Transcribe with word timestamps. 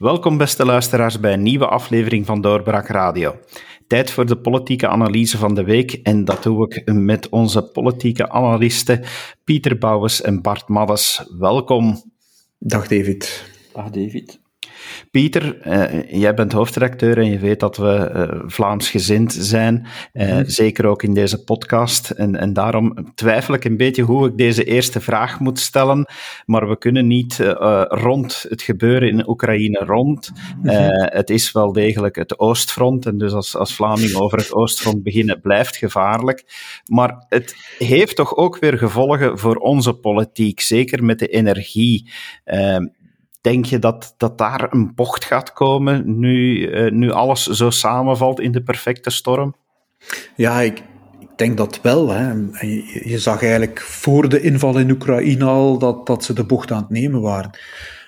Welkom 0.00 0.36
beste 0.36 0.64
luisteraars 0.64 1.20
bij 1.20 1.32
een 1.32 1.42
nieuwe 1.42 1.66
aflevering 1.66 2.26
van 2.26 2.40
Doorbraak 2.40 2.88
Radio. 2.88 3.38
Tijd 3.86 4.10
voor 4.10 4.26
de 4.26 4.36
politieke 4.36 4.88
analyse 4.88 5.38
van 5.38 5.54
de 5.54 5.64
week 5.64 5.92
en 5.92 6.24
dat 6.24 6.42
doe 6.42 6.66
ik 6.66 6.92
met 6.92 7.28
onze 7.28 7.62
politieke 7.62 8.30
analisten 8.30 9.04
Pieter 9.44 9.78
Bouwens 9.78 10.20
en 10.20 10.42
Bart 10.42 10.68
Maddes. 10.68 11.30
Welkom. 11.38 12.02
Dag 12.58 12.88
David. 12.88 13.50
Dag 13.72 13.90
David. 13.90 14.40
Pieter, 15.10 15.66
uh, 15.66 16.20
jij 16.20 16.34
bent 16.34 16.52
hoofdredacteur 16.52 17.18
en 17.18 17.30
je 17.30 17.38
weet 17.38 17.60
dat 17.60 17.76
we 17.76 18.10
uh, 18.14 18.42
Vlaamsgezind 18.46 19.32
zijn, 19.32 19.86
uh, 20.12 20.36
mm. 20.36 20.44
zeker 20.44 20.86
ook 20.86 21.02
in 21.02 21.14
deze 21.14 21.44
podcast. 21.44 22.10
En, 22.10 22.36
en 22.36 22.52
daarom 22.52 23.12
twijfel 23.14 23.54
ik 23.54 23.64
een 23.64 23.76
beetje 23.76 24.02
hoe 24.02 24.26
ik 24.26 24.36
deze 24.36 24.64
eerste 24.64 25.00
vraag 25.00 25.40
moet 25.40 25.58
stellen, 25.58 26.06
maar 26.44 26.68
we 26.68 26.78
kunnen 26.78 27.06
niet 27.06 27.38
rond 27.88 28.46
het 28.48 28.62
gebeuren 28.62 29.08
in 29.08 29.28
Oekraïne 29.28 29.78
rond. 29.78 30.30
Mm 30.34 30.68
-hmm. 30.68 30.88
het 30.90 31.30
is 31.30 31.52
wel 31.52 31.72
degelijk 31.72 32.16
het 32.16 32.38
Oostfront 32.38 33.06
en 33.06 33.18
dus 33.18 33.32
als, 33.32 33.56
als 33.56 33.74
Vlaming 33.74 34.14
over 34.14 34.38
het 34.38 34.52
Oostfront 34.52 35.02
beginnen 35.02 35.40
blijft 35.40 35.76
gevaarlijk. 35.76 36.44
Maar 36.84 37.24
het 37.28 37.56
heeft 37.78 38.16
toch 38.16 38.36
ook 38.36 38.58
weer 38.58 38.78
gevolgen 38.78 39.38
voor 39.38 39.56
onze 39.56 39.94
politiek, 39.94 40.60
zeker 40.60 41.04
met 41.04 41.18
de 41.18 41.28
energie. 41.28 42.10
Denk 43.40 43.64
je 43.64 43.78
dat, 43.78 44.14
dat 44.16 44.38
daar 44.38 44.72
een 44.72 44.94
bocht 44.94 45.24
gaat 45.24 45.52
komen 45.52 46.18
nu, 46.18 46.68
uh, 46.68 46.90
nu 46.90 47.10
alles 47.10 47.46
zo 47.46 47.70
samenvalt 47.70 48.40
in 48.40 48.52
de 48.52 48.62
perfecte 48.62 49.10
storm? 49.10 49.54
Ja, 50.36 50.60
ik, 50.60 50.82
ik 51.18 51.28
denk 51.36 51.56
dat 51.56 51.80
wel. 51.82 52.08
Hè. 52.08 52.30
Je, 53.04 53.18
zag 53.18 53.42
eigenlijk 53.42 53.80
voor 53.80 54.28
de 54.28 54.40
inval 54.40 54.78
in 54.78 54.90
Oekraïne 54.90 55.44
al 55.44 55.78
dat, 55.78 56.06
dat 56.06 56.24
ze 56.24 56.32
de 56.32 56.44
bocht 56.44 56.70
aan 56.70 56.80
het 56.80 56.90
nemen 56.90 57.20
waren. 57.20 57.50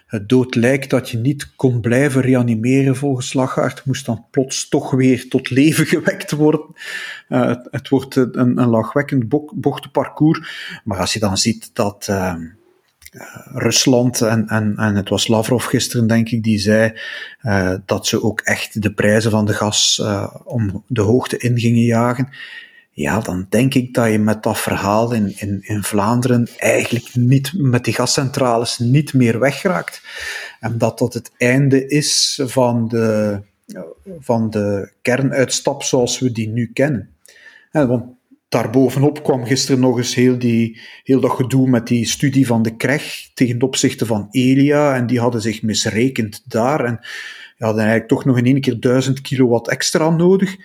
Het 0.06 0.28
dood 0.28 0.54
lijkt 0.54 0.90
dat 0.90 1.10
je 1.10 1.18
niet 1.18 1.54
kon 1.56 1.80
blijven 1.80 2.22
reanimeren 2.22 2.96
volgens 2.96 3.28
Slaggaard, 3.28 3.84
moest 3.84 4.06
dan 4.06 4.26
plots 4.30 4.68
toch 4.68 4.90
weer 4.90 5.28
tot 5.28 5.50
leven 5.50 5.86
gewekt 5.96 6.30
worden. 6.30 6.66
Uh, 7.28 7.54
het, 7.70 7.88
wordt 7.88 8.16
een, 8.16 8.58
een 8.58 8.68
lachwekkend 8.68 9.28
bochtenparcours. 9.54 10.80
Maar 10.84 10.98
als 10.98 11.12
je 11.12 11.18
dan 11.18 11.36
ziet 11.36 11.70
dat... 11.74 12.06
Uh, 12.10 12.34
Rusland 13.54 14.20
en, 14.20 14.48
en, 14.48 14.74
en 14.76 14.96
het 14.96 15.08
was 15.08 15.28
Lavrov 15.28 15.66
gisteren, 15.66 16.06
denk 16.06 16.28
ik, 16.28 16.42
die 16.42 16.58
zei 16.58 16.92
uh, 17.42 17.74
dat 17.86 18.06
ze 18.06 18.22
ook 18.22 18.40
echt 18.40 18.82
de 18.82 18.92
prijzen 18.92 19.30
van 19.30 19.44
de 19.44 19.52
gas 19.52 19.98
uh, 20.02 20.34
om 20.44 20.84
de 20.86 21.00
hoogte 21.00 21.36
in 21.36 21.58
gingen 21.58 21.82
jagen. 21.82 22.28
Ja, 22.90 23.20
dan 23.20 23.46
denk 23.48 23.74
ik 23.74 23.94
dat 23.94 24.10
je 24.10 24.18
met 24.18 24.42
dat 24.42 24.58
verhaal 24.58 25.12
in, 25.12 25.34
in, 25.62 25.82
Vlaanderen 25.82 26.48
eigenlijk 26.58 27.14
niet, 27.14 27.52
met 27.56 27.84
die 27.84 27.94
gascentrales 27.94 28.78
niet 28.78 29.14
meer 29.14 29.40
wegraakt. 29.40 30.02
En 30.60 30.78
dat 30.78 30.98
dat 30.98 31.14
het 31.14 31.30
einde 31.36 31.86
is 31.86 32.40
van 32.44 32.88
de, 32.88 33.40
van 34.18 34.50
de 34.50 34.92
kernuitstap 35.02 35.82
zoals 35.82 36.18
we 36.18 36.32
die 36.32 36.48
nu 36.48 36.70
kennen. 36.72 37.14
want 37.70 38.04
daarbovenop 38.52 39.22
kwam 39.22 39.44
gisteren 39.44 39.80
nog 39.80 39.98
eens 39.98 40.14
heel, 40.14 40.38
die, 40.38 40.80
heel 41.02 41.20
dat 41.20 41.30
gedoe 41.30 41.68
met 41.68 41.86
die 41.86 42.06
studie 42.06 42.46
van 42.46 42.62
de 42.62 42.76
Krech 42.76 43.30
tegen 43.34 43.58
de 43.58 43.64
opzichte 43.64 44.06
van 44.06 44.28
Elia. 44.30 44.96
En 44.96 45.06
die 45.06 45.20
hadden 45.20 45.40
zich 45.40 45.62
misrekend 45.62 46.42
daar. 46.46 46.84
En 46.84 46.96
die 47.56 47.66
hadden 47.66 47.80
eigenlijk 47.82 48.08
toch 48.08 48.24
nog 48.24 48.38
in 48.38 48.44
één 48.44 48.60
keer 48.60 48.80
1000 48.80 49.20
kilowatt 49.20 49.68
extra 49.68 50.10
nodig. 50.10 50.56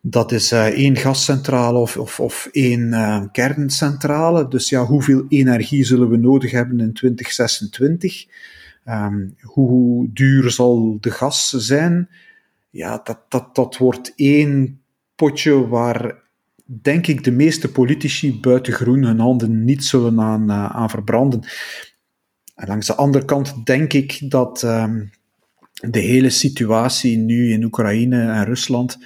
Dat 0.00 0.32
is 0.32 0.52
uh, 0.52 0.66
één 0.66 0.96
gascentrale 0.96 1.78
of, 1.78 1.96
of, 1.96 2.20
of 2.20 2.48
één 2.52 2.80
uh, 2.88 3.24
kerncentrale. 3.32 4.48
Dus 4.48 4.68
ja, 4.68 4.84
hoeveel 4.84 5.24
energie 5.28 5.84
zullen 5.84 6.08
we 6.08 6.16
nodig 6.16 6.50
hebben 6.50 6.80
in 6.80 6.92
2026? 6.92 8.24
Um, 8.24 8.32
ehm, 8.84 9.28
hoe 9.40 10.08
duur 10.12 10.50
zal 10.50 10.98
de 11.00 11.10
gas 11.10 11.48
zijn? 11.48 12.08
Ja, 12.70 13.00
dat, 13.04 13.18
dat, 13.28 13.54
dat 13.54 13.76
wordt 13.76 14.12
één 14.16 14.80
potje 15.14 15.68
waar 15.68 16.28
denk 16.82 17.06
ik, 17.06 17.24
de 17.24 17.30
meeste 17.30 17.72
politici 17.72 18.40
buiten 18.40 18.72
groen 18.72 19.04
hun 19.04 19.18
handen 19.18 19.64
niet 19.64 19.84
zullen 19.84 20.20
aan, 20.20 20.50
uh, 20.50 20.66
aan 20.66 20.90
verbranden. 20.90 21.40
En 22.54 22.68
langs 22.68 22.86
de 22.86 22.94
andere 22.94 23.24
kant 23.24 23.66
denk 23.66 23.92
ik 23.92 24.30
dat 24.30 24.62
um, 24.62 25.10
de 25.72 25.98
hele 25.98 26.30
situatie 26.30 27.16
nu 27.16 27.52
in 27.52 27.64
Oekraïne 27.64 28.20
en 28.20 28.44
Rusland 28.44 28.98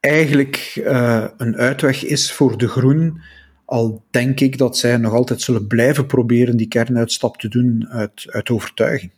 eigenlijk 0.00 0.82
uh, 0.84 1.24
een 1.36 1.56
uitweg 1.56 2.04
is 2.04 2.32
voor 2.32 2.58
de 2.58 2.68
groen. 2.68 3.20
Al 3.64 4.04
denk 4.10 4.40
ik 4.40 4.58
dat 4.58 4.78
zij 4.78 4.96
nog 4.96 5.12
altijd 5.12 5.40
zullen 5.40 5.66
blijven 5.66 6.06
proberen 6.06 6.56
die 6.56 6.68
kernuitstap 6.68 7.36
te 7.36 7.48
doen 7.48 7.86
uit, 7.88 8.26
uit 8.30 8.50
overtuiging. 8.50 9.12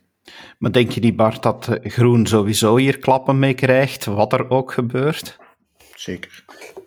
Maar 0.57 0.71
denk 0.71 0.91
je 0.91 0.99
niet, 0.99 1.15
Bart, 1.15 1.43
dat 1.43 1.79
Groen 1.83 2.27
sowieso 2.27 2.77
hier 2.77 2.99
klappen 2.99 3.39
mee 3.39 3.53
krijgt, 3.53 4.05
wat 4.05 4.33
er 4.33 4.49
ook 4.49 4.71
gebeurt? 4.71 5.37
Zeker. 5.99 6.43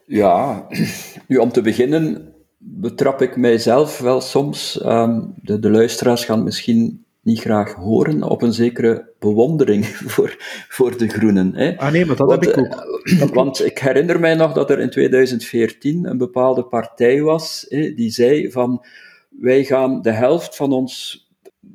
Ja, 0.07 0.67
nu 1.29 1.37
om 1.37 1.53
te 1.53 1.61
beginnen 1.61 2.35
betrap 2.59 3.23
ik 3.23 3.37
mijzelf 3.37 3.99
wel 3.99 4.21
soms, 4.21 4.85
um, 4.85 5.35
de, 5.43 5.59
de 5.59 5.71
luisteraars 5.71 6.25
gaan 6.25 6.45
misschien 6.45 7.05
niet 7.21 7.41
graag 7.41 7.75
horen, 7.75 8.23
op 8.23 8.43
een 8.43 8.53
zekere 8.53 9.13
bewondering 9.19 9.87
voor, 10.13 10.37
voor 10.69 10.99
de 10.99 11.09
groenen. 11.09 11.55
Hè. 11.55 11.79
Ah 11.79 11.93
nee, 11.93 12.07
maar 12.07 12.17
dat 12.17 12.29
want, 12.29 12.45
heb 12.45 12.57
ik 12.57 12.59
ook. 12.59 12.91
Uh, 13.13 13.23
want 13.23 13.65
ik 13.65 13.79
herinner 13.79 14.21
mij 14.21 14.35
nog 14.35 14.53
dat 14.53 14.71
er 14.71 14.81
in 14.81 14.91
2014 14.91 16.05
een 16.07 16.19
bepaalde 16.19 16.65
partij 16.65 17.23
was 17.23 17.67
hè, 17.69 17.95
die 17.95 18.11
zei 18.11 18.51
van 18.51 18.85
wij 19.29 19.65
gaan 19.65 20.03
de 20.03 20.11
helft 20.11 20.57
van 20.57 20.73
ons 20.73 21.27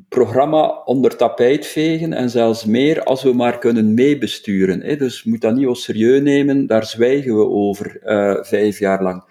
programma 0.09 0.81
onder 0.85 1.15
tapijt 1.15 1.65
vegen 1.65 2.13
en 2.13 2.29
zelfs 2.29 2.65
meer 2.65 3.03
als 3.03 3.23
we 3.23 3.33
maar 3.33 3.57
kunnen 3.57 3.93
meebesturen. 3.93 4.97
Dus 4.97 5.23
moet 5.23 5.41
dat 5.41 5.55
niet 5.55 5.67
al 5.67 5.75
serieus 5.75 6.21
nemen, 6.21 6.67
daar 6.67 6.85
zwijgen 6.85 7.37
we 7.37 7.45
over 7.45 7.99
uh, 8.03 8.43
vijf 8.43 8.79
jaar 8.79 9.03
lang. 9.03 9.23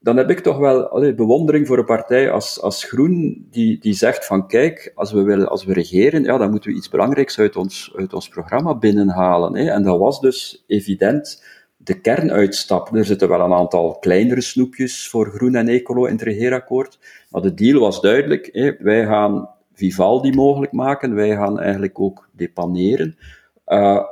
Dan 0.00 0.16
heb 0.16 0.30
ik 0.30 0.40
toch 0.40 0.58
wel 0.58 1.14
bewondering 1.16 1.66
voor 1.66 1.78
een 1.78 1.84
partij 1.84 2.30
als, 2.30 2.60
als 2.60 2.84
Groen, 2.84 3.46
die, 3.50 3.78
die 3.78 3.92
zegt 3.92 4.26
van 4.26 4.46
kijk, 4.46 4.92
als 4.94 5.12
we, 5.12 5.22
willen, 5.22 5.48
als 5.48 5.64
we 5.64 5.72
regeren, 5.72 6.22
ja, 6.22 6.38
dan 6.38 6.50
moeten 6.50 6.70
we 6.70 6.76
iets 6.76 6.88
belangrijks 6.88 7.38
uit 7.38 7.56
ons, 7.56 7.92
uit 7.96 8.12
ons 8.12 8.28
programma 8.28 8.74
binnenhalen. 8.74 9.56
Hè. 9.56 9.70
En 9.70 9.82
dat 9.82 9.98
was 9.98 10.20
dus 10.20 10.64
evident 10.66 11.44
de 11.76 12.00
kernuitstap. 12.00 12.94
Er 12.94 13.04
zitten 13.04 13.28
wel 13.28 13.40
een 13.40 13.52
aantal 13.52 13.96
kleinere 14.00 14.40
snoepjes 14.40 15.08
voor 15.08 15.26
Groen 15.26 15.54
en 15.54 15.68
Ecolo 15.68 16.04
in 16.04 16.12
het 16.12 16.22
regeerakkoord, 16.22 16.98
maar 17.30 17.42
de 17.42 17.54
deal 17.54 17.80
was 17.80 18.00
duidelijk. 18.00 18.76
Wij 18.78 19.06
gaan 19.06 19.48
Vivaldi 19.82 20.32
mogelijk 20.32 20.72
maken. 20.72 21.14
Wij 21.14 21.36
gaan 21.36 21.60
eigenlijk 21.60 22.00
ook 22.00 22.28
depaneren. 22.32 23.16
Uh, 23.66 24.04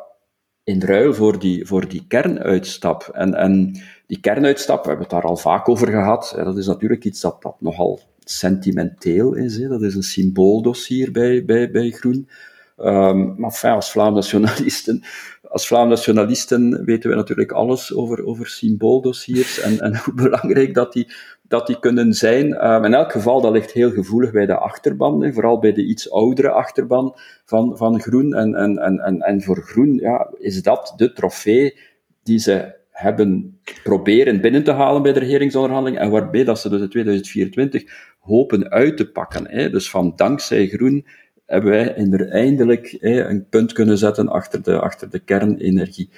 in 0.64 0.82
ruil 0.82 1.14
voor 1.14 1.38
die, 1.38 1.66
voor 1.66 1.88
die 1.88 2.04
kernuitstap. 2.08 3.10
En, 3.12 3.34
en 3.34 3.80
die 4.06 4.20
kernuitstap, 4.20 4.82
we 4.82 4.88
hebben 4.88 5.06
het 5.06 5.14
daar 5.14 5.30
al 5.30 5.36
vaak 5.36 5.68
over 5.68 5.88
gehad, 5.88 6.32
dat 6.36 6.56
is 6.56 6.66
natuurlijk 6.66 7.04
iets 7.04 7.20
dat, 7.20 7.42
dat 7.42 7.60
nogal 7.60 8.00
sentimenteel 8.18 9.34
is. 9.34 9.56
Hè. 9.56 9.68
Dat 9.68 9.82
is 9.82 9.94
een 9.94 10.02
symbooldossier 10.02 11.12
bij, 11.12 11.44
bij, 11.44 11.70
bij 11.70 11.90
Groen. 11.90 12.28
Um, 12.76 13.34
maar 13.36 13.60
als 13.62 13.90
Vlaam 13.90 14.14
nationalisten, 14.14 15.02
als 15.50 15.66
Vlaam 15.66 15.88
nationalisten 15.88 16.84
weten 16.84 17.10
we 17.10 17.16
natuurlijk 17.16 17.52
alles 17.52 17.94
over, 17.94 18.24
over 18.24 18.46
symbooldossiers 18.46 19.60
en, 19.60 19.80
en 19.80 19.96
hoe 20.04 20.14
belangrijk 20.14 20.74
dat 20.74 20.92
die 20.92 21.12
dat 21.48 21.66
die 21.66 21.78
kunnen 21.78 22.14
zijn. 22.14 22.66
Um, 22.66 22.84
in 22.84 22.94
elk 22.94 23.12
geval, 23.12 23.40
dat 23.40 23.52
ligt 23.52 23.72
heel 23.72 23.90
gevoelig 23.90 24.30
bij 24.32 24.46
de 24.46 24.56
achterban, 24.56 25.22
hè, 25.22 25.32
vooral 25.32 25.58
bij 25.58 25.72
de 25.72 25.84
iets 25.84 26.10
oudere 26.10 26.50
achterban 26.50 27.16
van, 27.44 27.76
van 27.76 28.00
Groen. 28.00 28.34
En, 28.34 28.54
en, 28.54 28.78
en, 28.78 29.20
en 29.20 29.42
voor 29.42 29.62
Groen 29.62 29.94
ja, 29.94 30.30
is 30.38 30.62
dat 30.62 30.92
de 30.96 31.12
trofee 31.12 31.78
die 32.22 32.38
ze 32.38 32.74
hebben 32.90 33.60
proberen 33.82 34.40
binnen 34.40 34.64
te 34.64 34.72
halen 34.72 35.02
bij 35.02 35.12
de 35.12 35.20
regeringsonderhandeling 35.20 35.98
en 35.98 36.10
waarbij 36.10 36.44
dat 36.44 36.58
ze 36.58 36.68
dus 36.68 36.80
in 36.80 36.88
2024 36.88 37.84
hopen 38.20 38.70
uit 38.70 38.96
te 38.96 39.10
pakken. 39.10 39.48
Hè. 39.48 39.70
Dus 39.70 39.90
van 39.90 40.12
dankzij 40.16 40.66
Groen 40.66 41.06
hebben 41.50 41.70
wij 41.70 41.94
eindelijk 42.30 42.96
hè, 43.00 43.24
een 43.24 43.46
punt 43.48 43.72
kunnen 43.72 43.98
zetten 43.98 44.28
achter 44.28 44.62
de, 44.62 44.80
achter 44.80 45.10
de 45.10 45.18
kernenergie. 45.18 46.08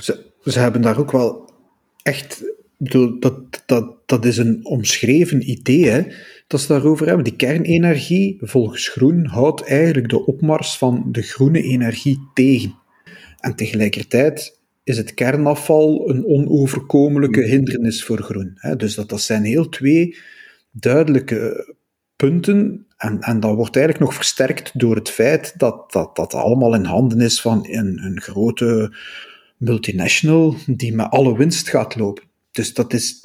Ze, 0.00 0.24
ze 0.44 0.58
hebben 0.58 0.82
daar 0.82 0.98
ook 0.98 1.12
wel 1.12 1.50
echt 2.02 2.42
dat, 2.78 3.62
dat, 3.66 3.96
dat 4.06 4.24
is 4.24 4.36
een 4.36 4.60
omschreven 4.62 5.50
idee, 5.50 5.88
hè, 5.88 6.02
dat 6.46 6.60
ze 6.60 6.66
daarover 6.66 7.06
hebben. 7.06 7.24
Die 7.24 7.36
kernenergie, 7.36 8.38
volgens 8.40 8.88
Groen, 8.88 9.26
houdt 9.26 9.62
eigenlijk 9.62 10.08
de 10.08 10.26
opmars 10.26 10.78
van 10.78 11.08
de 11.12 11.22
groene 11.22 11.62
energie 11.62 12.18
tegen. 12.34 12.74
En 13.38 13.54
tegelijkertijd 13.54 14.58
is 14.84 14.96
het 14.96 15.14
kernafval 15.14 16.10
een 16.10 16.26
onoverkomelijke 16.26 17.42
hindernis 17.42 18.04
voor 18.04 18.22
groen. 18.22 18.52
Hè. 18.54 18.76
Dus 18.76 18.94
dat, 18.94 19.08
dat 19.08 19.20
zijn 19.20 19.44
heel 19.44 19.68
twee 19.68 20.16
duidelijke 20.70 21.74
punten. 22.20 22.86
En, 22.96 23.20
en 23.20 23.40
dat 23.40 23.54
wordt 23.54 23.76
eigenlijk 23.76 24.04
nog 24.04 24.14
versterkt 24.14 24.78
door 24.78 24.94
het 24.94 25.10
feit 25.10 25.54
dat 25.56 25.92
dat, 25.92 26.16
dat 26.16 26.34
allemaal 26.34 26.74
in 26.74 26.84
handen 26.84 27.20
is 27.20 27.40
van 27.40 27.66
een, 27.70 28.04
een 28.04 28.20
grote 28.20 28.94
multinational 29.56 30.54
die 30.66 30.94
met 30.94 31.10
alle 31.10 31.36
winst 31.36 31.68
gaat 31.68 31.96
lopen. 31.96 32.24
Dus 32.50 32.74
dat 32.74 32.92
is, 32.92 33.20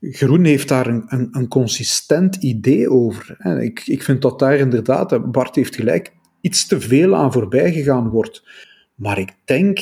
Groen 0.00 0.44
heeft 0.44 0.68
daar 0.68 0.86
een, 0.86 1.04
een, 1.08 1.28
een 1.30 1.48
consistent 1.48 2.36
idee 2.36 2.90
over. 2.90 3.36
Ik, 3.62 3.82
ik 3.86 4.02
vind 4.02 4.22
dat 4.22 4.38
daar 4.38 4.58
inderdaad, 4.58 5.32
Bart 5.32 5.54
heeft 5.54 5.74
gelijk, 5.74 6.12
iets 6.40 6.66
te 6.66 6.80
veel 6.80 7.16
aan 7.16 7.32
voorbij 7.32 7.72
gegaan 7.72 8.08
wordt. 8.08 8.42
Maar 8.94 9.18
ik 9.18 9.34
denk 9.44 9.80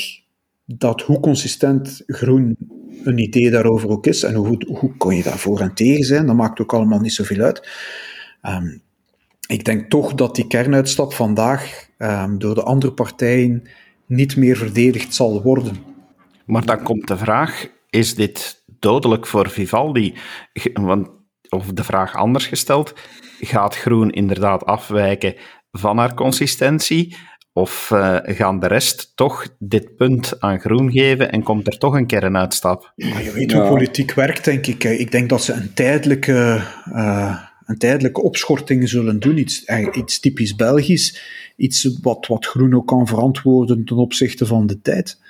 dat 0.64 1.02
hoe 1.02 1.20
consistent 1.20 2.02
groen 2.06 2.56
een 3.04 3.18
idee 3.18 3.50
daarover 3.50 3.88
ook 3.88 4.06
is, 4.06 4.22
en 4.22 4.34
hoe, 4.34 4.64
hoe 4.66 4.96
kon 4.96 5.16
je 5.16 5.22
daarvoor 5.22 5.60
en 5.60 5.74
tegen 5.74 6.04
zijn, 6.04 6.26
dat 6.26 6.36
maakt 6.36 6.60
ook 6.60 6.74
allemaal 6.74 7.00
niet 7.00 7.12
zoveel 7.12 7.44
uit. 7.44 7.68
Ehm, 8.40 8.78
ik 9.46 9.64
denk 9.64 9.90
toch 9.90 10.14
dat 10.14 10.34
die 10.34 10.46
kernuitstap 10.46 11.12
vandaag 11.12 11.88
ehm, 11.98 12.38
door 12.38 12.54
de 12.54 12.62
andere 12.62 12.92
partijen 12.92 13.68
niet 14.06 14.36
meer 14.36 14.56
verdedigd 14.56 15.14
zal 15.14 15.42
worden. 15.42 15.76
Maar 16.46 16.64
dan 16.64 16.82
komt 16.82 17.08
de 17.08 17.16
vraag: 17.16 17.66
is 17.90 18.14
dit 18.14 18.64
dodelijk 18.78 19.26
voor 19.26 19.50
Vivaldi? 19.50 20.14
Want, 20.72 21.08
of 21.48 21.66
de 21.66 21.84
vraag 21.84 22.14
anders 22.14 22.46
gesteld: 22.46 22.94
gaat 23.40 23.76
groen 23.76 24.10
inderdaad 24.10 24.64
afwijken 24.64 25.34
van 25.70 25.98
haar 25.98 26.14
consistentie? 26.14 27.16
Of 27.52 27.90
uh, 27.90 28.16
gaan 28.22 28.60
de 28.60 28.66
rest 28.66 29.12
toch 29.14 29.48
dit 29.58 29.96
punt 29.96 30.40
aan 30.40 30.60
groen 30.60 30.90
geven 30.90 31.32
en 31.32 31.42
komt 31.42 31.66
er 31.66 31.78
toch 31.78 31.94
een 31.94 32.06
kernuitstap? 32.06 32.92
Maar 32.96 33.22
je 33.22 33.32
weet 33.32 33.52
hoe 33.52 33.68
politiek 33.68 34.12
werkt, 34.12 34.44
denk 34.44 34.66
ik. 34.66 34.84
Ik 34.84 35.10
denk 35.10 35.28
dat 35.28 35.42
ze 35.42 35.52
een 35.52 35.74
tijdelijke, 35.74 36.62
uh, 36.92 37.42
een 37.68 37.78
tijdelijke 37.78 38.22
opschorting 38.22 38.88
zullen 38.88 39.20
doen. 39.20 39.38
Iets, 39.38 39.64
eh, 39.64 39.86
iets 39.92 40.20
typisch 40.20 40.54
Belgisch. 40.54 41.20
Iets 41.56 41.98
wat, 42.02 42.26
wat 42.26 42.46
groen 42.46 42.84
kan 42.84 43.06
verantwoorden 43.06 43.84
ten 43.84 43.96
opzichte 43.96 44.46
van 44.46 44.66
de 44.66 44.80
tijd. 44.80 45.20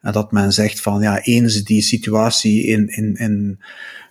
En 0.00 0.12
dat 0.12 0.32
men 0.32 0.52
zegt 0.52 0.80
van, 0.80 1.00
ja, 1.00 1.22
eens 1.22 1.64
die 1.64 1.82
situatie 1.82 2.66
in, 2.66 2.88
in, 2.88 3.14
in 3.14 3.58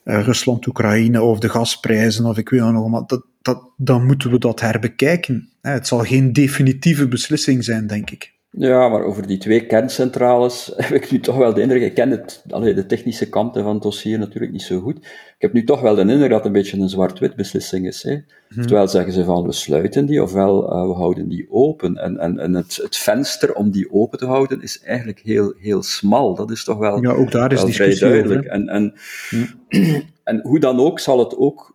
Rusland, 0.03 0.67
Oekraïne, 0.67 1.21
of 1.21 1.39
de 1.39 1.49
gasprijzen, 1.49 2.25
of 2.25 2.37
ik 2.37 2.49
weet 2.49 2.61
nog 2.61 2.89
maar, 2.89 3.03
dat, 3.07 3.25
dat, 3.41 3.69
dan 3.77 4.05
moeten 4.05 4.31
we 4.31 4.37
dat 4.37 4.59
herbekijken. 4.59 5.49
Het 5.61 5.87
zal 5.87 5.99
geen 5.99 6.33
definitieve 6.33 7.07
beslissing 7.07 7.63
zijn, 7.63 7.87
denk 7.87 8.09
ik. 8.09 8.33
Ja, 8.57 8.89
maar 8.89 9.03
over 9.03 9.27
die 9.27 9.37
twee 9.37 9.65
kerncentrales 9.65 10.71
heb 10.75 10.91
ik 10.91 11.11
nu 11.11 11.19
toch 11.19 11.37
wel 11.37 11.53
de 11.53 11.61
indruk, 11.61 11.81
ik 11.81 11.93
ken 11.93 12.09
het, 12.09 12.43
allee, 12.49 12.73
de 12.73 12.85
technische 12.85 13.29
kanten 13.29 13.63
van 13.63 13.73
het 13.73 13.83
dossier 13.83 14.19
natuurlijk 14.19 14.51
niet 14.51 14.61
zo 14.61 14.79
goed, 14.79 14.97
ik 14.97 15.35
heb 15.37 15.53
nu 15.53 15.63
toch 15.63 15.81
wel 15.81 15.95
de 15.95 16.01
indruk 16.01 16.29
dat 16.29 16.37
het 16.37 16.45
een 16.45 16.51
beetje 16.51 16.77
een 16.77 16.89
zwart-wit 16.89 17.35
beslissing 17.35 17.87
is. 17.87 18.03
Hè. 18.03 18.11
Hmm. 18.11 18.59
Oftewel 18.59 18.87
zeggen 18.87 19.13
ze 19.13 19.23
van 19.23 19.45
we 19.45 19.51
sluiten 19.51 20.05
die, 20.05 20.23
ofwel 20.23 20.63
uh, 20.63 20.87
we 20.87 20.93
houden 20.93 21.29
die 21.29 21.47
open. 21.49 21.97
En, 21.97 22.17
en, 22.17 22.39
en 22.39 22.53
het, 22.53 22.79
het 22.83 22.97
venster 22.97 23.53
om 23.53 23.71
die 23.71 23.91
open 23.91 24.17
te 24.17 24.25
houden 24.25 24.61
is 24.61 24.81
eigenlijk 24.81 25.19
heel, 25.19 25.53
heel 25.59 25.83
smal. 25.83 26.35
Dat 26.35 26.51
is 26.51 26.63
toch 26.63 26.77
wel, 26.77 27.01
ja, 27.01 27.11
ook 27.11 27.31
daar 27.31 27.51
is 27.51 27.61
wel 27.61 27.71
vrij 27.71 27.95
duidelijk. 27.95 28.45
en, 28.45 28.67
en, 28.67 28.93
hmm. 29.29 29.47
en 30.23 30.39
hoe 30.43 30.59
dan 30.59 30.79
ook 30.79 30.99
zal 30.99 31.19
het 31.19 31.37
ook 31.37 31.72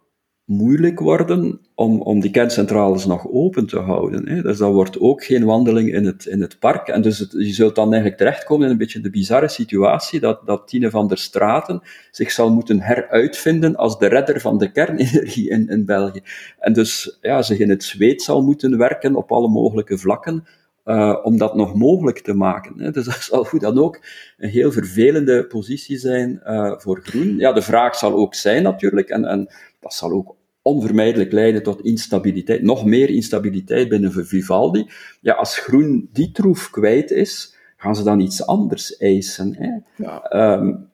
moeilijk 0.49 1.01
worden 1.01 1.61
om, 1.75 2.03
om 2.03 2.21
die 2.21 2.31
kerncentrales 2.31 3.07
nog 3.07 3.29
open 3.31 3.67
te 3.67 3.79
houden. 3.79 4.29
Hè. 4.29 4.43
Dus 4.43 4.59
dat 4.59 4.73
wordt 4.73 5.01
ook 5.01 5.25
geen 5.25 5.45
wandeling 5.45 5.93
in 5.93 6.05
het, 6.05 6.27
in 6.27 6.41
het 6.41 6.59
park. 6.59 6.89
En 6.89 7.03
dus 7.03 7.27
je 7.31 7.53
zult 7.53 7.75
dan 7.75 7.87
eigenlijk 7.87 8.17
terechtkomen 8.17 8.67
in 8.67 8.73
een 8.73 8.79
beetje 8.79 9.01
de 9.01 9.11
bizarre 9.11 9.49
situatie 9.49 10.21
dat, 10.21 10.47
dat 10.47 10.69
Tine 10.69 10.91
van 10.91 11.09
der 11.09 11.19
Straten 11.19 11.83
zich 12.11 12.31
zal 12.31 12.53
moeten 12.53 12.81
heruitvinden 12.81 13.77
als 13.77 13.99
de 13.99 14.07
redder 14.07 14.41
van 14.41 14.59
de 14.59 14.73
kernenergie 14.73 15.51
in, 15.51 15.69
in 15.69 15.85
België. 15.85 16.21
En 16.59 16.73
dus 16.73 17.19
ja, 17.21 17.43
zich 17.43 17.59
in 17.59 17.71
het 17.71 17.85
zweet 17.85 18.23
zal 18.23 18.43
moeten 18.43 18.79
werken 18.79 19.15
op 19.15 19.33
alle 19.33 19.49
mogelijke 19.49 19.99
vlakken 19.99 20.45
uh, 20.85 21.17
om 21.23 21.39
dat 21.39 21.55
nog 21.55 21.75
mogelijk 21.75 22.19
te 22.19 22.35
maken. 22.35 22.81
Hè. 22.81 22.91
Dus 22.91 23.05
dat 23.05 23.23
zal 23.23 23.47
hoe 23.47 23.61
dan 23.61 23.79
ook 23.79 24.01
een 24.39 24.49
heel 24.49 24.73
vervelende 24.73 25.47
positie 25.47 25.99
zijn 25.99 26.41
uh, 26.47 26.73
voor 26.77 27.01
Groen. 27.03 27.37
Ja, 27.37 27.53
de 27.53 27.63
vraag 27.63 27.97
zal 27.97 28.13
ook 28.13 28.35
zijn 28.35 28.63
natuurlijk, 28.63 29.09
en, 29.09 29.25
en 29.25 29.49
dat 29.81 29.95
zal 29.95 30.11
ook 30.11 30.37
onvermijdelijk 30.69 31.33
leiden 31.33 31.63
tot 31.63 31.85
instabiliteit, 31.85 32.63
nog 32.63 32.85
meer 32.85 33.11
instabiliteit 33.11 33.89
binnen 33.89 34.27
Vivaldi. 34.27 34.87
Ja, 35.21 35.35
als 35.35 35.59
Groen 35.59 36.09
die 36.13 36.33
troef 36.33 36.71
kwijt 36.71 37.11
is, 37.11 37.57
gaan 37.77 37.97
ze 37.97 38.03
dan 38.03 38.21
iets 38.21 38.47
anders 38.47 38.97
eisen. 38.97 39.57
Hè? 39.59 40.03
Ja. 40.05 40.53
Um, 40.59 40.89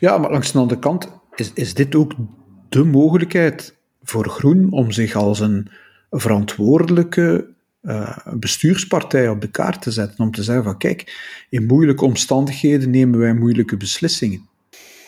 ja, 0.00 0.18
maar 0.18 0.30
langs 0.30 0.52
de 0.52 0.58
andere 0.58 0.80
kant 0.80 1.08
is, 1.34 1.52
is 1.54 1.74
dit 1.74 1.94
ook 1.94 2.12
de 2.68 2.84
mogelijkheid 2.84 3.76
voor 4.02 4.28
Groen 4.28 4.72
om 4.72 4.90
zich 4.90 5.14
als 5.14 5.40
een 5.40 5.68
verantwoordelijke 6.10 7.54
uh, 7.82 8.18
bestuurspartij 8.38 9.28
op 9.28 9.40
de 9.40 9.50
kaart 9.50 9.82
te 9.82 9.90
zetten. 9.90 10.24
Om 10.24 10.30
te 10.30 10.42
zeggen 10.42 10.64
van 10.64 10.78
kijk, 10.78 11.16
in 11.50 11.66
moeilijke 11.66 12.04
omstandigheden 12.04 12.90
nemen 12.90 13.18
wij 13.18 13.34
moeilijke 13.34 13.76
beslissingen. 13.76 14.48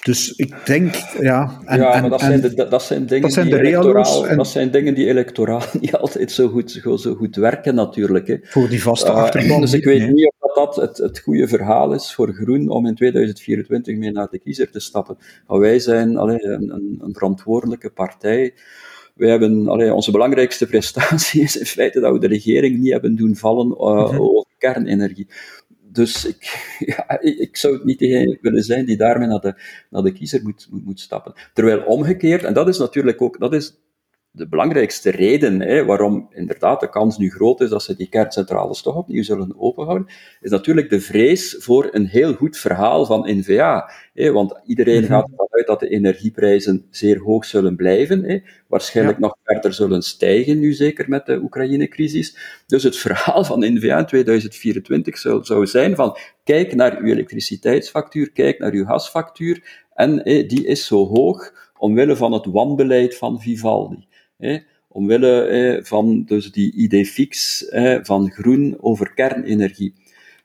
Dus 0.09 0.33
ik 0.33 0.55
denk, 0.65 0.95
ja... 1.21 1.61
En, 1.65 1.79
ja, 1.79 2.01
maar 2.01 2.11
dat, 2.11 2.21
zijn 2.21 2.41
de, 2.41 2.69
dat 2.69 2.83
zijn 2.83 3.07
dingen 3.07 3.23
dat 3.23 3.33
zijn 3.33 3.47
die 3.47 3.59
electoraal... 3.59 4.27
En, 4.27 4.37
dat 4.37 4.49
zijn 4.49 4.71
dingen 4.71 4.95
die 4.95 5.07
electoraal 5.07 5.63
niet 5.81 5.95
altijd 5.95 6.33
zo 6.33 6.49
goed, 6.49 6.83
zo 6.97 7.15
goed 7.15 7.37
werken, 7.37 7.75
natuurlijk. 7.75 8.27
Hè. 8.27 8.37
Voor 8.43 8.69
die 8.69 8.83
vaste 8.83 9.11
uh, 9.11 9.15
achterban. 9.15 9.61
Dus 9.61 9.73
ik 9.73 9.85
weet 9.85 10.13
niet 10.13 10.33
of 10.39 10.55
dat, 10.55 10.77
het, 10.77 10.99
het 10.99 11.19
goede 11.19 11.49
verhaal 11.49 11.93
is 11.93 12.15
voor 12.15 12.33
Groen 12.33 12.69
om 12.69 12.87
in 12.87 12.95
2024 12.95 13.97
mee 13.97 14.13
naar 14.13 14.29
de 14.31 14.39
kiezer 14.39 14.71
te 14.71 14.81
stappen. 14.81 15.19
Maar 15.47 15.59
wij 15.59 15.79
zijn 15.79 16.17
allee, 16.17 16.45
een, 16.45 16.71
een, 16.71 16.99
een 17.03 17.15
verantwoordelijke 17.15 17.91
partij 17.91 18.55
wij 19.15 19.29
hebben, 19.29 19.69
allee, 19.69 19.95
onze 19.95 20.11
belangrijkste 20.11 20.67
prestatie 20.67 21.43
is 21.49 21.57
in 21.57 21.67
feite 21.67 22.01
dat 22.01 22.13
we 22.13 22.19
de 22.19 22.27
regering 22.27 22.79
niet 22.79 22.93
hebben 22.93 23.17
doen 23.17 23.37
vallen 23.37 23.67
uh, 23.67 24.21
over 24.21 24.45
kernenergie. 24.59 25.27
Dus 25.99 26.25
ik, 26.25 26.43
ja, 26.97 27.21
ik 27.21 27.57
zou 27.57 27.75
het 27.75 27.85
niet 27.85 27.99
degene 27.99 28.39
willen 28.41 28.63
zijn 28.63 28.87
die 28.87 28.97
daarmee 28.97 29.29
naar 29.29 29.41
de, 29.41 29.55
naar 29.91 30.03
de 30.03 30.13
kiezer 30.13 30.43
moet, 30.43 30.67
moet, 30.71 30.85
moet 30.85 31.01
stappen. 31.01 31.33
Terwijl 31.53 31.83
omgekeerd, 31.83 32.45
en 32.45 32.55
dat 32.55 32.69
is 32.69 32.79
natuurlijk 32.79 33.23
ook, 33.23 33.39
dat 33.39 33.55
is 33.55 33.77
de 34.39 34.49
belangrijkste 34.49 35.11
reden 35.11 35.61
hè, 35.61 35.85
waarom 35.85 36.29
inderdaad 36.31 36.81
de 36.81 36.89
kans 36.89 37.19
nu 37.19 37.31
groot 37.31 37.61
is 37.61 37.71
dat 37.71 37.83
ze 37.83 37.97
die 37.97 38.09
kerncentrales 38.09 38.83
toch 38.83 38.97
opnieuw 38.97 39.23
zullen 39.23 39.55
openhouden, 39.59 40.07
is 40.41 40.51
natuurlijk 40.51 40.91
de 40.91 41.01
vrees 41.01 41.57
voor 41.59 41.89
een 41.91 42.07
heel 42.07 42.35
goed 42.35 42.57
verhaal 42.57 43.07
van 43.07 43.21
NVA. 43.27 43.91
Hè, 44.15 44.33
want 44.33 44.61
iedereen 44.67 45.03
mhm. 45.03 45.13
gaat 45.13 45.29
ervan 45.31 45.47
uit 45.51 45.67
dat 45.67 45.81
de 45.81 45.89
energieprijzen 45.89 46.87
zeer 46.91 47.19
hoog 47.19 47.45
zullen 47.45 47.77
blijven, 47.77 48.25
hè, 48.25 48.39
waarschijnlijk 48.67 49.19
nog 49.19 49.37
verder 49.45 49.73
zullen 49.73 50.03
stijgen, 50.03 50.59
nu 50.59 50.73
zeker 50.73 51.09
met 51.09 51.27
de 51.27 51.41
Oekraïne-crisis. 51.43 52.37
Dus 52.67 52.83
het 52.83 52.97
verhaal 52.97 53.45
van 53.45 53.59
NVA 53.59 53.99
in 53.99 54.07
2024 54.07 55.19
zou, 55.19 55.45
zou 55.45 55.67
zijn 55.67 55.95
van 55.95 56.17
kijk 56.45 56.75
naar 56.75 56.99
uw 56.99 57.07
elektriciteitsfactuur, 57.07 58.31
kijk 58.33 58.59
naar 58.59 58.73
uw 58.73 58.85
gasfactuur, 58.85 59.87
en 59.95 60.23
die 60.25 60.67
is 60.67 60.87
zo 60.87 61.07
hoog 61.07 61.53
omwille 61.79 62.17
van 62.17 62.33
het 62.33 62.47
wanbeleid 62.47 63.17
van 63.17 63.41
Vivaldi. 63.41 64.08
Omwille 64.89 65.81
van 65.83 66.25
dus 66.25 66.53
die 66.53 66.73
idee 66.73 67.07
fix 67.07 67.65
van 68.03 68.31
groen 68.31 68.77
over 68.81 69.15
kernenergie. 69.15 69.95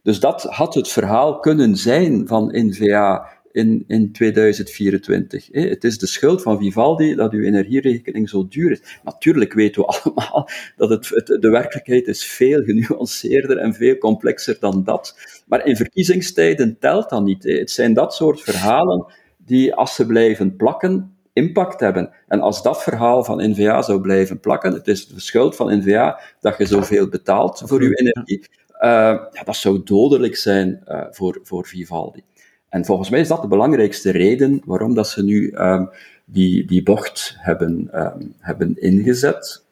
Dus 0.01 0.19
dat 0.19 0.43
had 0.43 0.73
het 0.73 0.87
verhaal 0.87 1.39
kunnen 1.39 1.77
zijn 1.77 2.27
van 2.27 2.49
NVA 2.51 3.33
in, 3.53 3.83
in 3.87 4.11
2024. 4.11 5.47
Het 5.51 5.83
is 5.83 5.97
de 5.97 6.07
schuld 6.07 6.41
van 6.41 6.57
Vivaldi 6.57 7.15
dat 7.15 7.33
uw 7.33 7.43
energierekening 7.43 8.29
zo 8.29 8.47
duur 8.47 8.71
is. 8.71 8.99
Natuurlijk 9.03 9.53
weten 9.53 9.81
we 9.81 9.87
allemaal 9.93 10.49
dat 10.75 10.89
het, 10.89 11.09
het, 11.09 11.27
de 11.41 11.49
werkelijkheid 11.49 12.07
is 12.07 12.25
veel 12.25 12.63
genuanceerder 12.63 13.57
en 13.57 13.73
veel 13.73 13.97
complexer 13.97 14.57
dan 14.59 14.83
dat. 14.83 15.17
Maar 15.47 15.65
in 15.65 15.75
verkiezingstijden 15.75 16.77
telt 16.79 17.09
dat 17.09 17.23
niet. 17.23 17.43
Het 17.43 17.71
zijn 17.71 17.93
dat 17.93 18.13
soort 18.13 18.41
verhalen 18.41 19.13
die, 19.37 19.73
als 19.73 19.95
ze 19.95 20.05
blijven 20.05 20.55
plakken, 20.55 21.12
impact 21.33 21.79
hebben. 21.79 22.09
En 22.27 22.41
als 22.41 22.63
dat 22.63 22.83
verhaal 22.83 23.23
van 23.23 23.49
NVA 23.49 23.81
zou 23.81 24.01
blijven 24.01 24.39
plakken, 24.39 24.73
het 24.73 24.87
is 24.87 25.07
de 25.07 25.19
schuld 25.19 25.55
van 25.55 25.77
NVA 25.77 26.19
dat 26.39 26.57
je 26.57 26.65
zoveel 26.65 27.07
betaalt 27.09 27.61
voor 27.65 27.83
je 27.83 27.95
energie, 27.95 28.39
uh, 28.39 28.89
ja, 29.31 29.43
dat 29.43 29.55
zou 29.55 29.81
dodelijk 29.83 30.35
zijn 30.35 30.83
uh, 30.87 31.01
voor, 31.09 31.39
voor 31.43 31.65
Vivaldi. 31.65 32.23
En 32.69 32.85
volgens 32.85 33.09
mij 33.09 33.19
is 33.19 33.27
dat 33.27 33.41
de 33.41 33.47
belangrijkste 33.47 34.11
reden 34.11 34.61
waarom 34.65 34.93
dat 34.93 35.07
ze 35.07 35.23
nu 35.23 35.53
um, 35.55 35.89
die, 36.25 36.65
die 36.65 36.83
bocht 36.83 37.35
hebben, 37.37 37.89
um, 37.93 38.33
hebben 38.39 38.81
ingezet. 38.81 39.63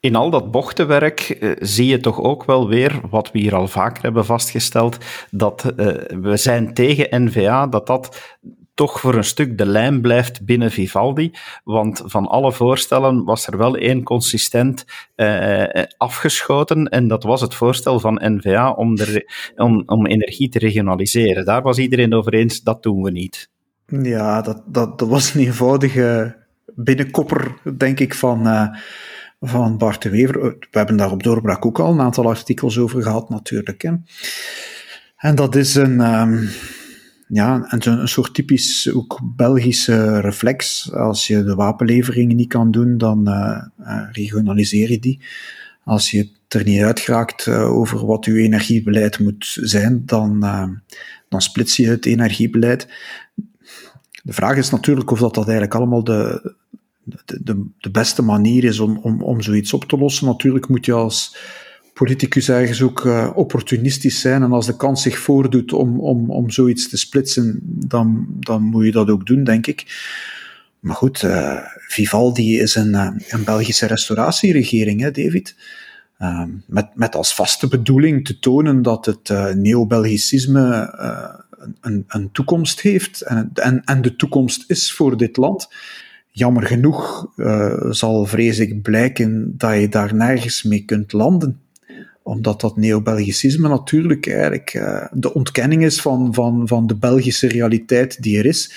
In 0.00 0.14
al 0.14 0.30
dat 0.30 0.50
bochtenwerk 0.50 1.36
uh, 1.40 1.52
zie 1.58 1.86
je 1.86 2.00
toch 2.00 2.20
ook 2.20 2.44
wel 2.44 2.68
weer, 2.68 3.00
wat 3.10 3.30
we 3.32 3.38
hier 3.38 3.54
al 3.54 3.68
vaker 3.68 4.02
hebben 4.02 4.24
vastgesteld, 4.24 4.96
dat 5.30 5.72
uh, 5.76 5.86
we 6.20 6.36
zijn 6.36 6.74
tegen 6.74 7.24
NVA, 7.24 7.66
dat 7.66 7.86
dat 7.86 8.36
toch 8.74 9.00
voor 9.00 9.14
een 9.14 9.24
stuk 9.24 9.58
de 9.58 9.66
lijn 9.66 10.00
blijft 10.00 10.44
binnen 10.44 10.70
Vivaldi. 10.70 11.32
Want 11.64 12.02
van 12.04 12.26
alle 12.26 12.52
voorstellen 12.52 13.24
was 13.24 13.46
er 13.46 13.58
wel 13.58 13.76
één 13.76 14.02
consistent 14.02 14.84
eh, 15.14 15.84
afgeschoten. 15.96 16.88
En 16.88 17.08
dat 17.08 17.22
was 17.22 17.40
het 17.40 17.54
voorstel 17.54 18.00
van 18.00 18.20
NVA 18.22 18.70
om, 18.70 18.94
de, 18.94 19.32
om, 19.56 19.82
om 19.86 20.06
energie 20.06 20.48
te 20.48 20.58
regionaliseren. 20.58 21.44
Daar 21.44 21.62
was 21.62 21.78
iedereen 21.78 22.14
over 22.14 22.34
eens, 22.34 22.62
dat 22.62 22.82
doen 22.82 23.02
we 23.02 23.10
niet. 23.10 23.50
Ja, 23.86 24.42
dat, 24.42 24.62
dat, 24.66 25.00
was 25.00 25.34
een 25.34 25.40
eenvoudige 25.40 26.36
binnenkopper, 26.74 27.54
denk 27.76 28.00
ik, 28.00 28.14
van, 28.14 28.46
uh, 28.46 28.68
van 29.40 29.78
Bart 29.78 30.02
de 30.02 30.10
Wever. 30.10 30.40
We 30.42 30.78
hebben 30.78 30.96
daar 30.96 31.10
op 31.10 31.22
Doorbraak 31.22 31.66
ook 31.66 31.78
al 31.78 31.92
een 31.92 32.00
aantal 32.00 32.28
artikels 32.28 32.78
over 32.78 33.02
gehad, 33.02 33.28
natuurlijk. 33.28 33.82
Hè. 33.82 33.92
En 35.16 35.34
dat 35.34 35.54
is 35.54 35.74
een... 35.74 36.00
Um, 36.00 36.48
ja, 37.34 37.64
en 37.68 37.88
een 37.88 38.08
soort 38.08 38.34
typisch 38.34 38.92
ook 38.92 39.20
Belgische 39.36 40.20
reflex. 40.20 40.92
Als 40.92 41.26
je 41.26 41.44
de 41.44 41.54
wapenleveringen 41.54 42.36
niet 42.36 42.48
kan 42.48 42.70
doen, 42.70 42.98
dan 42.98 43.28
uh, 43.28 43.62
regionaliseer 44.12 44.90
je 44.90 44.98
die. 44.98 45.20
Als 45.84 46.10
je 46.10 46.28
er 46.48 46.64
niet 46.64 46.82
uitgeraakt 46.82 47.46
uh, 47.46 47.70
over 47.70 48.06
wat 48.06 48.24
uw 48.24 48.36
energiebeleid 48.36 49.18
moet 49.18 49.56
zijn, 49.60 50.02
dan, 50.06 50.40
dan 51.28 51.42
splits 51.42 51.76
je 51.76 51.86
het 51.86 52.06
energiebeleid. 52.06 52.88
De 54.22 54.32
vraag 54.32 54.56
is 54.56 54.70
natuurlijk 54.70 55.10
of 55.10 55.18
dat, 55.18 55.34
dat 55.34 55.44
eigenlijk 55.44 55.74
allemaal 55.74 56.04
de, 56.04 56.54
de, 57.02 57.38
de, 57.42 57.64
de 57.78 57.90
beste 57.90 58.22
manier 58.22 58.64
is 58.64 58.78
om, 58.78 58.98
om, 58.98 59.22
om 59.22 59.42
zoiets 59.42 59.72
op 59.72 59.84
te 59.84 59.98
lossen. 59.98 60.26
Natuurlijk 60.26 60.68
moet 60.68 60.86
je 60.86 60.92
als 60.92 61.36
politicus 62.02 62.48
ergens 62.48 62.82
ook 62.82 63.04
uh, 63.04 63.30
opportunistisch 63.34 64.20
zijn. 64.20 64.42
En 64.42 64.52
als 64.52 64.66
de 64.66 64.76
kans 64.76 65.02
zich 65.02 65.18
voordoet 65.18 65.72
om, 65.72 66.00
om, 66.00 66.30
om 66.30 66.50
zoiets 66.50 66.88
te 66.88 66.96
splitsen, 66.96 67.60
dan, 67.64 68.26
dan 68.40 68.62
moet 68.62 68.84
je 68.84 68.92
dat 68.92 69.10
ook 69.10 69.26
doen, 69.26 69.44
denk 69.44 69.66
ik. 69.66 69.84
Maar 70.80 70.94
goed, 70.94 71.22
uh, 71.22 71.58
Vivaldi 71.88 72.60
is 72.60 72.74
een, 72.74 72.88
uh, 72.88 73.10
een 73.28 73.44
Belgische 73.44 73.86
restauratieregering, 73.86 75.00
hè, 75.00 75.10
David. 75.10 75.56
Uh, 76.18 76.44
met, 76.66 76.86
met 76.94 77.14
als 77.14 77.34
vaste 77.34 77.68
bedoeling 77.68 78.24
te 78.24 78.38
tonen 78.38 78.82
dat 78.82 79.06
het 79.06 79.54
neo-Belgicisme 79.56 80.94
een, 81.80 82.04
een 82.08 82.32
toekomst 82.32 82.80
heeft 82.80 83.20
en, 83.20 83.50
en, 83.54 83.84
en 83.84 84.02
de 84.02 84.16
toekomst 84.16 84.64
is 84.66 84.92
voor 84.92 85.16
dit 85.16 85.36
land. 85.36 85.68
Jammer 86.30 86.62
genoeg 86.62 87.26
zal 87.90 88.26
vrees 88.26 88.58
ik 88.58 88.82
blijken 88.82 89.54
dat 89.56 89.80
je 89.80 89.88
daar 89.88 90.14
nergens 90.14 90.62
mee 90.62 90.84
kunt 90.84 91.12
landen 91.12 91.61
omdat 92.22 92.60
dat 92.60 92.76
neo-Belgicisme 92.76 93.68
natuurlijk 93.68 94.26
eigenlijk 94.26 94.74
uh, 94.74 95.06
de 95.12 95.34
ontkenning 95.34 95.84
is 95.84 96.00
van, 96.00 96.34
van, 96.34 96.68
van 96.68 96.86
de 96.86 96.96
Belgische 96.96 97.48
realiteit 97.48 98.22
die 98.22 98.38
er 98.38 98.46
is. 98.46 98.72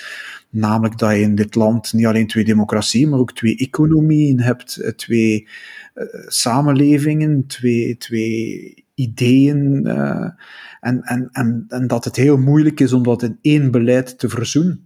Namelijk 0.50 0.98
dat 0.98 1.10
je 1.10 1.20
in 1.20 1.34
dit 1.34 1.54
land 1.54 1.92
niet 1.92 2.06
alleen 2.06 2.26
twee 2.26 2.44
democratieën, 2.44 3.08
maar 3.08 3.18
ook 3.18 3.32
twee 3.32 3.56
economieën 3.56 4.40
hebt, 4.40 4.76
eh, 4.76 4.90
twee 4.90 5.48
uh, 5.94 6.04
samenlevingen, 6.26 7.46
twee, 7.46 7.96
twee 7.96 8.84
ideeën. 8.94 9.82
Uh, 9.86 10.28
en, 10.80 11.02
en, 11.02 11.28
en, 11.32 11.64
en 11.68 11.86
dat 11.86 12.04
het 12.04 12.16
heel 12.16 12.38
moeilijk 12.38 12.80
is 12.80 12.92
om 12.92 13.02
dat 13.02 13.22
in 13.22 13.38
één 13.42 13.70
beleid 13.70 14.18
te 14.18 14.28
verzoenen. 14.28 14.85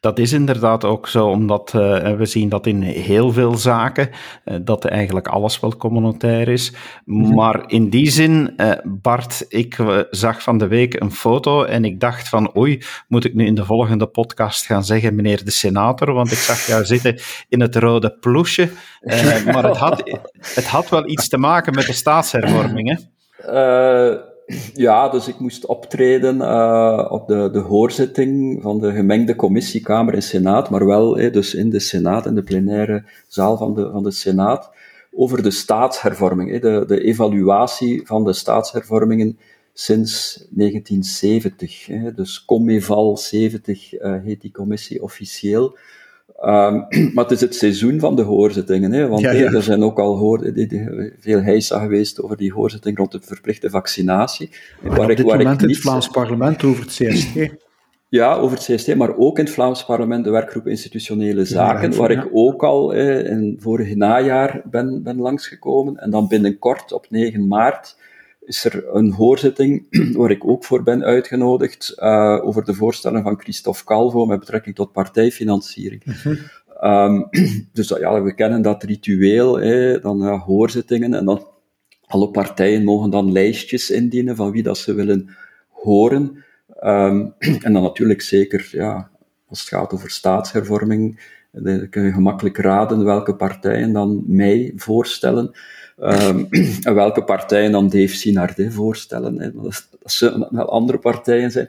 Dat 0.00 0.18
is 0.18 0.32
inderdaad 0.32 0.84
ook 0.84 1.08
zo, 1.08 1.26
omdat 1.26 1.72
uh, 1.76 2.16
we 2.16 2.26
zien 2.26 2.48
dat 2.48 2.66
in 2.66 2.82
heel 2.82 3.32
veel 3.32 3.54
zaken 3.54 4.10
uh, 4.44 4.56
dat 4.62 4.84
eigenlijk 4.84 5.28
alles 5.28 5.60
wel 5.60 5.76
communautair 5.76 6.48
is. 6.48 6.72
Mm-hmm. 7.04 7.34
Maar 7.34 7.62
in 7.66 7.90
die 7.90 8.10
zin, 8.10 8.54
uh, 8.56 8.72
Bart, 8.84 9.44
ik 9.48 9.76
zag 10.10 10.42
van 10.42 10.58
de 10.58 10.66
week 10.66 11.00
een 11.00 11.12
foto 11.12 11.64
en 11.64 11.84
ik 11.84 12.00
dacht 12.00 12.28
van 12.28 12.56
oei, 12.56 12.82
moet 13.08 13.24
ik 13.24 13.34
nu 13.34 13.46
in 13.46 13.54
de 13.54 13.64
volgende 13.64 14.06
podcast 14.06 14.66
gaan 14.66 14.84
zeggen, 14.84 15.14
meneer 15.14 15.44
de 15.44 15.50
senator, 15.50 16.12
want 16.12 16.32
ik 16.32 16.38
zag 16.38 16.66
jou 16.66 16.84
zitten 16.84 17.20
in 17.48 17.60
het 17.60 17.76
rode 17.76 18.16
ploesje. 18.20 18.70
maar 19.44 19.64
het 19.64 19.76
had, 19.76 20.20
het 20.54 20.66
had 20.66 20.88
wel 20.88 21.08
iets 21.08 21.28
te 21.28 21.38
maken 21.38 21.74
met 21.74 21.86
de 21.86 21.92
staatshervormingen. 21.92 23.10
Ja, 24.74 25.08
dus 25.08 25.28
ik 25.28 25.38
moest 25.38 25.66
optreden 25.66 26.36
uh, 26.36 27.06
op 27.10 27.28
de, 27.28 27.48
de 27.52 27.58
hoorzitting 27.58 28.62
van 28.62 28.80
de 28.80 28.92
gemengde 28.92 29.36
commissie, 29.36 29.80
Kamer 29.80 30.14
en 30.14 30.22
Senaat, 30.22 30.70
maar 30.70 30.86
wel 30.86 31.18
eh, 31.18 31.32
dus 31.32 31.54
in 31.54 31.70
de 31.70 31.80
Senaat, 31.80 32.26
in 32.26 32.34
de 32.34 32.42
plenaire 32.42 33.04
zaal 33.28 33.56
van 33.56 33.74
de, 33.74 33.90
van 33.90 34.02
de 34.02 34.10
Senaat, 34.10 34.70
over 35.12 35.42
de 35.42 35.50
staatshervorming, 35.50 36.52
eh, 36.52 36.60
de, 36.60 36.84
de 36.86 37.00
evaluatie 37.00 38.06
van 38.06 38.24
de 38.24 38.32
staatshervormingen 38.32 39.38
sinds 39.72 40.44
1970. 40.50 41.88
Eh, 41.88 42.02
dus 42.14 42.44
Comeval 42.44 43.16
70 43.16 44.00
uh, 44.00 44.16
heet 44.22 44.40
die 44.40 44.52
commissie 44.52 45.02
officieel. 45.02 45.76
Um, 46.44 46.86
maar 47.14 47.24
het 47.24 47.32
is 47.32 47.40
het 47.40 47.54
seizoen 47.54 48.00
van 48.00 48.16
de 48.16 48.22
hoorzittingen, 48.22 48.92
hè, 48.92 49.08
want 49.08 49.20
ja, 49.20 49.30
ja. 49.30 49.52
er 49.52 49.62
zijn 49.62 49.82
ook 49.82 49.98
al 49.98 50.16
hoor, 50.16 50.52
veel 51.18 51.42
heisa 51.42 51.80
geweest 51.80 52.22
over 52.22 52.36
die 52.36 52.52
hoorzitting 52.52 52.96
rond 52.96 53.12
de 53.12 53.20
verplichte 53.22 53.70
vaccinatie. 53.70 54.50
Maar 54.80 54.90
waar 54.90 55.04
op 55.04 55.10
ik, 55.10 55.16
dit 55.16 55.26
waar 55.26 55.38
moment 55.38 55.62
in 55.62 55.68
het 55.68 55.78
Vlaams 55.78 56.08
parlement 56.08 56.64
over 56.64 56.82
het 56.82 56.92
CST. 56.92 57.58
Ja, 58.08 58.34
over 58.34 58.56
het 58.56 58.66
CST, 58.66 58.94
maar 58.94 59.16
ook 59.16 59.38
in 59.38 59.44
het 59.44 59.52
Vlaams 59.52 59.84
parlement 59.84 60.24
de 60.24 60.30
werkgroep 60.30 60.66
Institutionele 60.66 61.44
Zaken, 61.44 61.90
ja, 61.90 61.96
waar 61.96 62.10
ik 62.10 62.28
ook 62.32 62.62
al 62.62 62.94
eh, 62.94 63.30
in 63.30 63.56
vorige 63.60 63.96
najaar 63.96 64.62
ben, 64.70 65.02
ben 65.02 65.16
langsgekomen. 65.16 65.96
En 65.96 66.10
dan 66.10 66.28
binnenkort, 66.28 66.92
op 66.92 67.06
9 67.08 67.48
maart, 67.48 67.96
is 68.50 68.64
er 68.64 68.94
een 68.94 69.12
hoorzitting 69.12 69.86
waar 70.18 70.30
ik 70.30 70.48
ook 70.48 70.64
voor 70.64 70.82
ben 70.82 71.04
uitgenodigd 71.04 71.94
uh, 71.98 72.38
over 72.42 72.64
de 72.64 72.74
voorstellen 72.74 73.22
van 73.22 73.40
Christophe 73.40 73.84
Calvo 73.84 74.26
met 74.26 74.38
betrekking 74.38 74.74
tot 74.74 74.92
partijfinanciering. 74.92 76.04
Mm 76.24 76.38
um, 76.82 77.28
dus 77.72 77.88
ja, 77.88 78.22
we 78.22 78.34
kennen 78.34 78.62
dat 78.62 78.82
ritueel, 78.82 79.58
hè, 79.58 80.00
dan 80.00 80.18
ja, 80.18 80.38
hoorzittingen 80.38 81.14
en 81.14 81.24
dan 81.24 81.48
alle 82.06 82.30
partijen 82.30 82.84
mogen 82.84 83.10
dan 83.10 83.32
lijstjes 83.32 83.90
indienen 83.90 84.36
van 84.36 84.50
wie 84.50 84.62
dat 84.62 84.78
ze 84.78 84.94
willen 84.94 85.36
horen. 85.68 86.44
Um, 86.82 87.34
en 87.64 87.72
dan 87.72 87.82
natuurlijk 87.82 88.22
zeker, 88.22 88.68
ja, 88.72 89.10
als 89.48 89.60
het 89.60 89.68
gaat 89.68 89.92
over 89.92 90.10
staatshervorming, 90.10 91.20
dan 91.52 91.88
kun 91.88 92.02
je 92.02 92.12
gemakkelijk 92.12 92.56
raden 92.56 93.04
welke 93.04 93.36
partijen 93.36 93.92
dan 93.92 94.22
mij 94.26 94.72
voorstellen. 94.76 95.50
Um, 96.02 96.46
en 96.82 96.94
welke 96.94 97.24
partijen 97.24 97.72
dan 97.72 97.88
Dave 97.88 98.16
Sinardet 98.16 98.74
voorstellen. 98.74 99.40
Hè. 99.40 99.52
Dat, 99.52 99.88
dat 100.02 100.12
zullen 100.12 100.48
wel 100.50 100.70
andere 100.70 100.98
partijen 100.98 101.50
zijn. 101.50 101.68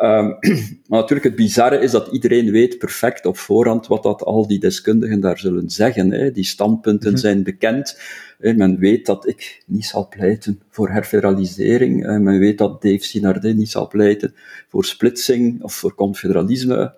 Um, 0.00 0.36
maar 0.88 1.00
natuurlijk, 1.00 1.24
het 1.24 1.34
bizarre 1.34 1.78
is 1.78 1.90
dat 1.90 2.08
iedereen 2.12 2.50
weet 2.50 2.78
perfect 2.78 3.26
op 3.26 3.38
voorhand 3.38 3.86
wat 3.86 4.02
dat 4.02 4.22
al 4.22 4.46
die 4.46 4.58
deskundigen 4.58 5.20
daar 5.20 5.38
zullen 5.38 5.70
zeggen. 5.70 6.10
Hè. 6.10 6.32
Die 6.32 6.44
standpunten 6.44 7.08
mm 7.08 7.14
-hmm. 7.14 7.22
zijn 7.22 7.42
bekend. 7.42 8.00
Hè. 8.38 8.54
Men 8.54 8.78
weet 8.78 9.06
dat 9.06 9.28
ik 9.28 9.62
niet 9.66 9.84
zal 9.84 10.08
pleiten 10.08 10.60
voor 10.68 10.90
herfederalisering. 10.90 12.04
Hè. 12.04 12.18
Men 12.18 12.38
weet 12.38 12.58
dat 12.58 12.82
Dave 12.82 13.04
Sinardet 13.04 13.56
niet 13.56 13.70
zal 13.70 13.88
pleiten 13.88 14.34
voor 14.68 14.84
splitsing 14.84 15.62
of 15.62 15.74
voor 15.74 15.94
confederalisme. 15.94 16.94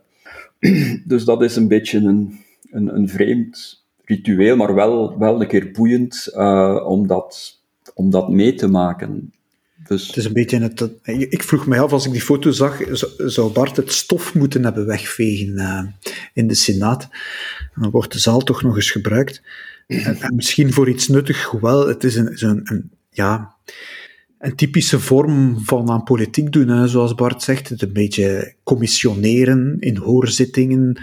dus 1.04 1.25
dat 1.25 1.43
is 1.43 1.57
een 1.57 1.69
beetje 1.69 1.99
een, 1.99 2.38
een, 2.71 2.95
een 2.95 3.09
vreemd 3.09 3.84
ritueel, 4.05 4.57
maar 4.57 4.75
wel, 4.75 5.19
wel 5.19 5.41
een 5.41 5.49
keer 5.49 5.71
boeiend 5.71 6.33
uh, 6.35 6.85
om, 6.87 7.07
dat, 7.07 7.61
om 7.95 8.11
dat 8.11 8.29
mee 8.31 8.55
te 8.55 8.69
maken. 8.69 9.33
Dus... 9.87 10.07
Het 10.07 10.17
is 10.17 10.25
een 10.25 10.33
beetje 10.33 10.61
het, 10.61 10.91
ik 11.03 11.43
vroeg 11.43 11.67
me 11.67 11.79
af, 11.79 11.93
als 11.93 12.07
ik 12.07 12.13
die 12.13 12.21
foto 12.21 12.51
zag, 12.51 12.81
zou 13.17 13.53
Bart 13.53 13.77
het 13.77 13.93
stof 13.93 14.35
moeten 14.35 14.65
hebben 14.65 14.87
wegvegen 14.87 15.55
uh, 15.55 15.83
in 16.33 16.47
de 16.47 16.55
Senaat. 16.55 17.09
En 17.75 17.83
dan 17.83 17.91
wordt 17.91 18.13
de 18.13 18.19
zaal 18.19 18.41
toch 18.41 18.63
nog 18.63 18.77
eens 18.77 18.91
gebruikt. 18.91 19.43
En, 19.87 20.17
en 20.21 20.35
misschien 20.35 20.73
voor 20.73 20.89
iets 20.89 21.09
nuttig, 21.09 21.45
hoewel 21.45 21.87
het 21.89 22.05
is 22.05 22.17
een, 22.17 22.49
een, 22.49 22.61
een, 22.65 22.91
ja, 23.11 23.55
een 24.39 24.55
typische 24.57 25.01
vorm 25.01 25.61
van 25.65 25.91
aan 25.91 26.03
politiek 26.03 26.53
doen, 26.53 26.69
hè, 26.69 26.89
zoals 26.89 27.15
Bart 27.15 27.43
zegt. 27.43 27.69
Het 27.69 27.83
een 27.83 27.93
beetje 27.93 28.55
commissioneren 28.63 29.77
in 29.81 29.97
hoorzittingen, 29.97 31.01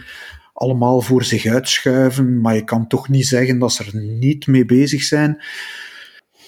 allemaal 0.61 1.01
voor 1.01 1.23
zich 1.23 1.45
uitschuiven, 1.45 2.41
maar 2.41 2.55
je 2.55 2.63
kan 2.63 2.87
toch 2.87 3.09
niet 3.09 3.27
zeggen 3.27 3.59
dat 3.59 3.73
ze 3.73 3.83
er 3.83 3.95
niet 3.95 4.47
mee 4.47 4.65
bezig 4.65 5.03
zijn. 5.03 5.41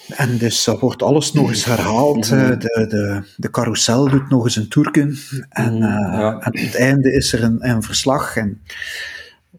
En 0.08 0.38
dus 0.38 0.64
dat 0.64 0.80
wordt 0.80 1.02
alles 1.02 1.32
nog 1.32 1.48
eens 1.48 1.64
herhaald. 1.64 2.30
Mm 2.30 2.38
-hmm. 2.38 2.58
de, 2.58 2.86
de, 2.88 3.22
de 3.36 3.50
carousel 3.50 4.08
doet 4.08 4.28
nog 4.28 4.44
eens 4.44 4.56
een 4.56 4.68
toerken. 4.68 5.16
En, 5.48 5.74
uh, 5.74 5.80
ja. 5.80 6.38
en 6.40 6.46
op 6.46 6.58
het 6.58 6.74
einde 6.74 7.12
is 7.12 7.32
er 7.32 7.42
een, 7.42 7.68
een 7.68 7.82
verslag. 7.82 8.36
En 8.36 8.62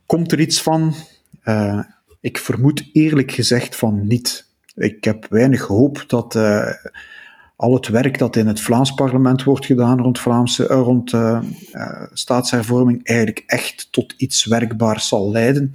komt 0.06 0.32
er 0.32 0.40
iets 0.40 0.62
van? 0.62 0.96
Uh, 1.46 1.80
ik 2.22 2.38
vermoed 2.38 2.90
eerlijk 2.94 3.32
gezegd 3.32 3.76
van 3.76 4.08
niet. 4.08 4.46
Ik 4.76 5.04
heb 5.04 5.26
weinig 5.30 5.62
hoop 5.62 6.04
dat 6.08 6.36
uh, 6.36 6.70
al 7.56 7.74
het 7.74 7.88
werk 7.88 8.18
dat 8.18 8.36
in 8.36 8.48
het 8.48 8.62
Vlaams 8.62 8.94
parlement 8.94 9.44
wordt 9.44 9.66
gedaan 9.66 10.02
rond, 10.02 10.20
Vlaamse, 10.20 10.64
uh, 10.64 10.78
rond 10.78 11.14
uh, 11.14 11.42
uh, 11.72 12.04
staatshervorming 12.14 13.08
eigenlijk 13.08 13.44
echt 13.48 13.88
tot 13.92 14.14
iets 14.18 14.46
werkbaars 14.46 15.08
zal 15.08 15.32
leiden. 15.32 15.74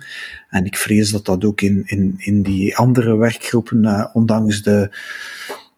En 0.49 0.65
ik 0.65 0.77
vrees 0.77 1.11
dat 1.11 1.25
dat 1.25 1.45
ook 1.45 1.61
in, 1.61 1.83
in, 1.87 2.15
in 2.17 2.43
die 2.43 2.77
andere 2.77 3.17
werkgroepen, 3.17 4.11
ondanks 4.13 4.63
de, 4.63 4.97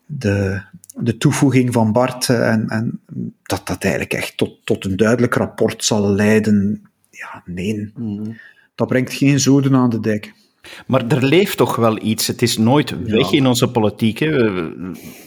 de, 0.07 0.63
de 0.97 1.17
toevoeging 1.17 1.73
van 1.73 1.93
Bart, 1.93 2.29
en, 2.29 2.69
en 2.69 3.01
dat 3.43 3.67
dat 3.67 3.83
eigenlijk 3.83 4.13
echt 4.13 4.37
tot, 4.37 4.67
tot 4.67 4.85
een 4.85 4.97
duidelijk 4.97 5.35
rapport 5.35 5.85
zal 5.85 6.09
leiden. 6.09 6.83
Ja, 7.11 7.43
nee. 7.45 7.93
Mm. 7.97 8.37
Dat 8.75 8.89
brengt 8.89 9.13
geen 9.13 9.41
zoden 9.41 9.75
aan 9.75 9.91
de 9.91 10.01
dijk. 10.01 10.35
Maar 10.87 11.07
er 11.09 11.25
leeft 11.25 11.57
toch 11.57 11.77
wel 11.77 12.03
iets. 12.03 12.27
Het 12.27 12.43
is 12.43 12.59
nooit 12.59 13.05
weg 13.05 13.31
ja. 13.31 13.37
in 13.37 13.47
onze 13.47 13.71
politiek. 13.71 14.19
Hè. 14.19 14.53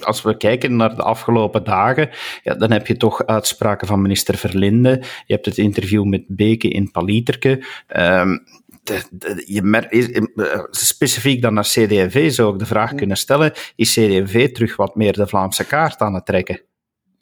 Als 0.02 0.22
we 0.22 0.38
kijken 0.38 0.76
naar 0.76 0.96
de 0.96 1.04
afgelopen 1.04 1.64
dagen, 1.64 2.10
ja, 2.44 2.54
dan 2.54 2.72
heb 2.72 2.88
je 2.88 2.98
toch 2.98 3.26
uitspraken 3.26 3.88
van 3.88 4.02
minister 4.02 4.38
Verlinde. 4.38 4.90
Je 5.26 5.34
hebt 5.34 5.46
het 5.46 5.58
interview 5.58 6.04
met 6.04 6.24
Beke 6.28 6.68
in 6.68 6.92
Palieterke. 6.92 7.64
Um, 7.98 8.44
de, 8.84 9.02
de, 9.12 9.44
je 9.46 9.62
mer- 9.62 9.90
eh, 9.90 10.60
specifiek 10.70 11.42
dan 11.42 11.54
naar 11.54 11.64
CD&V 11.64 12.32
zou 12.32 12.54
ik 12.54 12.60
de 12.60 12.66
vraag 12.66 12.90
ja. 12.92 12.96
kunnen 12.96 13.18
stellen: 13.18 13.52
is 13.76 13.94
CD&V 13.94 14.52
terug 14.52 14.76
wat 14.76 14.96
meer 14.96 15.14
de 15.14 15.28
Vlaamse 15.28 15.66
kaart 15.66 16.00
aan 16.00 16.14
het 16.14 16.26
trekken? 16.26 16.62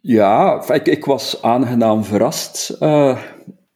Ja, 0.02 0.64
ik, 0.68 0.88
ik 0.88 1.06
was 1.06 1.42
aangenaam 1.42 2.04
verrast. 2.04 2.76
Uh, 2.80 3.20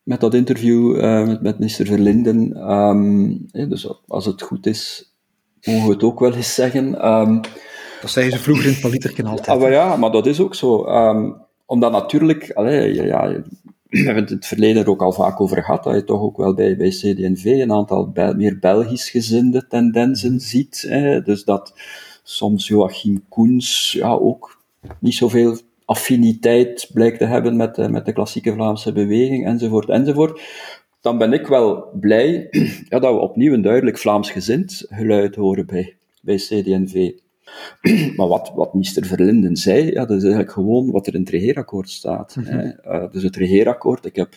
met 0.07 0.19
dat 0.19 0.33
interview 0.33 0.95
uh, 0.95 1.25
met, 1.25 1.41
met 1.41 1.59
minister 1.59 1.85
Verlinden. 1.85 2.71
Um, 2.71 3.47
dus 3.51 3.89
als 4.07 4.25
het 4.25 4.41
goed 4.41 4.65
is, 4.65 5.13
mogen 5.63 5.87
we 5.87 5.93
het 5.93 6.03
ook 6.03 6.19
wel 6.19 6.33
eens 6.33 6.53
zeggen. 6.53 7.07
Um, 7.07 7.41
dat 8.01 8.09
zeiden 8.09 8.37
ze 8.37 8.43
vroeger 8.43 8.65
in 8.65 8.71
het 8.71 8.81
paliterken 8.81 9.25
altijd. 9.25 9.47
Ah, 9.47 9.59
maar 9.59 9.71
ja, 9.71 9.95
maar 9.95 10.11
dat 10.11 10.25
is 10.25 10.39
ook 10.39 10.55
zo. 10.55 10.85
Um, 10.85 11.35
omdat 11.65 11.91
natuurlijk, 11.91 12.51
allee, 12.51 12.93
ja, 12.93 13.27
we 13.89 13.97
hebben 13.97 14.23
het 14.23 14.29
in 14.29 14.35
het 14.35 14.45
verleden 14.45 14.83
er 14.83 14.89
ook 14.89 15.01
al 15.01 15.11
vaak 15.11 15.41
over 15.41 15.63
gehad, 15.63 15.83
dat 15.83 15.95
je 15.95 16.03
toch 16.03 16.21
ook 16.21 16.37
wel 16.37 16.53
bij, 16.53 16.77
bij 16.77 16.89
CD&V 16.89 17.45
een 17.45 17.71
aantal 17.71 18.11
meer 18.35 18.59
Belgisch 18.59 19.09
gezinde 19.09 19.67
tendensen 19.67 20.39
ziet. 20.39 20.85
Hè. 20.87 21.21
Dus 21.21 21.43
dat 21.43 21.73
soms 22.23 22.67
Joachim 22.67 23.23
Koens 23.29 23.91
ja, 23.91 24.11
ook 24.11 24.61
niet 24.99 25.15
zoveel 25.15 25.57
affiniteit 25.87 26.89
blijkt 26.93 27.17
te 27.17 27.25
hebben 27.25 27.55
met 27.55 27.75
de, 27.75 27.89
met 27.89 28.05
de 28.05 28.13
klassieke 28.13 28.53
Vlaamse 28.53 28.91
beweging, 28.91 29.45
enzovoort, 29.45 29.89
enzovoort. 29.89 30.41
Dan 31.01 31.17
ben 31.17 31.33
ik 31.33 31.47
wel 31.47 31.89
blij 31.99 32.47
ja, 32.89 32.99
dat 32.99 33.13
we 33.13 33.19
opnieuw 33.19 33.53
een 33.53 33.61
duidelijk 33.61 33.97
Vlaams 33.97 34.31
gezind 34.31 34.85
geluid 34.89 35.35
horen 35.35 35.65
bij, 35.65 35.95
bij 36.21 36.35
CD&V. 36.35 37.11
Maar 38.17 38.27
wat, 38.27 38.51
wat 38.55 38.73
minister 38.73 39.05
Verlinden 39.05 39.55
zei, 39.55 39.91
ja, 39.91 40.05
dat 40.05 40.17
is 40.17 40.23
eigenlijk 40.23 40.51
gewoon 40.51 40.91
wat 40.91 41.07
er 41.07 41.13
in 41.13 41.19
het 41.19 41.29
regeerakkoord 41.29 41.89
staat. 41.89 42.35
Mm 42.35 42.43
-hmm. 42.43 43.09
dus 43.11 43.23
het 43.23 43.35
regeerakkoord, 43.35 44.05
ik 44.05 44.15
heb 44.15 44.29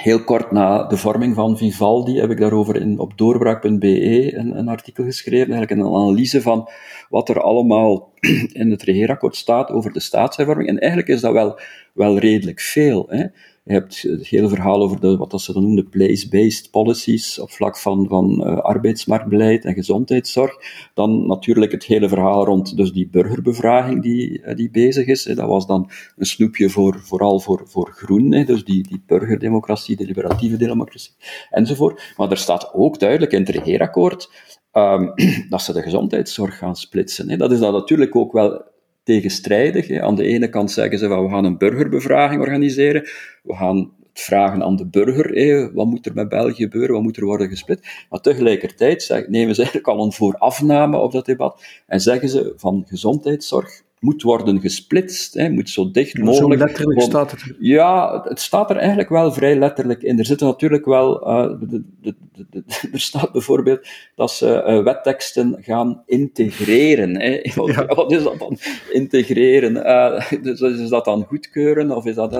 heel 0.00 0.24
kort 0.24 0.50
na 0.50 0.82
de 0.82 0.96
vorming 0.96 1.34
van 1.34 1.56
Vivaldi, 1.56 2.20
heb 2.20 2.30
ik 2.30 2.38
daarover 2.38 2.76
in, 2.76 2.98
op 2.98 3.18
doorbraak.be 3.18 4.36
een, 4.36 4.58
een 4.58 4.68
artikel 4.68 5.04
geschreven, 5.04 5.52
eigenlijk 5.52 5.80
een 5.80 5.94
analyse 5.94 6.42
van 6.42 6.68
wat 7.08 7.28
er 7.28 7.40
allemaal 7.40 8.12
in 8.62 8.70
het 8.70 8.82
regeerakkoord 8.82 9.36
staat 9.36 9.70
over 9.70 9.92
de 9.92 10.00
staatshervorming. 10.00 10.68
En 10.68 10.78
eigenlijk 10.78 11.10
is 11.10 11.20
dat 11.20 11.32
wel, 11.32 11.58
wel 11.92 12.18
redelijk 12.18 12.60
veel. 12.60 13.06
Hè. 13.08 13.26
Je 13.66 13.72
hebt 13.72 14.02
het 14.02 14.26
hele 14.26 14.48
verhaal 14.48 14.82
over 14.82 15.00
de, 15.00 15.16
wat 15.16 15.40
ze 15.40 15.52
dan 15.52 15.62
noemen, 15.62 15.88
place-based 15.88 16.70
policies 16.70 17.38
op 17.38 17.50
vlak 17.50 17.76
van, 17.78 18.08
van 18.08 18.42
uh, 18.46 18.58
arbeidsmarktbeleid 18.58 19.64
en 19.64 19.74
gezondheidszorg. 19.74 20.56
Dan 20.94 21.26
natuurlijk 21.26 21.72
het 21.72 21.84
hele 21.84 22.08
verhaal 22.08 22.44
rond 22.44 22.76
dus 22.76 22.92
die 22.92 23.08
burgerbevraging 23.08 24.02
die, 24.02 24.42
uh, 24.42 24.54
die 24.54 24.70
bezig 24.70 25.06
is. 25.06 25.22
Dat 25.22 25.48
was 25.48 25.66
dan 25.66 25.90
een 26.16 26.26
snoepje 26.26 26.70
voor, 26.70 27.00
vooral 27.00 27.40
voor, 27.40 27.62
voor 27.64 27.92
groen, 27.92 28.30
dus 28.30 28.64
die, 28.64 28.88
die 28.88 29.02
burgerdemocratie, 29.06 29.96
de 29.96 30.04
liberatieve 30.04 30.56
democratie 30.56 31.12
enzovoort. 31.50 32.14
Maar 32.16 32.30
er 32.30 32.36
staat 32.36 32.74
ook 32.74 32.98
duidelijk 32.98 33.32
in 33.32 33.40
het 33.40 33.48
regeerakkoord 33.48 34.30
um, 34.72 35.12
dat 35.50 35.62
ze 35.62 35.72
de 35.72 35.82
gezondheidszorg 35.82 36.58
gaan 36.58 36.76
splitsen. 36.76 37.38
Dat 37.38 37.52
is 37.52 37.58
dan 37.58 37.72
natuurlijk 37.72 38.16
ook 38.16 38.32
wel 38.32 38.74
tegenstrijdig. 39.06 39.90
Aan 40.00 40.14
de 40.14 40.24
ene 40.24 40.48
kant 40.48 40.70
zeggen 40.70 40.98
ze, 40.98 41.08
van, 41.08 41.24
we 41.24 41.30
gaan 41.30 41.44
een 41.44 41.58
burgerbevraging 41.58 42.40
organiseren, 42.40 43.02
we 43.42 43.54
gaan 43.54 43.92
vragen 44.12 44.62
aan 44.62 44.76
de 44.76 44.86
burger, 44.86 45.74
wat 45.74 45.86
moet 45.86 46.06
er 46.06 46.14
met 46.14 46.28
België 46.28 46.62
gebeuren, 46.62 46.94
wat 46.94 47.02
moet 47.02 47.16
er 47.16 47.24
worden 47.24 47.48
gesplit. 47.48 48.06
Maar 48.10 48.20
tegelijkertijd 48.20 49.26
nemen 49.28 49.54
ze 49.54 49.60
eigenlijk 49.62 49.88
al 49.88 50.04
een 50.04 50.12
voorafname 50.12 50.98
op 50.98 51.12
dat 51.12 51.26
debat 51.26 51.62
en 51.86 52.00
zeggen 52.00 52.28
ze 52.28 52.52
van 52.56 52.84
gezondheidszorg 52.86 53.82
moet 54.06 54.22
worden 54.22 54.60
gesplitst, 54.60 55.34
hè, 55.34 55.50
moet 55.50 55.70
zo 55.70 55.90
dicht 55.90 56.18
mogelijk... 56.18 56.60
Zo 56.60 56.66
letterlijk 56.66 57.00
staat 57.00 57.30
het 57.30 57.54
Ja, 57.58 58.22
het 58.24 58.40
staat 58.40 58.70
er 58.70 58.76
eigenlijk 58.76 59.08
wel 59.08 59.32
vrij 59.32 59.58
letterlijk 59.58 60.02
in. 60.02 60.18
Er 60.18 60.24
zitten 60.24 60.46
natuurlijk 60.46 60.84
wel... 60.84 61.28
Uh, 61.28 61.60
de, 61.60 61.82
de, 62.00 62.14
de, 62.50 62.62
er 62.92 63.00
staat 63.00 63.32
bijvoorbeeld 63.32 63.88
dat 64.14 64.30
ze 64.30 64.64
uh, 64.66 64.82
wetteksten 64.82 65.56
gaan 65.60 66.02
integreren. 66.06 67.20
Hè. 67.20 67.40
Wat, 67.54 67.74
ja. 67.74 67.86
wat, 67.86 68.12
is 68.12 68.22
dat 68.22 68.38
dan? 68.38 68.58
Integreren. 68.92 69.76
Uh, 69.76 70.30
dus 70.42 70.60
is 70.60 70.88
dat 70.88 71.04
dan 71.04 71.24
goedkeuren, 71.24 71.90
of 71.90 72.06
is 72.06 72.14
dat... 72.14 72.30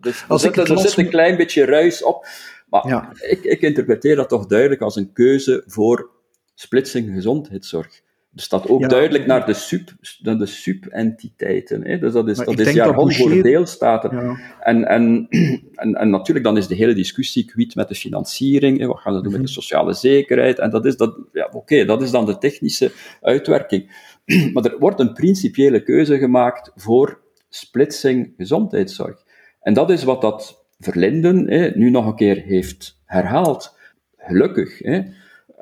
dus, 0.00 0.24
er, 0.28 0.38
zit, 0.38 0.56
er 0.56 0.78
zit 0.78 0.96
een 0.96 1.08
klein 1.08 1.36
beetje 1.36 1.64
ruis 1.64 2.02
op. 2.02 2.26
Maar 2.70 2.88
ja. 2.88 3.12
ik, 3.20 3.44
ik 3.44 3.60
interpreteer 3.60 4.16
dat 4.16 4.28
toch 4.28 4.46
duidelijk 4.46 4.80
als 4.80 4.96
een 4.96 5.12
keuze 5.12 5.62
voor 5.66 6.10
splitsing 6.54 7.14
gezondheidszorg. 7.14 8.06
Er 8.34 8.42
staat 8.42 8.68
ook 8.68 8.88
duidelijk 8.88 9.26
naar 9.26 9.46
de, 9.46 9.54
sub, 9.54 9.90
de 10.20 10.46
subentiteiten. 10.46 11.86
Hè? 11.86 11.98
Dus 11.98 12.12
dat 12.12 12.28
is, 12.28 12.36
dat 12.36 12.58
is 12.58 12.72
jargon 12.72 13.12
voor 13.12 13.42
deelstaten. 13.42 14.16
Ja. 14.16 14.38
En, 14.60 14.84
en, 14.84 15.26
en, 15.74 15.94
en, 15.94 16.10
natuurlijk, 16.10 16.46
dan 16.46 16.56
is 16.56 16.66
de 16.66 16.74
hele 16.74 16.94
discussie 16.94 17.44
kwiet 17.44 17.74
met 17.74 17.88
de 17.88 17.94
financiering. 17.94 18.78
Hè? 18.78 18.86
Wat 18.86 19.00
gaan 19.00 19.14
we 19.14 19.22
doen 19.22 19.32
met 19.32 19.40
de 19.40 19.46
mhm. 19.46 19.60
sociale 19.60 19.92
zekerheid? 19.92 20.58
En 20.58 20.70
dat 20.70 20.84
is, 20.84 20.96
dat, 20.96 21.18
ja, 21.32 21.48
oké, 21.52 21.84
dat 21.84 22.02
is 22.02 22.10
dan 22.10 22.26
de 22.26 22.38
technische 22.38 22.92
uitwerking. 23.20 23.90
maar 24.52 24.64
er 24.64 24.78
wordt 24.78 25.00
een 25.00 25.12
principiële 25.12 25.82
keuze 25.82 26.18
gemaakt 26.18 26.72
voor 26.74 27.20
splitsing 27.48 28.34
gezondheidszorg. 28.36 29.24
En 29.60 29.74
dat 29.74 29.90
is 29.90 30.04
wat 30.04 30.20
dat 30.20 30.66
Verlinden 30.78 31.50
hè, 31.50 31.70
nu 31.74 31.90
nog 31.90 32.06
een 32.06 32.14
keer 32.14 32.36
heeft 32.36 33.00
herhaald. 33.04 33.76
Gelukkig. 34.16 34.78
Hè? 34.78 35.02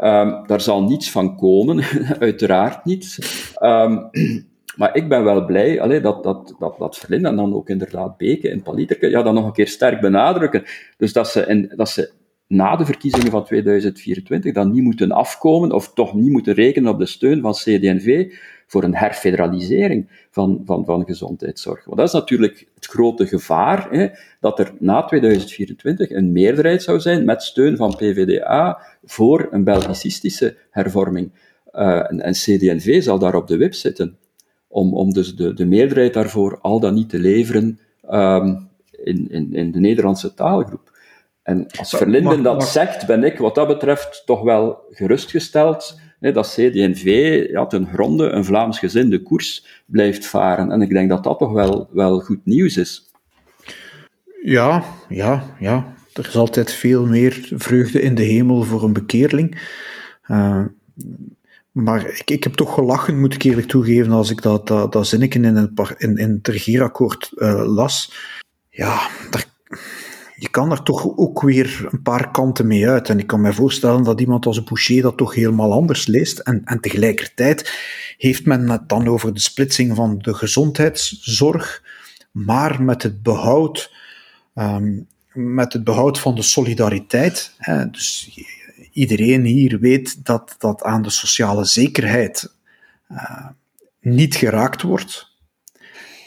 Um, 0.00 0.46
daar 0.46 0.60
zal 0.60 0.82
niets 0.82 1.10
van 1.10 1.36
komen, 1.36 1.84
uiteraard 2.18 2.84
niet. 2.84 3.18
Um, 3.62 4.10
maar 4.76 4.96
ik 4.96 5.08
ben 5.08 5.24
wel 5.24 5.44
blij 5.44 5.80
allee, 5.80 6.00
dat, 6.00 6.22
dat, 6.22 6.54
dat, 6.58 6.78
dat 6.78 6.96
Verlinde 6.96 7.28
en 7.28 7.36
dan 7.36 7.54
ook 7.54 7.68
inderdaad 7.68 8.16
Beke 8.16 8.48
en 8.48 8.62
Paliterke 8.62 9.08
ja, 9.08 9.22
dat 9.22 9.34
nog 9.34 9.46
een 9.46 9.52
keer 9.52 9.68
sterk 9.68 10.00
benadrukken. 10.00 10.64
Dus 10.96 11.12
dat 11.12 11.28
ze, 11.28 11.46
in, 11.46 11.72
dat 11.76 11.88
ze 11.88 12.12
na 12.46 12.76
de 12.76 12.84
verkiezingen 12.84 13.30
van 13.30 13.44
2024 13.44 14.52
dan 14.52 14.72
niet 14.72 14.82
moeten 14.82 15.10
afkomen 15.10 15.72
of 15.72 15.92
toch 15.92 16.14
niet 16.14 16.30
moeten 16.30 16.54
rekenen 16.54 16.92
op 16.92 16.98
de 16.98 17.06
steun 17.06 17.40
van 17.40 17.52
CD&V 17.52 18.32
voor 18.66 18.84
een 18.84 18.94
herfederalisering 18.94 20.26
van, 20.30 20.62
van, 20.64 20.84
van 20.84 21.04
gezondheidszorg. 21.04 21.84
Want 21.84 21.96
dat 21.96 22.06
is 22.06 22.12
natuurlijk 22.12 22.66
het 22.74 22.86
grote 22.86 23.26
gevaar, 23.26 23.90
hè, 23.90 24.08
dat 24.40 24.58
er 24.58 24.72
na 24.78 25.04
2024 25.04 26.10
een 26.10 26.32
meerderheid 26.32 26.82
zou 26.82 27.00
zijn 27.00 27.24
met 27.24 27.42
steun 27.42 27.76
van 27.76 27.96
PVDA 27.96 28.78
voor 29.04 29.48
een 29.50 29.64
Belgicistische 29.64 30.56
hervorming. 30.70 31.30
Uh, 31.72 32.10
en, 32.10 32.20
en 32.20 32.32
CD&V 32.32 33.02
zal 33.02 33.18
daar 33.18 33.34
op 33.34 33.46
de 33.46 33.56
wip 33.56 33.74
zitten, 33.74 34.16
om, 34.68 34.94
om 34.94 35.12
dus 35.12 35.36
de, 35.36 35.54
de 35.54 35.66
meerderheid 35.66 36.14
daarvoor 36.14 36.58
al 36.60 36.80
dan 36.80 36.94
niet 36.94 37.08
te 37.08 37.18
leveren 37.18 37.78
um, 38.10 38.68
in, 38.90 39.30
in, 39.30 39.54
in 39.54 39.70
de 39.70 39.80
Nederlandse 39.80 40.34
taalgroep. 40.34 40.94
En 41.42 41.66
als 41.78 41.90
Verlinden 41.90 42.42
dat 42.42 42.64
zegt, 42.64 43.06
ben 43.06 43.24
ik 43.24 43.38
wat 43.38 43.54
dat 43.54 43.66
betreft 43.66 44.22
toch 44.24 44.42
wel 44.42 44.84
gerustgesteld 44.90 46.00
dat 46.20 46.48
CD&V 46.48 47.04
ja, 47.50 47.66
ten 47.66 47.88
gronde 47.92 48.28
een 48.28 48.44
Vlaams 48.44 48.78
gezinde 48.78 49.22
koers 49.22 49.82
blijft 49.86 50.26
varen. 50.26 50.70
En 50.70 50.82
ik 50.82 50.90
denk 50.90 51.08
dat 51.08 51.24
dat 51.24 51.38
toch 51.38 51.52
wel, 51.52 51.88
wel 51.92 52.20
goed 52.20 52.40
nieuws 52.44 52.76
is. 52.76 53.10
Ja, 54.42 54.84
ja, 55.08 55.56
ja. 55.58 55.94
Er 56.12 56.26
is 56.26 56.36
altijd 56.36 56.72
veel 56.72 57.06
meer 57.06 57.48
vreugde 57.54 58.00
in 58.00 58.14
de 58.14 58.22
hemel 58.22 58.62
voor 58.62 58.82
een 58.82 58.92
bekeerling. 58.92 59.60
Uh, 60.30 60.64
maar 61.72 62.06
ik, 62.06 62.30
ik 62.30 62.44
heb 62.44 62.54
toch 62.54 62.74
gelachen, 62.74 63.20
moet 63.20 63.34
ik 63.34 63.42
eerlijk 63.42 63.66
toegeven, 63.66 64.12
als 64.12 64.30
ik 64.30 64.42
dat, 64.42 64.66
dat, 64.66 64.92
dat 64.92 65.06
zinnetje 65.06 65.40
in 65.40 65.56
het, 65.56 65.94
in, 65.98 66.16
in 66.16 66.30
het 66.30 66.48
regeerakkoord 66.48 67.30
uh, 67.34 67.74
las. 67.74 68.12
Ja, 68.70 69.08
daar 69.30 69.46
je 70.38 70.48
kan 70.48 70.70
er 70.70 70.82
toch 70.82 71.16
ook 71.16 71.42
weer 71.42 71.88
een 71.90 72.02
paar 72.02 72.30
kanten 72.30 72.66
mee 72.66 72.88
uit. 72.88 73.08
En 73.08 73.18
ik 73.18 73.26
kan 73.26 73.40
me 73.40 73.52
voorstellen 73.52 74.04
dat 74.04 74.20
iemand 74.20 74.46
als 74.46 74.64
Boucher 74.64 75.02
dat 75.02 75.16
toch 75.16 75.34
helemaal 75.34 75.72
anders 75.72 76.06
leest. 76.06 76.38
En, 76.38 76.62
en 76.64 76.80
tegelijkertijd 76.80 77.72
heeft 78.18 78.46
men 78.46 78.70
het 78.70 78.88
dan 78.88 79.08
over 79.08 79.34
de 79.34 79.40
splitsing 79.40 79.96
van 79.96 80.18
de 80.18 80.34
gezondheidszorg, 80.34 81.82
maar 82.30 82.82
met 82.82 83.02
het 83.02 83.22
behoud, 83.22 83.92
um, 84.54 85.06
met 85.32 85.72
het 85.72 85.84
behoud 85.84 86.18
van 86.18 86.34
de 86.34 86.42
solidariteit. 86.42 87.54
Hè. 87.58 87.90
Dus 87.90 88.38
iedereen 88.92 89.44
hier 89.44 89.78
weet 89.78 90.24
dat 90.24 90.54
dat 90.58 90.82
aan 90.82 91.02
de 91.02 91.10
sociale 91.10 91.64
zekerheid 91.64 92.54
uh, 93.10 93.46
niet 94.00 94.34
geraakt 94.34 94.82
wordt. 94.82 95.35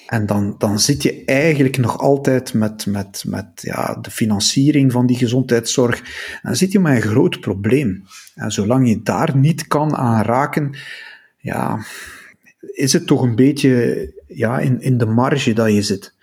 En 0.10 0.26
dan, 0.26 0.56
dan 0.58 0.80
zit 0.80 1.04
je 1.04 1.24
eigenlijk 1.26 1.78
nog 1.78 1.98
altijd 2.00 2.54
met, 2.54 2.86
met, 2.86 3.24
met 3.28 3.46
ja, 3.56 3.98
de 4.02 4.12
financiering 4.12 4.92
van 4.92 5.06
die 5.06 5.18
gezondheidszorg. 5.18 6.02
Dan 6.42 6.56
zit 6.56 6.72
je 6.72 6.80
met 6.80 6.96
een 6.96 7.10
groot 7.10 7.40
probleem. 7.40 8.04
En 8.36 8.52
zolang 8.52 8.88
je 8.88 9.02
daar 9.02 9.38
niet 9.38 9.68
kan 9.68 9.96
aan 9.96 10.24
raken, 10.24 10.78
ja, 11.38 11.86
is 12.60 12.94
het 12.94 13.08
toch 13.08 13.22
een 13.22 13.36
beetje 13.36 14.14
ja, 14.28 14.60
in, 14.60 14.82
in 14.82 14.98
de 14.98 15.06
marge 15.06 15.54
dat 15.54 15.74
je 15.74 15.82
zit. 15.82 16.14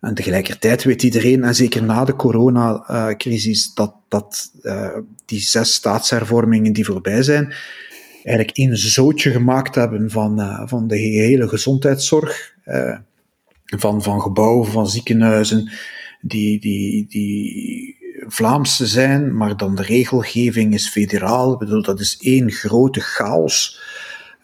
En 0.00 0.14
tegelijkertijd 0.14 0.84
weet 0.84 1.02
iedereen, 1.02 1.44
en 1.44 1.54
zeker 1.54 1.82
na 1.82 2.04
de 2.04 2.16
coronacrisis, 2.16 3.74
dat, 3.74 3.94
dat 4.08 4.50
uh, 4.62 4.96
die 5.24 5.40
zes 5.40 5.74
staatshervormingen 5.74 6.72
die 6.72 6.84
voorbij 6.84 7.22
zijn, 7.22 7.54
eigenlijk 8.14 8.56
één 8.56 8.76
zootje 8.76 9.30
gemaakt 9.30 9.74
hebben 9.74 10.10
van, 10.10 10.40
uh, 10.40 10.62
van 10.64 10.88
de 10.88 10.98
hele 10.98 11.48
gezondheidszorg. 11.48 12.54
Uh, 12.66 12.96
van, 13.78 14.02
van 14.02 14.20
gebouwen, 14.20 14.66
van 14.66 14.86
ziekenhuizen, 14.86 15.70
die, 16.20 16.60
die, 16.60 17.06
die 17.08 18.00
Vlaams 18.26 18.76
zijn, 18.76 19.36
maar 19.36 19.56
dan 19.56 19.74
de 19.74 19.82
regelgeving 19.82 20.74
is 20.74 20.88
federaal. 20.88 21.52
Ik 21.52 21.58
bedoel, 21.58 21.82
dat 21.82 22.00
is 22.00 22.18
één 22.20 22.50
grote 22.50 23.00
chaos. 23.00 23.80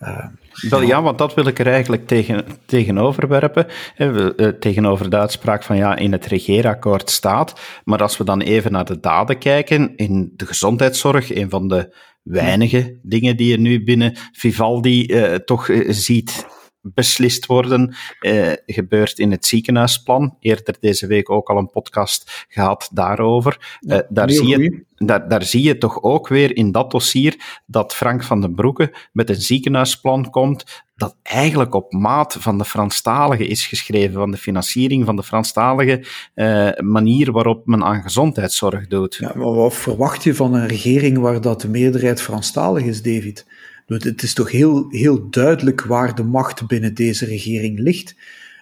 Uh, 0.02 0.26
wel, 0.68 0.82
ja, 0.82 1.02
want 1.02 1.18
dat 1.18 1.34
wil 1.34 1.46
ik 1.46 1.58
er 1.58 1.66
eigenlijk 1.66 2.06
tegen, 2.06 2.44
tegenover 2.66 3.28
werpen. 3.28 3.66
Eh, 3.96 4.26
tegenover 4.48 5.10
de 5.10 5.18
uitspraak 5.18 5.62
van 5.62 5.76
ja, 5.76 5.96
in 5.96 6.12
het 6.12 6.26
regeerakkoord 6.26 7.10
staat. 7.10 7.60
Maar 7.84 8.02
als 8.02 8.16
we 8.16 8.24
dan 8.24 8.40
even 8.40 8.72
naar 8.72 8.84
de 8.84 9.00
daden 9.00 9.38
kijken, 9.38 9.96
in 9.96 10.32
de 10.36 10.46
gezondheidszorg, 10.46 11.34
een 11.34 11.50
van 11.50 11.68
de 11.68 11.94
weinige 12.22 12.98
dingen 13.02 13.36
die 13.36 13.50
je 13.50 13.58
nu 13.58 13.84
binnen 13.84 14.16
Vivaldi 14.32 15.06
uh, 15.06 15.34
toch 15.34 15.68
uh, 15.68 15.86
ziet 15.90 16.46
beslist 16.94 17.46
worden, 17.46 17.94
eh, 18.20 18.53
gebeurt 18.66 19.18
in 19.18 19.31
het 19.31 19.46
ziekenhuisplan. 19.46 20.37
Eerder 20.40 20.77
deze 20.81 21.07
week 21.07 21.31
ook 21.31 21.48
al 21.48 21.57
een 21.57 21.70
podcast 21.70 22.46
gehad 22.48 22.88
daarover. 22.92 23.79
Eh, 23.81 23.98
daar, 24.09 24.31
zie 24.31 24.46
je, 24.46 24.85
daar, 24.96 25.29
daar 25.29 25.42
zie 25.42 25.62
je 25.62 25.79
toch 25.79 26.03
ook 26.03 26.29
weer 26.29 26.57
in 26.57 26.72
dat 26.72 26.90
dossier 26.90 27.61
dat 27.66 27.94
Frank 27.94 28.24
van 28.24 28.40
den 28.40 28.55
Broeke 28.55 28.94
met 29.12 29.29
een 29.29 29.40
ziekenhuisplan 29.40 30.31
komt 30.31 30.87
dat 30.98 31.16
eigenlijk 31.22 31.74
op 31.74 31.92
maat 31.92 32.37
van 32.38 32.59
de 32.59 32.64
Franstaligen 32.64 33.48
is 33.48 33.66
geschreven, 33.66 34.12
van 34.12 34.31
de 34.31 34.37
financiering 34.37 35.05
van 35.05 35.16
de 35.16 35.22
Franstalige 35.22 36.05
uh, 36.35 36.70
manier 36.77 37.33
waarop 37.33 37.66
men 37.66 37.85
aan 37.85 38.03
gezondheidszorg 38.03 38.87
doet. 38.87 39.16
Ja, 39.20 39.33
maar 39.35 39.55
wat 39.55 39.74
verwacht 39.74 40.24
je 40.24 40.35
van 40.35 40.55
een 40.55 40.66
regering 40.66 41.18
waar 41.18 41.40
dat 41.40 41.61
de 41.61 41.68
meerderheid 41.68 42.20
Franstalig 42.20 42.85
is, 42.85 43.03
David? 43.03 43.46
Het 43.88 44.22
is 44.22 44.35
toch 44.35 44.51
heel, 44.51 44.87
heel 44.90 45.31
duidelijk 45.31 45.85
waar 45.85 46.14
de 46.14 46.22
macht 46.22 46.66
binnen 46.66 46.94
deze 46.94 47.24
regering 47.24 47.79
ligt. 47.79 48.14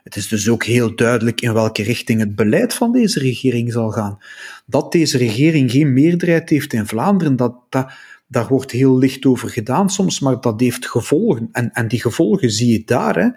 Het 0.02 0.16
is 0.16 0.28
dus 0.28 0.48
ook 0.48 0.64
heel 0.64 0.96
duidelijk 0.96 1.40
in 1.40 1.52
welke 1.52 1.82
richting 1.82 2.20
het 2.20 2.34
beleid 2.34 2.74
van 2.74 2.92
deze 2.92 3.18
regering 3.18 3.72
zal 3.72 3.90
gaan. 3.90 4.18
Dat 4.66 4.92
deze 4.92 5.18
regering 5.18 5.70
geen 5.70 5.92
meerderheid 5.92 6.50
heeft 6.50 6.72
in 6.72 6.86
Vlaanderen, 6.86 7.36
dat, 7.36 7.54
dat, 7.68 7.92
daar 8.26 8.46
wordt 8.46 8.70
heel 8.70 8.98
licht 8.98 9.26
over 9.26 9.48
gedaan 9.48 9.90
soms, 9.90 10.20
maar 10.20 10.40
dat 10.40 10.60
heeft 10.60 10.86
gevolgen. 10.86 11.48
En, 11.52 11.72
en 11.72 11.88
die 11.88 12.00
gevolgen 12.00 12.50
zie 12.50 12.72
je 12.72 12.82
daar. 12.84 13.14
Hè. 13.14 13.28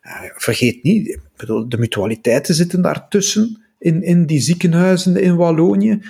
Eh, 0.00 0.30
vergeet 0.36 0.82
niet, 0.82 1.18
de 1.68 1.78
mutualiteiten 1.78 2.54
zitten 2.54 2.82
daartussen 2.82 3.62
in, 3.78 4.02
in 4.02 4.26
die 4.26 4.40
ziekenhuizen 4.40 5.16
in 5.16 5.36
Wallonië. 5.36 6.00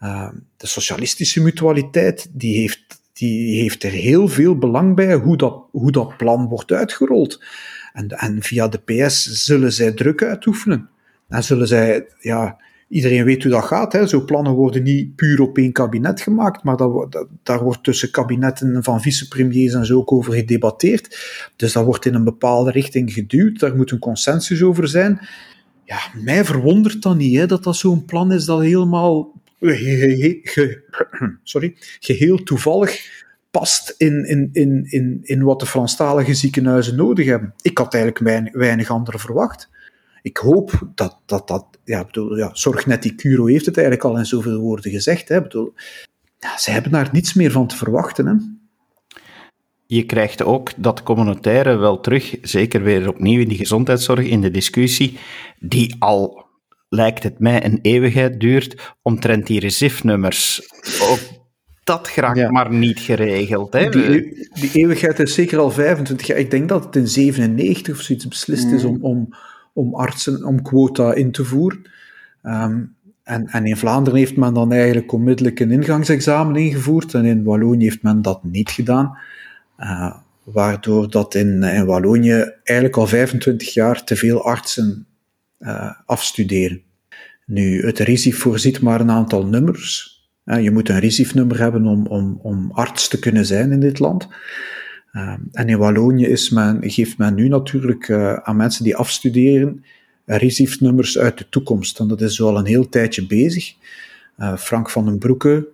Uh, 0.00 0.28
de 0.56 0.66
socialistische 0.66 1.42
mutualiteit 1.42 2.28
die 2.32 2.58
heeft 2.58 2.97
die 3.18 3.60
heeft 3.60 3.82
er 3.82 3.90
heel 3.90 4.28
veel 4.28 4.58
belang 4.58 4.96
bij 4.96 5.14
hoe 5.14 5.36
dat, 5.36 5.64
hoe 5.70 5.92
dat 5.92 6.16
plan 6.16 6.48
wordt 6.48 6.72
uitgerold. 6.72 7.44
En, 7.92 8.08
en 8.08 8.42
via 8.42 8.68
de 8.68 8.78
PS 8.78 9.44
zullen 9.44 9.72
zij 9.72 9.92
druk 9.92 10.22
uitoefenen. 10.22 10.88
En 11.28 11.44
zullen 11.44 11.66
zij, 11.66 12.06
ja, 12.18 12.56
iedereen 12.88 13.24
weet 13.24 13.42
hoe 13.42 13.52
dat 13.52 13.64
gaat. 13.64 13.92
Hè. 13.92 14.06
Zo 14.06 14.24
plannen 14.24 14.52
worden 14.52 14.82
niet 14.82 15.16
puur 15.16 15.40
op 15.40 15.58
één 15.58 15.72
kabinet 15.72 16.20
gemaakt, 16.20 16.62
maar 16.62 16.76
dat, 16.76 17.26
daar 17.42 17.62
wordt 17.62 17.84
tussen 17.84 18.10
kabinetten 18.10 18.82
van 18.82 19.00
vicepremiers 19.00 19.74
en 19.74 19.86
zo 19.86 19.98
ook 19.98 20.12
over 20.12 20.32
gedebatteerd. 20.32 21.18
Dus 21.56 21.72
dat 21.72 21.84
wordt 21.84 22.06
in 22.06 22.14
een 22.14 22.24
bepaalde 22.24 22.70
richting 22.70 23.12
geduwd. 23.12 23.60
Daar 23.60 23.76
moet 23.76 23.90
een 23.90 23.98
consensus 23.98 24.62
over 24.62 24.88
zijn. 24.88 25.20
Ja, 25.84 25.98
mij 26.22 26.44
verwondert 26.44 27.02
dan 27.02 27.16
niet 27.16 27.36
hè, 27.36 27.46
dat 27.46 27.64
dat 27.64 27.76
zo'n 27.76 28.04
plan 28.04 28.32
is 28.32 28.44
dat 28.44 28.60
helemaal 28.60 29.37
sorry, 31.42 31.76
geheel 32.00 32.42
toevallig 32.42 33.24
past 33.50 33.94
in, 33.96 34.24
in, 34.24 34.48
in, 34.52 34.86
in, 34.88 35.20
in 35.22 35.42
wat 35.42 35.60
de 35.60 35.66
Franstalige 35.66 36.34
ziekenhuizen 36.34 36.96
nodig 36.96 37.26
hebben. 37.26 37.54
Ik 37.62 37.78
had 37.78 37.94
eigenlijk 37.94 38.24
weinig, 38.24 38.52
weinig 38.52 38.90
andere 38.90 39.18
verwacht. 39.18 39.68
Ik 40.22 40.36
hoop 40.36 40.88
dat 40.94 41.18
dat, 41.26 41.48
dat 41.48 41.66
ja, 41.84 42.04
bedoel, 42.04 42.36
ja, 42.36 42.50
Zorgnet 42.52 43.14
Curo 43.14 43.46
heeft 43.46 43.66
het 43.66 43.76
eigenlijk 43.76 44.06
al 44.06 44.18
in 44.18 44.26
zoveel 44.26 44.60
woorden 44.60 44.90
gezegd. 44.90 45.28
Hè, 45.28 45.42
bedoel, 45.42 45.74
ja, 46.38 46.58
ze 46.58 46.70
hebben 46.70 46.92
daar 46.92 47.08
niets 47.12 47.34
meer 47.34 47.50
van 47.50 47.66
te 47.66 47.76
verwachten. 47.76 48.26
Hè. 48.26 48.34
Je 49.86 50.06
krijgt 50.06 50.42
ook 50.42 50.70
dat 50.76 51.02
communautaire 51.02 51.76
wel 51.76 52.00
terug, 52.00 52.36
zeker 52.42 52.82
weer 52.82 53.08
opnieuw 53.08 53.40
in 53.40 53.48
die 53.48 53.56
gezondheidszorg, 53.58 54.26
in 54.26 54.40
de 54.40 54.50
discussie, 54.50 55.18
die 55.58 55.96
al 55.98 56.47
lijkt 56.88 57.22
het 57.22 57.38
mij, 57.38 57.64
een 57.64 57.78
eeuwigheid 57.82 58.40
duurt 58.40 58.94
omtrent 59.02 59.46
die 59.46 59.60
RESIF-nummers. 59.60 60.70
Ook 61.10 61.18
dat 61.84 62.08
geraakt 62.08 62.50
maar 62.50 62.72
niet 62.72 63.00
geregeld. 63.00 63.72
Hè? 63.72 63.88
Die, 63.88 64.48
die, 64.52 64.70
eeuwigheid 64.72 65.18
is 65.18 65.34
zeker 65.34 65.58
al 65.58 65.70
25 65.70 66.26
jaar. 66.26 66.38
Ik 66.38 66.50
denk 66.50 66.68
dat 66.68 66.84
het 66.84 66.96
in 66.96 67.08
97 67.08 67.94
of 67.94 68.00
zoiets 68.00 68.28
beslist 68.28 68.70
is 68.70 68.84
om, 68.84 68.98
om, 69.00 69.34
om 69.72 69.94
artsen, 69.94 70.44
om 70.44 70.62
quota 70.62 71.14
in 71.14 71.32
te 71.32 71.44
voeren. 71.44 71.82
Ehm, 72.42 72.82
en, 73.22 73.46
en, 73.46 73.66
in 73.66 73.76
Vlaanderen 73.76 74.18
heeft 74.18 74.36
men 74.36 74.54
dan 74.54 74.72
eigenlijk 74.72 75.12
onmiddellijk 75.12 75.60
een 75.60 75.70
ingangsexamen 75.70 76.56
ingevoerd 76.56 77.14
en 77.14 77.24
in 77.24 77.44
Wallonië 77.44 77.84
heeft 77.84 78.02
men 78.02 78.22
dat 78.22 78.44
niet 78.44 78.70
gedaan. 78.70 79.18
Uh, 79.78 80.14
waardoor 80.42 81.10
dat 81.10 81.34
in, 81.34 81.62
in 81.62 81.86
Wallonië 81.86 82.52
eigenlijk 82.64 82.96
al 82.96 83.06
25 83.06 83.74
jaar 83.74 84.04
te 84.04 84.16
veel 84.16 84.44
artsen 84.44 85.07
afstuderen. 86.04 86.82
Nu, 87.46 87.86
het 87.86 87.98
RISIF 87.98 88.38
voorziet 88.38 88.80
maar 88.80 89.00
een 89.00 89.10
aantal 89.10 89.46
nummers. 89.46 90.16
Je 90.44 90.70
moet 90.70 90.88
een 90.88 90.98
RISIF-nummer 90.98 91.58
hebben 91.58 91.86
om, 91.86 92.06
om, 92.06 92.38
om 92.42 92.70
arts 92.72 93.08
te 93.08 93.18
kunnen 93.18 93.46
zijn 93.46 93.72
in 93.72 93.80
dit 93.80 93.98
land. 93.98 94.28
Uh, 95.12 95.34
en 95.52 95.68
in 95.68 95.78
Wallonië 95.78 96.26
is 96.26 96.50
men, 96.50 96.90
geeft 96.90 97.18
men 97.18 97.34
nu 97.34 97.48
natuurlijk 97.48 98.08
uh, 98.08 98.32
aan 98.34 98.56
mensen 98.56 98.84
die 98.84 98.96
afstuderen 98.96 99.84
RISIF-nummers 100.24 101.18
uit 101.18 101.38
de 101.38 101.48
toekomst. 101.48 101.98
En 101.98 102.08
dat 102.08 102.20
is 102.20 102.40
al 102.40 102.58
een 102.58 102.66
heel 102.66 102.88
tijdje 102.88 103.26
bezig. 103.26 103.74
Frank 104.56 104.90
van 104.90 105.04
den 105.04 105.18
Broeke 105.18 105.68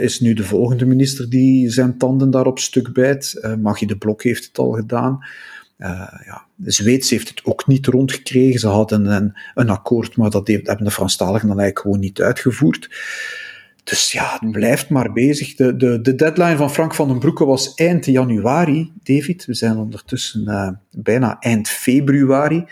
is 0.00 0.20
nu 0.20 0.34
de 0.34 0.44
volgende 0.44 0.86
minister 0.86 1.30
die 1.30 1.70
zijn 1.70 1.98
tanden 1.98 2.30
daarop 2.30 2.58
stuk 2.58 2.92
bijt. 2.92 3.54
Maggie 3.60 3.86
de 3.86 3.96
Blok 3.96 4.22
heeft 4.22 4.44
het 4.44 4.58
al 4.58 4.70
gedaan. 4.70 5.18
Uh, 5.80 5.88
ja, 6.24 6.44
de 6.54 6.70
Zweeds 6.70 7.10
heeft 7.10 7.28
het 7.28 7.44
ook 7.44 7.66
niet 7.66 7.86
rondgekregen. 7.86 8.60
Ze 8.60 8.68
hadden 8.68 9.06
een, 9.06 9.38
een 9.54 9.70
akkoord, 9.70 10.16
maar 10.16 10.30
dat 10.30 10.48
hebben 10.48 10.84
de 10.84 10.90
Franstaligen 10.90 11.48
dan 11.48 11.58
eigenlijk 11.58 11.78
gewoon 11.78 12.00
niet 12.00 12.20
uitgevoerd. 12.20 12.88
Dus 13.84 14.12
ja, 14.12 14.36
het 14.40 14.52
blijft 14.52 14.88
maar 14.88 15.12
bezig. 15.12 15.54
De, 15.54 15.76
de, 15.76 16.00
de 16.00 16.14
deadline 16.14 16.56
van 16.56 16.70
Frank 16.70 16.94
van 16.94 17.08
den 17.08 17.18
Broeke 17.18 17.44
was 17.44 17.74
eind 17.74 18.06
januari, 18.06 18.92
David. 19.02 19.44
We 19.44 19.54
zijn 19.54 19.76
ondertussen 19.76 20.42
uh, 20.48 20.70
bijna 20.90 21.38
eind 21.38 21.68
februari. 21.68 22.64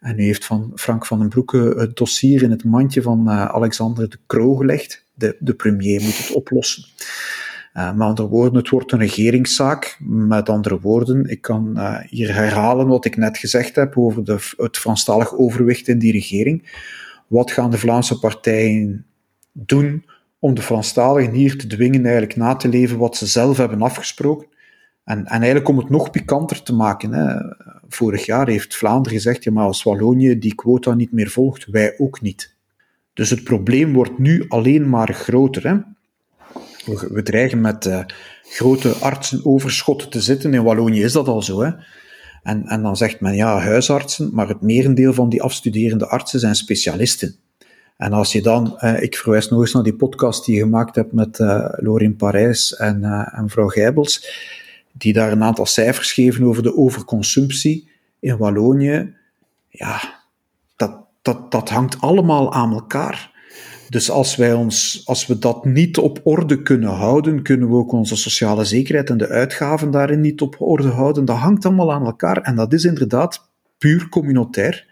En 0.00 0.16
nu 0.16 0.24
heeft 0.24 0.44
van 0.44 0.72
Frank 0.74 1.06
van 1.06 1.18
den 1.18 1.28
Broeke 1.28 1.74
het 1.76 1.96
dossier 1.96 2.42
in 2.42 2.50
het 2.50 2.64
mandje 2.64 3.02
van 3.02 3.28
uh, 3.28 3.44
Alexander 3.44 4.08
de 4.08 4.18
Croo 4.26 4.54
gelegd. 4.54 5.04
De, 5.14 5.36
de 5.38 5.54
premier 5.54 6.02
moet 6.02 6.18
het 6.18 6.32
oplossen. 6.32 6.84
Uh, 7.76 7.92
met 7.92 8.06
andere 8.06 8.28
woorden, 8.28 8.54
het 8.54 8.68
wordt 8.68 8.92
een 8.92 8.98
regeringszaak. 8.98 9.96
Met 10.06 10.48
andere 10.48 10.80
woorden, 10.80 11.30
ik 11.30 11.40
kan 11.40 11.72
uh, 11.76 12.00
hier 12.08 12.34
herhalen 12.34 12.86
wat 12.86 13.04
ik 13.04 13.16
net 13.16 13.38
gezegd 13.38 13.76
heb 13.76 13.98
over 13.98 14.24
de, 14.24 14.52
het 14.56 14.76
Franstalig 14.78 15.36
overwicht 15.36 15.88
in 15.88 15.98
die 15.98 16.12
regering. 16.12 16.82
Wat 17.26 17.50
gaan 17.50 17.70
de 17.70 17.78
Vlaamse 17.78 18.18
partijen 18.18 19.06
doen 19.52 20.04
om 20.38 20.54
de 20.54 20.62
Franstaligen 20.62 21.32
hier 21.32 21.58
te 21.58 21.66
dwingen 21.66 22.02
eigenlijk 22.02 22.36
na 22.36 22.54
te 22.54 22.68
leven 22.68 22.98
wat 22.98 23.16
ze 23.16 23.26
zelf 23.26 23.56
hebben 23.56 23.82
afgesproken? 23.82 24.46
En, 25.04 25.18
en 25.18 25.36
eigenlijk 25.38 25.68
om 25.68 25.78
het 25.78 25.90
nog 25.90 26.10
pikanter 26.10 26.62
te 26.62 26.74
maken. 26.74 27.12
Hè. 27.12 27.36
Vorig 27.88 28.26
jaar 28.26 28.48
heeft 28.48 28.76
Vlaanderen 28.76 29.18
gezegd, 29.18 29.44
ja, 29.44 29.52
maar 29.52 29.66
als 29.66 29.82
Wallonië 29.82 30.38
die 30.38 30.54
quota 30.54 30.94
niet 30.94 31.12
meer 31.12 31.30
volgt, 31.30 31.66
wij 31.66 31.94
ook 31.98 32.20
niet. 32.20 32.56
Dus 33.12 33.30
het 33.30 33.44
probleem 33.44 33.92
wordt 33.92 34.18
nu 34.18 34.44
alleen 34.48 34.88
maar 34.88 35.14
groter. 35.14 35.68
Hè. 35.68 35.76
We, 36.84 37.22
dreigen 37.22 37.60
met 37.60 37.84
uh, 37.84 38.00
grote 38.42 38.92
artsenoverschotten 38.92 40.10
te 40.10 40.20
zitten. 40.20 40.54
In 40.54 40.62
Wallonië 40.62 41.02
is 41.02 41.12
dat 41.12 41.28
al 41.28 41.42
zo. 41.42 41.62
Hè? 41.62 41.70
En, 42.42 42.66
en 42.66 42.82
dan 42.82 42.96
zegt 42.96 43.20
men 43.20 43.34
ja, 43.34 43.58
huisartsen, 43.58 44.30
maar 44.32 44.48
het 44.48 44.60
merendeel 44.60 45.12
van 45.12 45.28
die 45.28 45.42
afstuderende 45.42 46.06
artsen 46.06 46.40
zijn 46.40 46.54
specialisten. 46.54 47.36
En 47.96 48.12
als 48.12 48.32
je 48.32 48.42
dan, 48.42 48.78
eh, 48.78 49.02
ik 49.02 49.16
verwijs 49.16 49.48
nog 49.48 49.60
eens 49.60 49.72
naar 49.72 49.82
die 49.82 49.94
podcast 49.94 50.44
die 50.44 50.54
je 50.54 50.60
gemaakt 50.60 50.94
hebt 50.94 51.12
met 51.12 51.38
uh, 51.38 51.66
Lorin 51.70 52.16
Parijs 52.16 52.76
en, 52.76 53.00
uh, 53.02 53.28
en 53.32 53.42
mevrouw 53.42 53.68
Gijbels, 53.68 54.28
die 54.92 55.12
daar 55.12 55.32
een 55.32 55.42
aantal 55.42 55.66
cijfers 55.66 56.12
geven 56.12 56.44
over 56.44 56.62
de 56.62 56.76
overconsumptie 56.76 57.88
in 58.20 58.36
Wallonië. 58.36 59.14
Ja, 59.68 60.22
dat, 60.76 60.96
dat, 61.22 61.50
dat 61.50 61.68
hangt 61.68 62.00
allemaal 62.00 62.52
aan 62.52 62.72
elkaar. 62.72 63.33
Dus 63.94 64.10
als, 64.10 64.36
wij 64.36 64.52
ons, 64.52 65.02
als 65.04 65.26
we 65.26 65.38
dat 65.38 65.64
niet 65.64 65.98
op 65.98 66.20
orde 66.22 66.62
kunnen 66.62 66.90
houden, 66.90 67.42
kunnen 67.42 67.68
we 67.68 67.74
ook 67.74 67.92
onze 67.92 68.16
sociale 68.16 68.64
zekerheid 68.64 69.10
en 69.10 69.18
de 69.18 69.28
uitgaven 69.28 69.90
daarin 69.90 70.20
niet 70.20 70.40
op 70.40 70.56
orde 70.58 70.88
houden. 70.88 71.24
Dat 71.24 71.36
hangt 71.36 71.64
allemaal 71.64 71.92
aan 71.92 72.04
elkaar 72.04 72.36
en 72.36 72.56
dat 72.56 72.72
is 72.72 72.84
inderdaad 72.84 73.50
puur 73.78 74.08
communautair. 74.08 74.86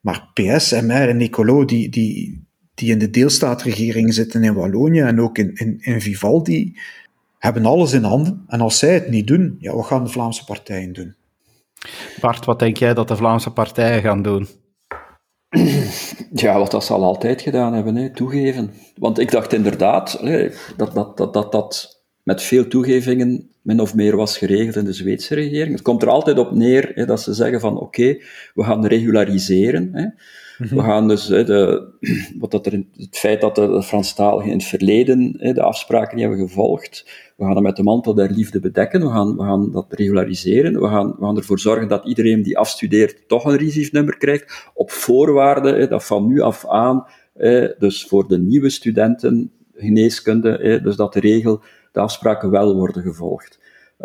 Maar 0.00 0.30
PS, 0.32 0.70
MR 0.70 1.08
en 1.08 1.16
Nicolo, 1.16 1.64
die, 1.64 1.88
die, 1.88 2.44
die 2.74 2.90
in 2.90 2.98
de 2.98 3.10
deelstaatregering 3.10 4.14
zitten 4.14 4.44
in 4.44 4.54
Wallonië 4.54 5.00
en 5.00 5.20
ook 5.20 5.38
in, 5.38 5.54
in, 5.54 5.78
in 5.80 6.00
Vivaldi, 6.00 6.78
hebben 7.38 7.64
alles 7.64 7.92
in 7.92 8.04
handen. 8.04 8.44
En 8.46 8.60
als 8.60 8.78
zij 8.78 8.94
het 8.94 9.08
niet 9.10 9.26
doen, 9.26 9.56
ja, 9.58 9.74
wat 9.74 9.86
gaan 9.86 10.04
de 10.04 10.10
Vlaamse 10.10 10.44
partijen 10.44 10.92
doen? 10.92 11.14
Bart, 12.20 12.44
wat 12.44 12.58
denk 12.58 12.76
jij 12.76 12.94
dat 12.94 13.08
de 13.08 13.16
Vlaamse 13.16 13.50
partijen 13.50 14.02
gaan 14.02 14.22
doen? 14.22 14.48
Ja, 16.32 16.58
wat 16.58 16.70
dat 16.70 16.84
ze 16.84 16.92
al 16.92 17.04
altijd 17.04 17.42
gedaan 17.42 17.72
hebben, 17.72 17.96
hè, 17.96 18.10
toegeven. 18.10 18.70
Want 18.96 19.18
ik 19.18 19.30
dacht 19.30 19.52
inderdaad 19.52 20.20
dat, 20.76 20.94
dat, 20.94 21.16
dat, 21.16 21.32
dat 21.32 21.52
dat 21.52 22.02
met 22.22 22.42
veel 22.42 22.66
toegevingen 22.66 23.50
min 23.62 23.80
of 23.80 23.94
meer 23.94 24.16
was 24.16 24.38
geregeld 24.38 24.76
in 24.76 24.84
de 24.84 24.92
Zweedse 24.92 25.34
regering. 25.34 25.72
Het 25.72 25.82
komt 25.82 26.02
er 26.02 26.08
altijd 26.08 26.38
op 26.38 26.52
neer 26.52 26.90
hè, 26.94 27.06
dat 27.06 27.20
ze 27.20 27.34
zeggen 27.34 27.60
van 27.60 27.80
oké, 27.80 28.18
we 28.54 28.64
gaan 28.64 28.86
regulariseren. 28.86 29.88
Hè. 29.92 30.06
Mhm. 30.58 30.74
We 30.74 30.82
gaan 30.82 31.08
dus 31.08 31.28
hè, 31.28 31.44
de, 31.44 31.88
wat 32.40 32.50
dat 32.50 32.66
er, 32.66 32.72
het 32.96 33.18
feit 33.18 33.40
dat 33.40 33.54
de 33.54 33.82
Franstaligen 33.82 34.50
in 34.50 34.58
het 34.58 34.66
verleden 34.66 35.34
hè, 35.38 35.52
de 35.52 35.62
afspraken 35.62 36.16
niet 36.16 36.26
hebben 36.26 36.48
gevolgd, 36.48 37.06
we 37.40 37.46
gaan 37.46 37.54
dat 37.54 37.62
met 37.62 37.76
de 37.76 37.82
mantel 37.82 38.14
der 38.14 38.30
liefde 38.30 38.60
bedekken, 38.60 39.00
we 39.00 39.08
gaan, 39.08 39.36
gaan 39.38 39.70
dat 39.70 39.86
regulariseren, 39.88 40.80
we 40.80 40.88
gaan, 40.88 41.14
we 41.18 41.24
gaan 41.24 41.36
ervoor 41.36 41.58
zorgen 41.58 41.88
dat 41.88 42.06
iedereen 42.06 42.42
die 42.42 42.58
afstudeert 42.58 43.28
toch 43.28 43.44
een 43.44 43.56
RISIF-nummer 43.56 44.16
krijgt, 44.16 44.70
op 44.74 44.90
voorwaarde 44.90 45.88
dat 45.88 46.04
van 46.04 46.26
nu 46.26 46.40
af 46.40 46.68
aan, 46.68 47.06
dus 47.78 48.06
voor 48.06 48.28
de 48.28 48.38
nieuwe 48.38 48.70
studenten 48.70 49.50
geneeskunde, 49.74 50.80
dus 50.82 50.96
dat 50.96 51.12
de 51.12 51.20
regel, 51.20 51.60
de 51.92 52.00
afspraken 52.00 52.50
wel 52.50 52.74
worden 52.74 53.02
gevolgd. 53.02 53.58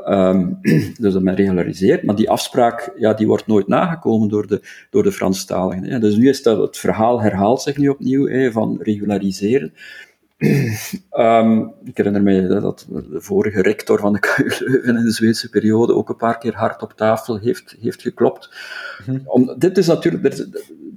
Um, 0.08 0.60
dus 1.02 1.14
dat 1.14 1.22
men 1.22 1.36
regulariseert. 1.36 2.04
Maar 2.04 2.16
die 2.16 2.30
afspraak 2.30 2.94
ja, 2.98 3.14
die 3.14 3.28
wordt 3.28 3.48
nooit 3.48 3.68
nagekomen 3.68 4.30
door 4.30 4.48
de, 4.48 4.62
door 4.90 5.04
de 5.04 5.12
Franstaligen. 5.12 6.02
Dus 6.02 6.16
nu 6.16 6.30
is 6.30 6.44
dat, 6.44 6.58
het 6.58 6.78
verhaal 6.78 7.22
herhaalt 7.22 7.62
zich 7.62 7.78
nu 7.78 7.88
opnieuw 7.90 8.52
van 8.52 8.80
regulariseren. 8.82 9.74
Um, 10.38 11.74
ik 11.84 11.98
herinner 11.98 12.24
me 12.24 12.48
dat 12.48 12.86
de 12.90 13.22
vorige 13.22 13.62
rector 13.62 14.00
van 14.00 14.14
de 14.14 14.20
KU 14.36 14.44
Leuven 14.60 14.98
in 14.98 15.04
de 15.04 15.12
Zweedse 15.12 15.50
periode 15.50 15.94
ook 15.94 16.10
een 16.10 16.16
paar 16.16 16.38
keer 16.38 16.54
hard 16.54 16.82
op 16.82 16.94
tafel 16.94 17.40
heeft, 17.40 17.76
heeft 17.80 18.02
geklopt. 18.02 18.50
Mhm. 19.06 19.20
Om, 19.26 19.56
dit 19.58 19.78
is 19.78 19.88
natuurlijk, 19.88 20.24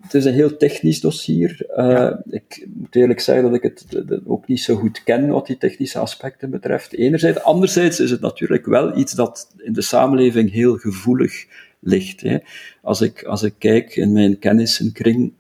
het 0.01 0.15
is 0.15 0.25
een 0.25 0.33
heel 0.33 0.57
technisch 0.57 1.01
dossier. 1.01 1.67
Uh, 1.77 2.13
Ik 2.25 2.67
moet 2.75 2.97
eerlijk 2.97 3.21
zeggen 3.21 3.45
dat 3.45 3.55
ik 3.55 3.63
het 3.63 3.87
ook 4.27 4.47
niet 4.47 4.61
zo 4.61 4.77
goed 4.77 5.03
ken 5.03 5.29
wat 5.29 5.47
die 5.47 5.59
technische 5.59 5.99
aspecten 5.99 6.51
betreft. 6.51 6.95
Enerzijds. 6.95 7.43
Anderzijds 7.43 8.01
is 8.01 8.11
het 8.11 8.21
natuurlijk 8.21 8.67
wel 8.67 8.97
iets 8.97 9.13
dat 9.13 9.55
in 9.57 9.73
de 9.73 9.83
samenleving 9.83 10.53
heel 10.53 10.77
gevoelig 10.77 11.47
ligt. 11.81 12.21
Hè. 12.21 12.39
Als, 12.83 13.01
ik, 13.01 13.23
als 13.25 13.43
ik 13.43 13.55
kijk 13.59 13.97
in 13.97 14.13
mijn 14.13 14.39
kennissenkring 14.39 15.33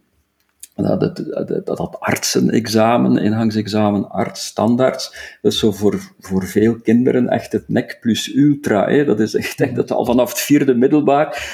dat, 0.84 1.00
dat, 1.00 1.66
dat 1.66 1.96
artsenexamen, 2.00 3.16
ingangsexamen 3.16 4.10
arts, 4.10 4.44
standaards, 4.44 5.36
dat 5.42 5.52
is 5.52 5.58
zo 5.58 5.72
voor, 5.72 6.12
voor 6.18 6.46
veel 6.46 6.80
kinderen 6.80 7.28
echt 7.28 7.52
het 7.52 7.68
nek 7.68 7.98
plus 8.00 8.34
ultra. 8.34 8.88
Hè. 8.88 9.04
Dat 9.04 9.20
is 9.20 9.34
echt, 9.34 9.74
dat 9.74 9.90
al 9.90 10.04
vanaf 10.04 10.28
het 10.28 10.40
vierde 10.40 10.74
middelbaar, 10.74 11.48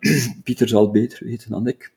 Pieter 0.44 0.68
zal 0.68 0.90
beter 0.90 1.26
weten 1.26 1.50
dan 1.50 1.66
ik, 1.66 1.94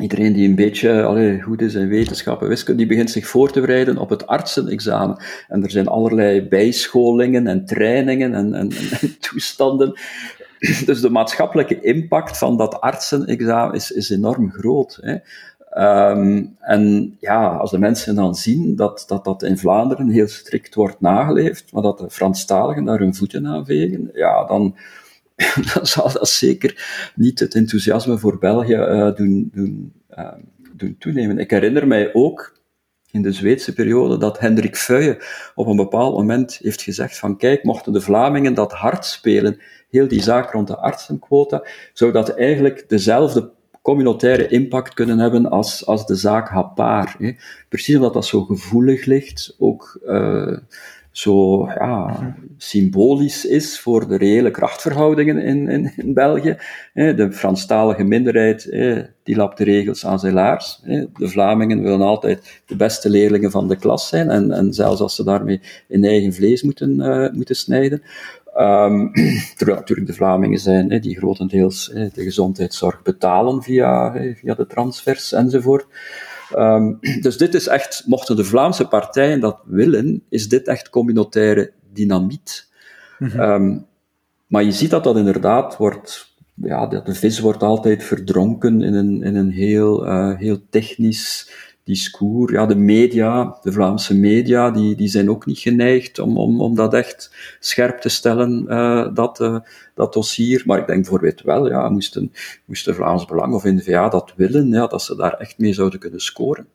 Iedereen 0.00 0.32
die 0.32 0.48
een 0.48 0.54
beetje 0.54 1.02
allee, 1.02 1.40
goed 1.40 1.62
is 1.62 1.74
in 1.74 1.88
wetenschap 1.88 2.42
en 2.42 2.48
wiskunde, 2.48 2.78
die 2.78 2.86
begint 2.86 3.10
zich 3.10 3.26
voor 3.26 3.52
te 3.52 3.60
bereiden 3.60 3.98
op 3.98 4.10
het 4.10 4.26
artsenexamen. 4.26 5.22
En 5.48 5.62
er 5.62 5.70
zijn 5.70 5.88
allerlei 5.88 6.48
bijscholingen 6.48 7.46
en 7.46 7.64
trainingen 7.64 8.34
en, 8.34 8.54
en, 8.54 8.70
en 9.00 9.18
toestanden. 9.20 9.92
Dus 10.86 11.00
de 11.00 11.10
maatschappelijke 11.10 11.80
impact 11.80 12.38
van 12.38 12.56
dat 12.56 12.80
artsenexamen 12.80 13.74
is, 13.74 13.90
is 13.90 14.10
enorm 14.10 14.50
groot. 14.50 14.98
Hè. 15.00 15.16
Um, 15.78 16.56
en 16.58 17.16
ja, 17.20 17.56
als 17.56 17.70
de 17.70 17.78
mensen 17.78 18.14
dan 18.14 18.34
zien 18.34 18.76
dat, 18.76 19.04
dat 19.06 19.24
dat 19.24 19.42
in 19.42 19.58
Vlaanderen 19.58 20.08
heel 20.08 20.28
strikt 20.28 20.74
wordt 20.74 21.00
nageleefd, 21.00 21.72
maar 21.72 21.82
dat 21.82 21.98
de 21.98 22.10
Franstaligen 22.10 22.84
daar 22.84 22.98
hun 22.98 23.14
voeten 23.14 23.46
aan 23.46 23.64
vegen, 23.66 24.10
ja, 24.14 24.44
dan, 24.44 24.76
dan 25.74 25.86
zal 25.86 26.12
dat 26.12 26.28
zeker 26.28 27.12
niet 27.14 27.40
het 27.40 27.54
enthousiasme 27.54 28.18
voor 28.18 28.38
België 28.38 28.76
uh, 28.76 29.14
doen, 29.14 29.50
doen, 29.52 29.92
uh, 30.18 30.32
doen 30.72 30.96
toenemen. 30.98 31.38
Ik 31.38 31.50
herinner 31.50 31.86
mij 31.86 32.14
ook 32.14 32.58
in 33.10 33.22
de 33.22 33.32
Zweedse 33.32 33.72
periode 33.72 34.18
dat 34.18 34.38
Hendrik 34.38 34.76
Feuye 34.76 35.22
op 35.54 35.66
een 35.66 35.76
bepaald 35.76 36.16
moment 36.16 36.58
heeft 36.62 36.82
gezegd 36.82 37.18
van 37.18 37.36
kijk, 37.36 37.64
mochten 37.64 37.92
de 37.92 38.00
Vlamingen 38.00 38.54
dat 38.54 38.72
hard 38.72 39.04
spelen, 39.04 39.60
heel 39.90 40.08
die 40.08 40.22
zaak 40.22 40.52
rond 40.52 40.66
de 40.66 40.76
artsenquota, 40.76 41.64
zou 41.92 42.12
dat 42.12 42.28
eigenlijk 42.28 42.88
dezelfde 42.88 43.50
communautaire 43.82 44.48
impact 44.48 44.94
kunnen 44.94 45.18
hebben 45.18 45.50
als, 45.50 45.86
als 45.86 46.06
de 46.06 46.14
zaak 46.14 46.48
Hapaar. 46.48 47.14
Hè. 47.18 47.32
Precies 47.68 47.96
omdat 47.96 48.14
dat 48.14 48.26
zo 48.26 48.44
gevoelig 48.44 49.04
ligt, 49.04 49.54
ook 49.58 50.00
uh, 50.06 50.56
zo 51.10 51.66
ja, 51.66 52.36
symbolisch 52.56 53.44
is 53.44 53.80
voor 53.80 54.08
de 54.08 54.16
reële 54.16 54.50
krachtverhoudingen 54.50 55.38
in, 55.38 55.68
in, 55.68 55.92
in 55.96 56.14
België. 56.14 56.56
Hè. 56.92 57.14
De 57.14 57.32
Franstalige 57.32 58.04
minderheid 58.04 58.66
hè, 58.70 59.02
die 59.22 59.36
lapt 59.36 59.58
de 59.58 59.64
regels 59.64 60.06
aan 60.06 60.18
zijn 60.18 60.34
laars. 60.34 60.80
Hè. 60.82 61.04
De 61.12 61.28
Vlamingen 61.28 61.82
willen 61.82 62.00
altijd 62.00 62.62
de 62.66 62.76
beste 62.76 63.10
leerlingen 63.10 63.50
van 63.50 63.68
de 63.68 63.76
klas 63.76 64.08
zijn, 64.08 64.30
en, 64.30 64.52
en 64.52 64.72
zelfs 64.72 65.00
als 65.00 65.14
ze 65.14 65.24
daarmee 65.24 65.60
in 65.88 66.04
eigen 66.04 66.32
vlees 66.32 66.62
moeten, 66.62 66.96
uh, 66.96 67.30
moeten 67.32 67.56
snijden. 67.56 68.02
Um, 68.60 69.12
terwijl 69.56 69.78
natuurlijk 69.78 70.08
de 70.08 70.14
Vlamingen 70.14 70.58
zijn 70.58 70.90
hè, 70.90 70.98
die 70.98 71.16
grotendeels 71.16 71.90
hè, 71.94 72.08
de 72.14 72.22
gezondheidszorg 72.22 73.02
betalen 73.02 73.62
via, 73.62 74.12
hè, 74.12 74.34
via 74.34 74.54
de 74.54 74.66
transfers 74.66 75.32
enzovoort. 75.32 75.86
Um, 76.56 76.98
dus 77.22 77.36
dit 77.36 77.54
is 77.54 77.66
echt, 77.66 78.02
mochten 78.06 78.36
de 78.36 78.44
Vlaamse 78.44 78.88
partijen 78.88 79.40
dat 79.40 79.58
willen, 79.64 80.22
is 80.28 80.48
dit 80.48 80.68
echt 80.68 80.90
communautaire 80.90 81.72
dynamiet. 81.92 82.68
Mm 83.18 83.40
um, 83.40 83.88
maar 84.46 84.64
je 84.64 84.72
ziet 84.72 84.90
dat 84.90 85.04
dat 85.04 85.16
inderdaad 85.16 85.76
wordt, 85.76 86.34
ja, 86.54 86.86
de 86.86 87.14
vis 87.14 87.40
wordt 87.40 87.62
altijd 87.62 88.04
verdronken 88.04 88.82
in 88.82 88.94
een, 88.94 89.22
in 89.22 89.36
een 89.36 89.50
heel, 89.50 90.06
uh, 90.06 90.36
heel 90.36 90.58
technisch 90.70 91.50
discours. 91.84 92.52
Ja, 92.52 92.66
de 92.66 92.76
media, 92.76 93.58
de 93.62 93.72
Vlaamse 93.72 94.16
media, 94.16 94.70
die, 94.70 94.96
die 94.96 95.08
zijn 95.08 95.30
ook 95.30 95.46
niet 95.46 95.58
geneigd 95.58 96.18
om, 96.18 96.38
om, 96.38 96.60
om 96.60 96.74
dat 96.74 96.94
echt 96.94 97.34
scherp 97.60 98.00
te 98.00 98.08
stellen, 98.08 98.64
uh, 98.68 99.14
dat, 99.14 99.40
uh, 99.40 99.58
dat 99.94 100.12
dossier. 100.12 100.62
Maar 100.66 100.78
ik 100.78 100.86
denk 100.86 101.00
bijvoorbeeld 101.00 101.42
wel, 101.42 101.68
ja, 101.68 101.88
moesten, 101.88 102.32
moesten 102.64 102.94
Vlaams 102.94 103.24
Belang 103.24 103.54
of 103.54 103.64
NVA 103.64 104.08
dat 104.08 104.32
willen, 104.36 104.68
ja, 104.68 104.86
dat 104.86 105.02
ze 105.02 105.16
daar 105.16 105.34
echt 105.34 105.58
mee 105.58 105.72
zouden 105.72 106.00
kunnen 106.00 106.20
scoren 106.20 106.66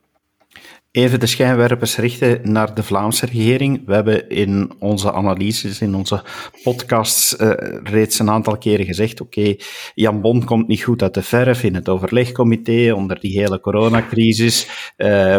even 0.95 1.19
de 1.19 1.25
schijnwerpers 1.25 1.97
richten 1.97 2.51
naar 2.51 2.73
de 2.73 2.83
Vlaamse 2.83 3.25
regering. 3.25 3.85
We 3.85 3.93
hebben 3.93 4.29
in 4.29 4.73
onze 4.79 5.13
analyses, 5.13 5.81
in 5.81 5.95
onze 5.95 6.23
podcasts, 6.63 7.39
uh, 7.39 7.51
reeds 7.83 8.19
een 8.19 8.29
aantal 8.29 8.57
keren 8.57 8.85
gezegd: 8.85 9.21
oké, 9.21 9.55
Jan 9.93 10.21
Bon 10.21 10.45
komt 10.45 10.67
niet 10.67 10.83
goed 10.83 11.01
uit 11.01 11.13
de 11.13 11.21
verf 11.21 11.63
in 11.63 11.75
het 11.75 11.89
overlegcomité 11.89 12.93
onder 12.93 13.19
die 13.19 13.39
hele 13.39 13.59
coronacrisis. 13.59 14.67
Uh, 14.97 15.37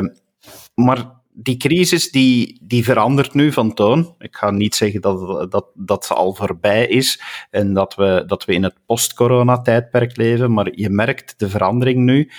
maar 0.74 1.14
die 1.32 1.56
crisis 1.56 2.10
die, 2.10 2.60
die 2.62 2.84
verandert 2.84 3.34
nu 3.34 3.52
van 3.52 3.74
toon. 3.74 4.14
Ik 4.18 4.36
ga 4.36 4.50
niet 4.50 4.74
zeggen 4.74 5.00
dat, 5.00 5.50
dat 5.50 5.66
dat 5.74 6.08
al 6.08 6.34
voorbij 6.34 6.86
is 6.86 7.20
en 7.50 7.74
dat 7.74 7.94
we, 7.94 8.24
dat 8.26 8.44
we 8.44 8.52
in 8.52 8.62
het 8.62 8.76
post-corona-tijdperk 8.86 10.16
leven, 10.16 10.52
maar 10.52 10.68
je 10.74 10.90
merkt 10.90 11.34
de 11.38 11.48
verandering 11.48 12.04
nu. 12.04 12.30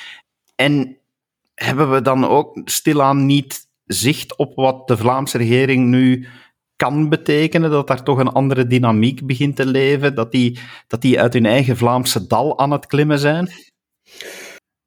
En 0.56 0.98
hebben 1.66 1.92
we 1.92 2.02
dan 2.02 2.28
ook 2.28 2.62
stilaan 2.66 3.26
niet 3.26 3.68
zicht 3.86 4.36
op 4.36 4.56
wat 4.56 4.88
de 4.88 4.98
Vlaamse 4.98 5.38
regering 5.38 5.88
nu 5.88 6.28
kan 6.76 7.10
betekenen, 7.10 7.70
dat 7.70 7.88
daar 7.88 8.04
toch 8.04 8.18
een 8.18 8.32
andere 8.32 8.68
dynamiek 8.68 9.26
begint 9.26 9.56
te 9.56 9.66
leven, 9.66 10.16
dat 10.16 10.32
die, 10.32 10.60
dat 10.88 11.02
die 11.02 11.20
uit 11.22 11.34
hun 11.34 11.46
eigen 11.46 11.78
Vlaamse 11.78 12.28
dal 12.28 12.60
aan 12.60 12.72
het 12.72 12.86
klimmen 12.86 13.20
zijn? 13.20 13.50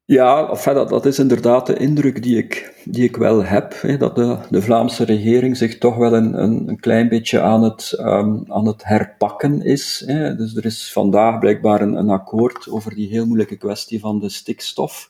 Ja, 0.05 0.49
enfin, 0.49 0.73
dat, 0.73 0.89
dat 0.89 1.05
is 1.05 1.19
inderdaad 1.19 1.65
de 1.65 1.77
indruk 1.77 2.23
die 2.23 2.37
ik, 2.37 2.81
die 2.85 3.03
ik 3.03 3.15
wel 3.15 3.43
heb, 3.43 3.81
hè, 3.81 3.97
dat 3.97 4.15
de, 4.15 4.37
de 4.49 4.61
Vlaamse 4.61 5.03
regering 5.03 5.57
zich 5.57 5.77
toch 5.77 5.95
wel 5.95 6.13
een, 6.13 6.43
een, 6.43 6.67
een 6.67 6.79
klein 6.79 7.09
beetje 7.09 7.41
aan 7.41 7.63
het, 7.63 7.95
um, 7.99 8.43
aan 8.47 8.67
het 8.67 8.83
herpakken 8.85 9.61
is. 9.61 10.03
Hè. 10.05 10.35
Dus 10.35 10.55
er 10.55 10.65
is 10.65 10.91
vandaag 10.91 11.39
blijkbaar 11.39 11.81
een, 11.81 11.93
een 11.93 12.09
akkoord 12.09 12.69
over 12.69 12.95
die 12.95 13.09
heel 13.09 13.25
moeilijke 13.25 13.57
kwestie 13.57 13.99
van 13.99 14.19
de 14.19 14.29
stikstof. 14.29 15.09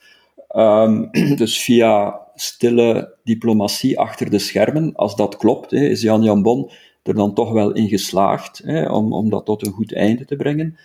Um, 0.56 1.10
dus 1.36 1.64
via 1.64 2.20
stille 2.36 3.16
diplomatie 3.24 4.00
achter 4.00 4.30
de 4.30 4.40
schermen, 4.40 4.96
als 4.96 5.16
dat 5.16 5.38
klopt, 5.38 5.72
hè, 5.72 5.80
is 5.80 6.02
Jan 6.02 6.24
Jan 6.24 6.42
Bon 6.42 6.72
er 7.04 7.14
dan 7.14 7.34
toch 7.34 7.52
wel 7.52 7.72
in 7.72 7.88
geslaagd 7.88 8.62
hè, 8.66 8.90
om, 8.90 9.14
om 9.14 9.30
dat 9.30 9.46
tot 9.46 9.66
een 9.66 9.72
goed 9.72 9.94
einde 9.94 10.26
te 10.26 10.36
brengen. 10.36 10.78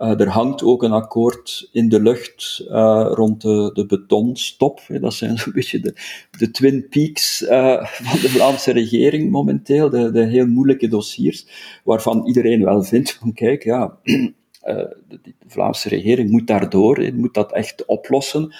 Uh, 0.00 0.20
er 0.20 0.28
hangt 0.28 0.62
ook 0.62 0.82
een 0.82 0.92
akkoord 0.92 1.68
in 1.72 1.88
de 1.88 2.02
lucht 2.02 2.64
uh, 2.68 3.10
rond 3.10 3.40
de, 3.40 3.70
de 3.72 3.86
betonstop. 3.86 4.80
Hè. 4.86 5.00
Dat 5.00 5.14
zijn 5.14 5.38
zo'n 5.38 5.52
beetje 5.58 5.80
de, 5.80 5.94
de 6.38 6.50
twin 6.50 6.86
peaks 6.88 7.42
uh, 7.42 7.84
van 7.84 8.20
de 8.20 8.28
Vlaamse 8.28 8.72
regering 8.72 9.30
momenteel, 9.30 9.90
de, 9.90 10.10
de 10.10 10.26
heel 10.26 10.46
moeilijke 10.46 10.88
dossiers, 10.88 11.46
waarvan 11.84 12.26
iedereen 12.26 12.64
wel 12.64 12.82
vindt 12.82 13.12
van 13.12 13.32
kijk, 13.32 13.64
ja, 13.64 13.96
de, 14.02 14.96
de, 15.08 15.34
Vlaamse 15.46 15.88
regering 15.88 16.30
moet 16.30 16.46
daardoor, 16.46 17.10
moet 17.14 17.34
dat 17.34 17.52
echt 17.52 17.84
oplossen. 17.84 18.54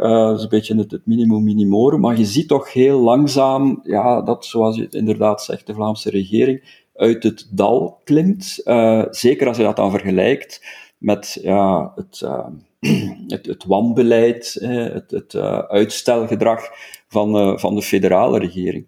Uh, 0.00 0.26
dat 0.26 0.36
is 0.36 0.42
een 0.42 0.48
beetje 0.48 0.76
het, 0.76 0.90
het 0.90 1.06
minimum 1.06 1.44
minimorum. 1.44 2.00
Maar 2.00 2.18
je 2.18 2.24
ziet 2.24 2.48
toch 2.48 2.72
heel 2.72 3.00
langzaam 3.00 3.80
ja, 3.82 4.22
dat, 4.22 4.44
zoals 4.44 4.76
je 4.76 4.82
het 4.82 4.94
inderdaad 4.94 5.42
zegt, 5.42 5.66
de 5.66 5.74
Vlaamse 5.74 6.10
regering 6.10 6.86
uit 6.94 7.22
het 7.22 7.48
dal 7.50 8.00
klimt. 8.04 8.60
Uh, 8.64 9.04
zeker 9.10 9.48
als 9.48 9.56
je 9.56 9.62
dat 9.62 9.76
dan 9.76 9.90
vergelijkt 9.90 10.64
met 10.98 11.38
ja, 11.42 11.92
het, 11.94 12.20
uh, 12.24 12.46
het, 13.34 13.46
het 13.46 13.64
wanbeleid, 13.64 14.56
het, 14.60 15.10
het 15.10 15.34
uitstelgedrag 15.68 16.62
van, 17.08 17.58
van 17.58 17.74
de 17.74 17.82
federale 17.82 18.38
regering. 18.38 18.86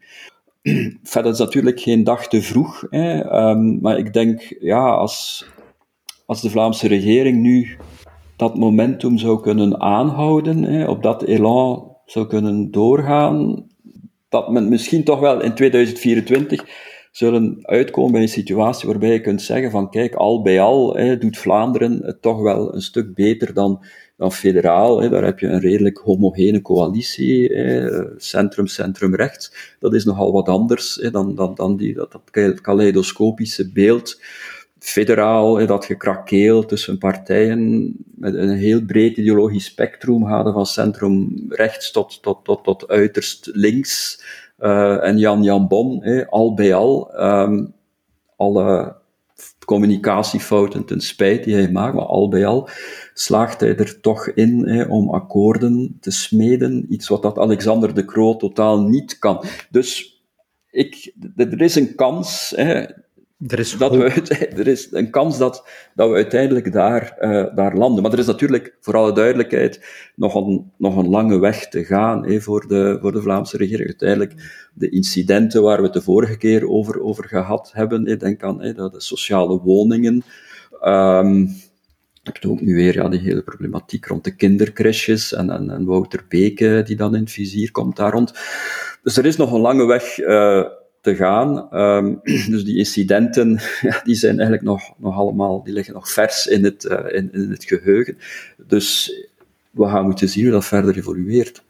Verder 1.03 1.33
is 1.33 1.39
natuurlijk 1.39 1.81
geen 1.81 2.05
dag 2.05 2.29
te 2.29 2.43
vroeg, 2.43 2.87
hè, 2.91 3.39
um, 3.49 3.79
maar 3.81 3.99
ik 3.99 4.13
denk, 4.13 4.57
ja, 4.61 4.91
als, 4.91 5.47
als 6.27 6.41
de 6.41 6.51
Vlaamse 6.51 6.89
regering 6.89 7.41
nu 7.41 7.77
dat 8.41 8.57
momentum 8.57 9.19
zou 9.19 9.41
kunnen 9.41 9.81
aanhouden, 9.81 10.63
hè, 10.63 10.89
op 10.89 11.03
dat 11.03 11.23
elan 11.23 11.97
zou 12.05 12.27
kunnen 12.27 12.71
doorgaan, 12.71 13.67
dat 14.29 14.51
men 14.51 14.69
misschien 14.69 15.05
toch 15.05 15.21
wel 15.21 15.43
in 15.43 15.55
2024 15.55 16.65
zullen 17.11 17.59
uitkomen 17.63 18.13
bij 18.13 18.23
een 18.23 18.29
situatie 18.29 18.89
waarbij 18.89 19.13
je 19.13 19.21
kunt 19.21 19.43
zeggen 19.43 19.71
van 19.71 19.91
kijk, 19.91 20.15
al 20.15 20.43
bij 20.43 20.61
al 20.61 20.97
hè, 20.97 21.19
doet 21.19 21.39
Vlaanderen 21.39 22.01
het 22.03 22.23
toch 22.23 22.43
wel 22.43 22.75
een 22.75 22.83
stuk 22.83 23.15
beter 23.15 23.55
dan, 23.55 23.85
dan 24.17 24.33
federaal. 24.33 25.01
Hè. 25.01 25.09
Daar 25.09 25.25
heb 25.25 25.39
je 25.39 25.47
een 25.47 25.61
redelijk 25.61 25.99
homogene 25.99 26.63
coalitie, 26.63 27.53
centrum, 28.17 28.67
centrum, 28.67 29.15
rechts. 29.15 29.77
Dat 29.79 29.95
is 29.95 30.05
nogal 30.05 30.33
wat 30.33 30.49
anders 30.49 30.99
hè, 31.03 31.11
dan, 31.11 31.35
dan, 31.35 31.55
dan 31.55 31.77
die, 31.77 31.95
dat, 31.95 32.13
dat 32.13 32.61
kaleidoscopische 32.61 33.73
beeld 33.73 34.19
federaal, 34.81 35.67
dat 35.67 35.85
gekrakeel 35.85 36.67
tussen 36.67 36.99
partijen 36.99 37.95
met 38.15 38.35
een 38.35 38.57
heel 38.57 38.85
breed 38.85 39.17
ideologisch 39.17 39.65
spectrum 39.65 40.23
hadden 40.23 40.53
van 40.53 40.67
centrum 40.67 41.45
rechts 41.49 41.91
tot, 41.91 42.23
tot, 42.23 42.45
tot, 42.45 42.65
tot 42.65 42.89
uiterst 42.89 43.51
links. 43.53 44.25
Uh, 44.59 45.05
en 45.05 45.19
Jan 45.19 45.43
Jan 45.43 45.69
Bon, 45.69 46.03
al 46.29 46.55
bij 46.55 46.75
al, 46.75 47.23
um, 47.23 47.73
alle 48.37 48.97
communicatiefouten 49.65 50.85
ten 50.85 51.01
spijt 51.01 51.45
die 51.45 51.55
hij 51.55 51.71
maakt, 51.71 51.95
maar 51.95 52.05
al 52.05 52.29
bij 52.29 52.47
al 52.47 52.69
slaagt 53.15 53.61
hij 53.61 53.77
er 53.77 54.01
toch 54.01 54.29
in 54.29 54.89
om 54.89 55.11
akkoorden 55.11 55.97
te 56.01 56.11
smeden, 56.11 56.87
iets 56.89 57.09
wat 57.09 57.23
dat 57.23 57.39
Alexander 57.39 57.95
de 57.95 58.05
Croo 58.05 58.37
totaal 58.37 58.83
niet 58.83 59.19
kan. 59.19 59.45
Dus 59.71 60.21
ik, 60.71 61.15
er 61.37 61.61
is 61.61 61.75
een 61.75 61.95
kans, 61.95 62.55
er 63.47 63.59
is, 63.59 63.77
dat 63.77 63.97
we, 63.97 64.05
er 64.61 64.67
is 64.67 64.89
een 64.93 65.11
kans 65.11 65.39
dat, 65.39 65.69
dat 65.95 66.09
we 66.09 66.15
uiteindelijk 66.15 66.73
daar, 66.73 67.17
uh, 67.21 67.55
daar 67.55 67.77
landen. 67.77 68.03
Maar 68.03 68.13
er 68.13 68.19
is 68.19 68.27
natuurlijk, 68.27 68.77
voor 68.81 68.97
alle 68.97 69.13
duidelijkheid, 69.13 69.85
nog 70.15 70.35
een, 70.35 70.73
nog 70.77 70.97
een 70.97 71.09
lange 71.09 71.39
weg 71.39 71.69
te 71.69 71.85
gaan 71.85 72.27
hè, 72.27 72.41
voor, 72.41 72.69
de, 72.69 72.99
voor 73.01 73.13
de 73.13 73.23
Vlaamse 73.23 73.57
regering. 73.57 73.89
Uiteindelijk, 73.89 74.35
de 74.75 74.89
incidenten 74.89 75.63
waar 75.63 75.79
we 75.79 75.85
het 75.85 75.93
de 75.93 76.03
vorige 76.03 76.37
keer 76.37 76.69
over, 76.69 77.03
over 77.03 77.25
gehad 77.25 77.71
hebben, 77.75 78.07
ik 78.07 78.21
denk 78.21 78.43
aan 78.43 78.63
hè, 78.63 78.75
de, 78.75 78.91
sociale 78.97 79.61
woningen. 79.61 80.23
Um, 80.85 81.49
ik 82.23 82.43
heb 82.43 82.51
ook 82.51 82.61
nu 82.61 82.75
weer 82.75 82.95
ja, 82.95 83.09
die 83.09 83.21
hele 83.21 83.43
problematiek 83.43 84.07
rond 84.07 84.25
de 84.25 84.37
kindercrashes 84.37 85.33
en, 85.33 85.51
en, 85.51 85.71
en 85.71 85.85
Wouter 85.85 86.25
Beke, 86.29 86.83
die 86.87 86.97
dan 86.97 87.15
in 87.15 87.21
het 87.21 87.31
vizier 87.31 87.71
komt 87.71 87.97
daar 87.97 88.13
rond. 88.13 88.33
Dus 89.03 89.17
er 89.17 89.27
is 89.27 89.37
nog 89.37 89.53
een 89.53 89.61
lange 89.61 89.87
weg 89.87 90.19
uh, 90.19 90.65
te 91.01 91.15
gaan. 91.15 91.69
Um, 91.81 92.21
dus 92.51 92.65
die 92.65 92.79
incidenten, 92.79 93.61
ja, 93.81 94.01
die 94.05 94.15
zijn 94.15 94.35
eigenlijk 94.35 94.63
nog, 94.63 94.93
nog 94.97 95.17
allemaal, 95.17 95.63
die 95.63 95.73
liggen 95.73 95.95
nog 95.95 96.11
vers 96.11 96.47
in 96.47 96.65
het, 96.65 96.85
uh, 96.85 96.99
in, 97.09 97.33
in 97.33 97.51
het 97.51 97.65
geheugen. 97.65 98.19
Dus 98.67 99.19
we 99.71 99.89
gaan 99.89 100.05
moeten 100.05 100.29
zien 100.29 100.45
hoe 100.45 100.53
dat 100.53 100.65
verder 100.65 100.97
evolueert. 100.97 101.63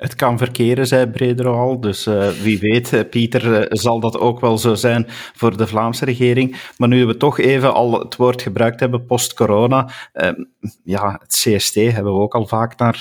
Het 0.00 0.14
kan 0.14 0.38
verkeren, 0.38 0.86
zei 0.86 1.06
Bredero 1.06 1.58
al. 1.58 1.80
Dus 1.80 2.06
uh, 2.06 2.28
wie 2.28 2.58
weet, 2.58 2.92
eh, 2.92 3.08
Pieter, 3.10 3.60
uh, 3.60 3.66
zal 3.68 4.00
dat 4.00 4.18
ook 4.18 4.40
wel 4.40 4.58
zo 4.58 4.74
zijn 4.74 5.04
voor 5.08 5.56
de 5.56 5.66
Vlaamse 5.66 6.04
regering. 6.04 6.72
Maar 6.76 6.88
nu 6.88 7.06
we 7.06 7.16
toch 7.16 7.38
even 7.38 7.74
al 7.74 7.98
het 7.98 8.16
woord 8.16 8.42
gebruikt 8.42 8.80
hebben, 8.80 9.04
post-corona. 9.04 9.90
Ehm, 10.12 10.44
ja, 10.84 11.18
het 11.22 11.42
CST 11.44 11.74
hebben 11.74 12.12
we 12.12 12.20
ook 12.20 12.34
al 12.34 12.46
vaak 12.46 12.78
naar, 12.78 13.00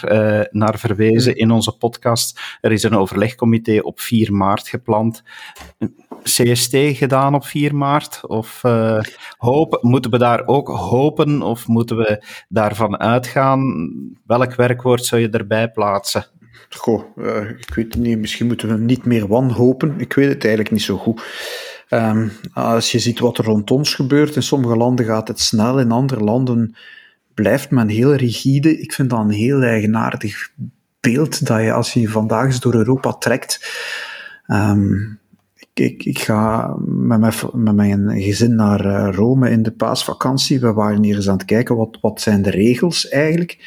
naar 0.51 0.79
verwezen 0.79 1.35
in 1.35 1.51
onze 1.51 1.77
podcast. 1.77 2.39
Er 2.62 2.71
is 2.71 2.83
een 2.83 2.97
overlegcomité 2.97 3.79
op 3.81 3.99
4 3.99 4.33
maart 4.33 4.67
gepland. 4.67 5.23
CST 6.23 6.75
gedaan 6.75 7.35
op 7.35 7.45
4 7.45 7.75
maart? 7.75 8.27
Of 8.27 8.62
hopen, 9.38 9.79
moeten 9.81 10.12
we 10.12 10.17
daar 10.17 10.47
ook 10.47 10.67
hopen 10.67 11.41
of 11.41 11.67
moeten 11.67 11.97
we 11.97 12.23
daarvan 12.49 12.99
uitgaan? 12.99 13.89
Welk 14.25 14.55
werkwoord 14.55 15.05
zou 15.05 15.21
je 15.21 15.29
erbij 15.29 15.71
plaatsen? 15.71 16.25
Goh, 16.69 17.17
uh, 17.17 17.49
ik 17.49 17.73
weet 17.73 17.93
het 17.93 18.03
niet. 18.03 18.17
Misschien 18.17 18.47
moeten 18.47 18.67
we 18.67 18.77
niet 18.77 19.05
meer 19.05 19.27
wanhopen. 19.27 19.95
Ik 19.97 20.13
weet 20.13 20.29
het 20.29 20.43
eigenlijk 20.43 20.73
niet 20.73 20.81
zo 20.81 20.97
goed. 20.97 21.21
Um, 21.89 22.31
als 22.53 22.91
je 22.91 22.99
ziet 22.99 23.19
wat 23.19 23.37
er 23.37 23.45
rond 23.45 23.71
ons 23.71 23.93
gebeurt, 23.93 24.35
in 24.35 24.43
sommige 24.43 24.75
landen 24.75 25.05
gaat 25.05 25.27
het 25.27 25.39
snel, 25.39 25.79
in 25.79 25.91
andere 25.91 26.23
landen 26.23 26.75
blijft 27.33 27.71
men 27.71 27.87
heel 27.87 28.15
rigide. 28.15 28.79
Ik 28.79 28.93
vind 28.93 29.09
dat 29.09 29.19
een 29.19 29.29
heel 29.29 29.61
eigenaardig 29.61 30.51
beeld 30.99 31.45
dat 31.45 31.61
je 31.61 31.71
als 31.71 31.93
je 31.93 32.09
vandaag 32.09 32.45
eens 32.45 32.59
door 32.59 32.75
Europa 32.75 33.13
trekt. 33.13 33.71
Um, 34.47 35.19
ik, 35.73 36.03
ik, 36.03 36.19
ga 36.19 36.75
met 36.85 37.19
mijn, 37.51 38.21
gezin 38.21 38.55
naar 38.55 38.85
uh, 38.85 39.15
Rome 39.15 39.49
in 39.49 39.63
de 39.63 39.71
paasvakantie. 39.71 40.59
We 40.59 40.73
waren 40.73 41.03
hier 41.03 41.15
eens 41.15 41.29
aan 41.29 41.37
het 41.37 41.45
kijken, 41.45 41.75
wat, 41.75 41.97
wat 42.01 42.21
zijn 42.21 42.41
de 42.41 42.49
regels 42.49 43.07
eigenlijk? 43.07 43.57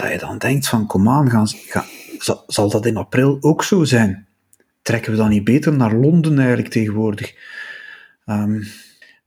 Dat 0.00 0.12
je 0.12 0.18
dan 0.18 0.38
denkt 0.38 0.68
van, 0.68 0.86
kom 0.86 1.08
aan, 1.08 1.30
gaan, 1.30 1.46
zal, 2.46 2.68
dat 2.70 2.86
in 2.86 2.96
april 2.96 3.36
ook 3.40 3.64
zo 3.64 3.84
zijn? 3.84 4.26
Trekken 4.82 5.12
we 5.12 5.18
dan 5.18 5.28
niet 5.28 5.44
beter 5.44 5.72
naar 5.72 5.94
Londen 5.94 6.38
eigenlijk 6.38 6.68
tegenwoordig? 6.68 7.34
Um, 8.26 8.66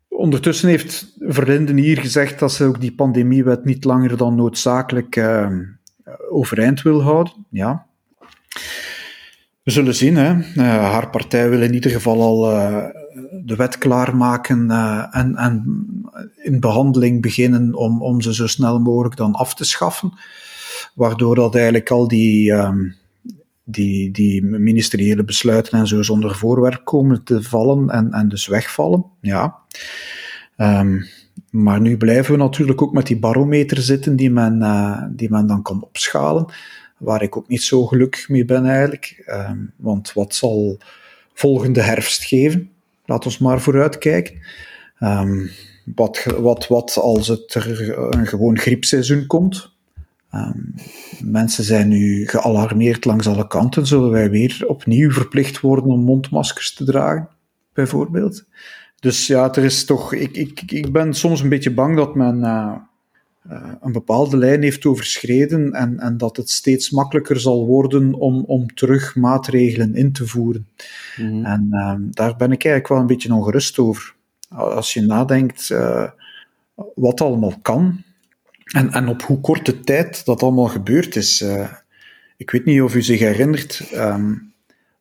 ondertussen 0.09 0.69
heeft 0.69 1.15
Verlinden 1.19 1.77
hier 1.77 1.97
gezegd 1.97 2.39
dat 2.39 2.51
ze 2.51 2.63
ook 2.63 2.81
die 2.81 2.93
pandemiewet 2.93 3.65
niet 3.65 3.83
langer 3.83 4.17
dan 4.17 4.36
noodzakelijk 4.36 5.15
uh, 5.15 5.47
overeind 6.29 6.81
wil 6.81 7.01
houden. 7.01 7.33
Ja. 7.49 7.86
We 9.63 9.71
zullen 9.71 9.95
zien. 9.95 10.15
Hè. 10.15 10.33
Uh, 10.33 10.91
haar 10.91 11.09
partij 11.09 11.49
wil 11.49 11.62
in 11.62 11.73
ieder 11.73 11.91
geval 11.91 12.21
al 12.21 12.51
uh, 12.51 12.86
de 13.45 13.55
wet 13.55 13.77
klaarmaken 13.77 14.67
uh, 14.71 15.05
en, 15.12 15.36
en 15.36 15.86
in 16.36 16.59
behandeling 16.59 17.21
beginnen 17.21 17.75
om, 17.75 18.01
om 18.01 18.21
ze 18.21 18.33
zo 18.33 18.47
snel 18.47 18.79
mogelijk 18.79 19.15
dan 19.15 19.33
af 19.33 19.55
te 19.55 19.65
schaffen 19.65 20.13
waardoor 20.93 21.36
dat 21.36 21.56
eigenlijk 21.56 21.89
al 21.89 22.08
die, 22.08 22.51
um, 22.51 22.95
die, 23.63 24.12
die 24.12 24.43
ministeriële 24.43 25.23
besluiten 25.23 25.79
en 25.79 25.88
zo 25.88 26.01
zonder 26.01 26.36
voorwerp 26.36 26.82
komen 26.84 27.23
te 27.23 27.43
vallen 27.43 27.89
en, 27.89 28.12
en 28.12 28.29
dus 28.29 28.47
wegvallen. 28.47 29.06
Ja. 29.21 29.56
Um, 30.58 31.06
maar 31.49 31.82
nu 31.82 31.97
blijven 31.97 32.32
we 32.32 32.38
natuurlijk 32.38 32.82
ook 32.82 32.93
met 32.93 33.08
die 33.08 33.19
barometer 33.19 33.77
zitten 33.77 34.15
die 34.15 34.32
men, 34.32 34.62
uh, 34.62 35.03
die 35.10 35.29
men 35.29 35.47
dan 35.47 35.62
kan 35.62 35.84
opschalen, 35.84 36.45
waar 36.97 37.21
ik 37.21 37.38
ook 37.38 37.47
niet 37.47 37.63
zo 37.63 37.86
gelukkig 37.86 38.29
mee 38.29 38.45
ben 38.45 38.65
eigenlijk. 38.65 39.23
Um, 39.49 39.73
want 39.75 40.13
wat 40.13 40.36
zal 40.36 40.77
volgende 41.34 41.82
herfst 41.82 42.23
geven? 42.23 42.69
Laat 43.06 43.25
ons 43.25 43.38
maar 43.38 43.62
vooruitkijken. 43.62 44.36
Um, 44.99 45.49
wat, 45.95 46.23
wat, 46.23 46.67
wat 46.67 46.97
als 46.97 47.27
het 47.27 47.53
er 47.53 47.97
een 48.15 48.27
gewoon 48.27 48.58
griepseizoen 48.58 49.27
komt? 49.27 49.72
Um, 50.36 50.74
mensen 51.24 51.63
zijn 51.63 51.88
nu 51.88 52.28
gealarmeerd 52.28 53.06
langs 53.06 53.28
alle 53.28 53.48
kanten. 53.48 53.88
Zullen 53.88 54.10
wij 54.10 54.30
weer 54.30 54.63
opnieuw 54.67 55.12
verplicht 55.12 55.60
worden 55.60 55.86
om 55.91 56.04
mondmaskers 56.04 56.74
te 56.74 56.84
dragen, 56.84 57.30
bijvoorbeeld? 57.74 58.46
Dus 59.00 59.28
ja, 59.28 59.54
er 59.54 59.63
is 59.63 59.86
toch. 59.86 60.13
Ik, 60.13 60.38
ik, 60.38 60.62
ik 60.72 60.91
ben 60.91 61.13
soms 61.13 61.41
een 61.41 61.50
beetje 61.50 61.74
bang 61.74 61.96
dat 61.96 62.15
men 62.15 62.38
uh, 62.39 62.76
uh, 63.52 63.72
een 63.82 63.91
bepaalde 63.91 64.38
lijn 64.38 64.62
heeft 64.62 64.86
overschreden 64.86 65.72
en, 65.72 66.00
en 66.00 66.17
dat 66.17 66.38
het 66.38 66.50
steeds 66.50 66.89
makkelijker 66.89 67.39
zal 67.39 67.65
worden 67.65 68.13
om, 68.13 68.43
om 68.43 68.74
terug 68.74 69.15
maatregelen 69.15 69.96
in 69.96 70.12
te 70.12 70.28
voeren. 70.28 70.67
Mm 71.17 71.46
En 71.46 71.67
uh, 71.72 71.96
daar 72.10 72.36
ben 72.36 72.52
ik 72.52 72.65
eigenlijk 72.65 72.88
wel 72.88 72.98
een 72.98 73.08
beetje 73.08 73.34
ongerust 73.34 73.80
over. 73.80 74.15
Als 74.50 74.93
je 74.93 75.02
nadenkt 75.02 75.69
uh, 75.69 76.10
wat 76.96 77.22
allemaal 77.22 77.60
kan, 77.62 78.04
en, 78.73 78.91
en 78.91 79.07
op 79.07 79.21
hoe 79.21 79.39
korte 79.39 79.79
tijd 79.79 80.25
dat 80.25 80.43
allemaal 80.43 80.67
gebeurd 80.67 81.15
is. 81.15 81.41
Uh, 81.41 81.71
ik 82.38 82.51
weet 82.51 82.65
niet 82.65 82.81
of 82.81 82.95
u 82.95 83.01
zich 83.01 83.19
herinnert 83.19 83.91
um, 83.93 84.53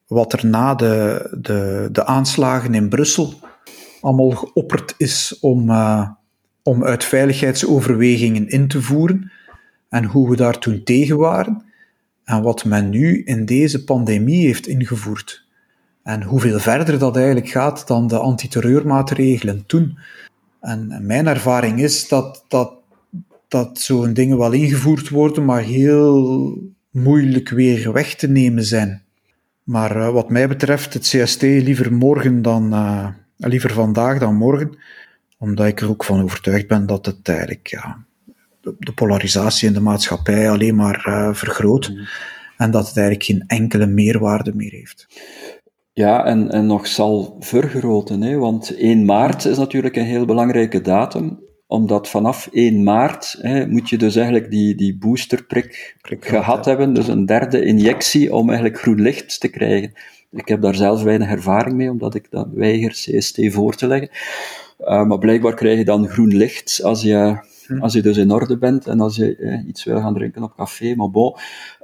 wat 0.06 0.32
er 0.32 0.46
na 0.46 0.74
de, 0.74 1.28
de, 1.40 1.88
de 1.92 2.04
aanslagen 2.04 2.74
in 2.74 2.88
Brussel 2.88 3.34
allemaal 4.00 4.30
geopperd 4.30 4.94
is 4.96 5.38
om, 5.40 5.70
uh, 5.70 6.08
om 6.62 6.84
uit 6.84 7.04
veiligheidsoverwegingen 7.04 8.48
in 8.48 8.68
te 8.68 8.82
voeren 8.82 9.32
en 9.88 10.04
hoe 10.04 10.30
we 10.30 10.36
daar 10.36 10.58
toen 10.58 10.82
tegen 10.84 11.16
waren 11.16 11.62
en 12.24 12.42
wat 12.42 12.64
men 12.64 12.88
nu 12.88 13.22
in 13.24 13.44
deze 13.44 13.84
pandemie 13.84 14.46
heeft 14.46 14.66
ingevoerd. 14.66 15.44
En 16.02 16.22
hoeveel 16.22 16.58
verder 16.58 16.98
dat 16.98 17.16
eigenlijk 17.16 17.48
gaat 17.48 17.86
dan 17.86 18.06
de 18.06 18.18
antiterreurmaatregelen 18.18 19.66
toen. 19.66 19.98
En 20.60 21.06
mijn 21.06 21.26
ervaring 21.26 21.80
is 21.80 22.08
dat, 22.08 22.44
dat 22.48 22.81
dat 23.52 23.78
zo'n 23.78 24.12
dingen 24.12 24.38
wel 24.38 24.52
ingevoerd 24.52 25.08
worden, 25.08 25.44
maar 25.44 25.62
heel 25.62 26.58
moeilijk 26.90 27.48
weer 27.48 27.92
weg 27.92 28.14
te 28.14 28.28
nemen 28.28 28.64
zijn. 28.64 29.02
Maar 29.62 29.96
uh, 29.96 30.10
wat 30.10 30.30
mij 30.30 30.48
betreft, 30.48 30.94
het 30.94 31.02
CST 31.02 31.42
liever 31.42 31.92
morgen 31.92 32.42
dan, 32.42 32.72
uh, 32.72 33.08
liever 33.36 33.72
vandaag 33.72 34.18
dan 34.18 34.34
morgen, 34.34 34.78
omdat 35.38 35.66
ik 35.66 35.80
er 35.80 35.88
ook 35.88 36.04
van 36.04 36.22
overtuigd 36.22 36.66
ben 36.66 36.86
dat 36.86 37.06
het 37.06 37.28
eigenlijk 37.28 37.66
ja, 37.66 38.04
de, 38.60 38.74
de 38.78 38.92
polarisatie 38.92 39.68
in 39.68 39.74
de 39.74 39.80
maatschappij 39.80 40.50
alleen 40.50 40.74
maar 40.74 41.04
uh, 41.08 41.34
vergroot 41.34 41.88
mm. 41.88 42.06
en 42.56 42.70
dat 42.70 42.86
het 42.86 42.96
eigenlijk 42.96 43.26
geen 43.26 43.44
enkele 43.46 43.86
meerwaarde 43.86 44.54
meer 44.54 44.72
heeft. 44.72 45.06
Ja, 45.92 46.24
en, 46.24 46.50
en 46.50 46.66
nog 46.66 46.86
zal 46.86 47.36
vergroten, 47.40 48.22
hè? 48.22 48.36
want 48.36 48.76
1 48.76 49.04
maart 49.04 49.44
is 49.44 49.58
natuurlijk 49.58 49.96
een 49.96 50.04
heel 50.04 50.24
belangrijke 50.24 50.80
datum 50.80 51.50
omdat 51.72 52.08
vanaf 52.08 52.48
1 52.52 52.82
maart 52.82 53.38
hè, 53.40 53.66
moet 53.66 53.88
je 53.88 53.96
dus 53.96 54.16
eigenlijk 54.16 54.50
die, 54.50 54.74
die 54.74 54.96
boosterprik 54.96 55.96
gehad 56.20 56.64
hebben, 56.64 56.92
dus 56.92 57.08
een 57.08 57.26
derde 57.26 57.64
injectie 57.64 58.34
om 58.34 58.48
eigenlijk 58.48 58.80
groen 58.80 59.00
licht 59.00 59.40
te 59.40 59.48
krijgen. 59.48 59.92
Ik 60.30 60.48
heb 60.48 60.60
daar 60.60 60.74
zelf 60.74 61.02
weinig 61.02 61.28
ervaring 61.28 61.76
mee, 61.76 61.90
omdat 61.90 62.14
ik 62.14 62.26
dat 62.30 62.48
weiger 62.54 62.90
CST 62.90 63.38
voor 63.42 63.74
te 63.74 63.86
leggen. 63.86 64.08
Uh, 64.80 65.04
maar 65.04 65.18
blijkbaar 65.18 65.54
krijg 65.54 65.78
je 65.78 65.84
dan 65.84 66.08
groen 66.08 66.36
licht 66.36 66.80
als 66.82 67.02
je, 67.02 67.38
hm. 67.66 67.80
als 67.80 67.92
je 67.92 68.02
dus 68.02 68.16
in 68.16 68.30
orde 68.30 68.58
bent 68.58 68.86
en 68.86 69.00
als 69.00 69.16
je 69.16 69.36
eh, 69.36 69.68
iets 69.68 69.84
wil 69.84 70.00
gaan 70.00 70.14
drinken 70.14 70.42
op 70.42 70.56
café. 70.56 70.94
Maar 70.94 71.10
bon. 71.10 71.36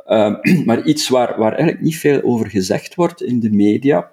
Uh, 0.07 0.35
maar 0.67 0.83
iets 0.83 1.09
waar, 1.09 1.39
waar 1.39 1.53
eigenlijk 1.53 1.83
niet 1.83 1.99
veel 1.99 2.23
over 2.23 2.51
gezegd 2.51 2.95
wordt 2.95 3.23
in 3.23 3.41
de 3.41 3.51
media, 3.51 4.11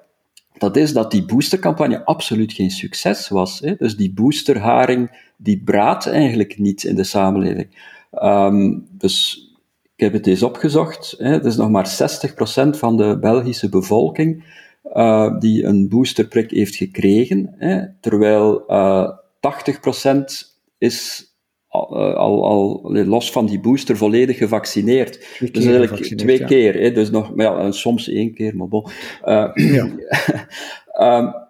dat 0.58 0.78
is 0.78 0.94
dat 0.94 1.12
die 1.12 1.26
boostercampagne 1.26 2.06
absoluut 2.06 2.54
geen 2.54 2.72
succes 2.72 3.28
was. 3.28 3.60
Hè? 3.60 3.76
Dus 3.76 3.98
die 3.98 4.14
boosterharing, 4.14 5.32
die 5.38 5.64
braadt 5.64 6.08
eigenlijk 6.08 6.58
niet 6.58 6.84
in 6.84 6.96
de 6.96 7.04
samenleving. 7.04 7.68
Um, 8.24 8.88
dus 8.92 9.46
ik 9.96 10.04
heb 10.04 10.14
het 10.14 10.28
eens 10.28 10.44
opgezocht. 10.44 11.16
Hè? 11.18 11.30
Het 11.30 11.46
is 11.46 11.56
nog 11.56 11.70
maar 11.70 11.98
60% 12.66 12.70
van 12.70 12.98
de 12.98 13.18
Belgische 13.20 13.70
bevolking 13.70 14.44
uh, 14.94 15.40
die 15.40 15.64
een 15.64 15.90
boosterprik 15.90 16.52
heeft 16.52 16.76
gekregen, 16.76 17.54
hè? 17.58 17.86
terwijl 18.00 18.64
uh, 18.68 19.10
eh, 19.40 19.58
80% 20.14 20.20
is 20.78 21.28
al, 21.76 22.10
eh, 22.10 22.16
al, 22.16 22.46
al, 22.46 22.94
los 23.06 23.32
van 23.32 23.46
die 23.46 23.60
booster 23.60 23.98
volledig 23.98 24.38
gevaccineerd. 24.38 25.40
Dus 25.52 25.66
eigenlijk 25.66 26.18
twee 26.18 26.46
keer. 26.46 26.74
Hè? 26.74 26.92
Dus 26.92 27.10
nog, 27.10 27.36
maar 27.36 27.46
ja, 27.46 27.72
soms 27.72 28.10
één 28.10 28.34
keer, 28.34 28.56
maar 28.56 28.68
bon. 28.68 28.86
Uh, 29.26 29.52
ja. 29.54 29.90
um, 31.20 31.34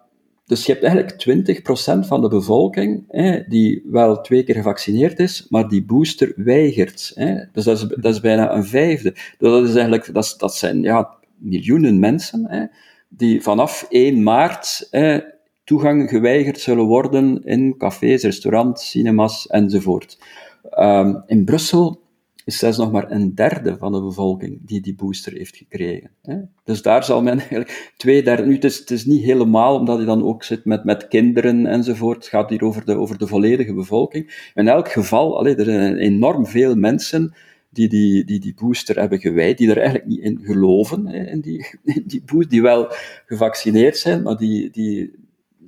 dus 0.46 0.66
je 0.66 0.72
hebt 0.72 0.84
eigenlijk 0.84 1.60
20% 2.04 2.06
van 2.06 2.20
de 2.20 2.28
bevolking 2.28 3.04
hè, 3.08 3.42
die 3.48 3.82
wel 3.90 4.20
twee 4.20 4.44
keer 4.44 4.54
gevaccineerd 4.54 5.18
is, 5.18 5.46
maar 5.48 5.68
die 5.68 5.84
booster 5.84 6.32
weigert. 6.36 7.12
Hè. 7.14 7.34
Dus 7.52 7.64
dat 7.64 7.76
is, 7.76 7.86
dat 7.96 8.14
is 8.14 8.20
bijna 8.20 8.54
een 8.54 8.64
vijfde. 8.64 9.10
Dus 9.12 9.50
dat, 9.50 9.64
is 9.64 9.74
eigenlijk, 9.74 10.14
dat, 10.14 10.34
dat 10.38 10.54
zijn 10.54 10.82
ja, 10.82 11.14
miljoenen 11.36 11.98
mensen 11.98 12.44
hè, 12.48 12.64
die 13.08 13.42
vanaf 13.42 13.86
1 13.88 14.22
maart 14.22 14.86
hè, 14.90 15.18
toegang 15.66 16.08
geweigerd 16.08 16.60
zullen 16.60 16.84
worden 16.84 17.44
in 17.44 17.74
cafés, 17.78 18.22
restaurants, 18.22 18.90
cinemas 18.90 19.46
enzovoort. 19.46 20.18
Um, 20.78 21.22
in 21.26 21.44
Brussel 21.44 22.00
is 22.44 22.58
zelfs 22.58 22.78
nog 22.78 22.92
maar 22.92 23.10
een 23.10 23.34
derde 23.34 23.76
van 23.78 23.92
de 23.92 24.00
bevolking 24.00 24.58
die 24.62 24.80
die 24.80 24.94
booster 24.94 25.32
heeft 25.32 25.56
gekregen. 25.56 26.10
Hè? 26.22 26.36
Dus 26.64 26.82
daar 26.82 27.04
zal 27.04 27.22
men 27.22 27.38
eigenlijk 27.38 27.92
twee 27.96 28.22
derde... 28.22 28.46
Nu, 28.46 28.54
het 28.54 28.64
is, 28.64 28.78
het 28.78 28.90
is 28.90 29.04
niet 29.04 29.24
helemaal, 29.24 29.78
omdat 29.78 29.98
je 29.98 30.04
dan 30.04 30.24
ook 30.24 30.44
zit 30.44 30.64
met, 30.64 30.84
met 30.84 31.08
kinderen 31.08 31.66
enzovoort. 31.66 32.16
Het 32.16 32.26
gaat 32.26 32.50
hier 32.50 32.62
over 32.62 32.84
de, 32.84 32.96
over 32.96 33.18
de 33.18 33.26
volledige 33.26 33.74
bevolking. 33.74 34.50
In 34.54 34.68
elk 34.68 34.88
geval, 34.88 35.46
er 35.46 35.64
zijn 35.64 35.96
enorm 35.96 36.46
veel 36.46 36.74
mensen 36.74 37.34
die 37.70 37.88
die, 37.88 38.24
die 38.24 38.40
die 38.40 38.54
booster 38.54 38.98
hebben 38.98 39.20
gewijd, 39.20 39.58
die 39.58 39.70
er 39.70 39.78
eigenlijk 39.78 40.08
niet 40.08 40.20
in 40.20 40.40
geloven, 40.42 41.40
die, 41.40 41.66
die 42.04 42.46
die 42.48 42.62
wel 42.62 42.86
gevaccineerd 43.26 43.96
zijn, 43.96 44.22
maar 44.22 44.36
die, 44.36 44.70
die 44.70 45.24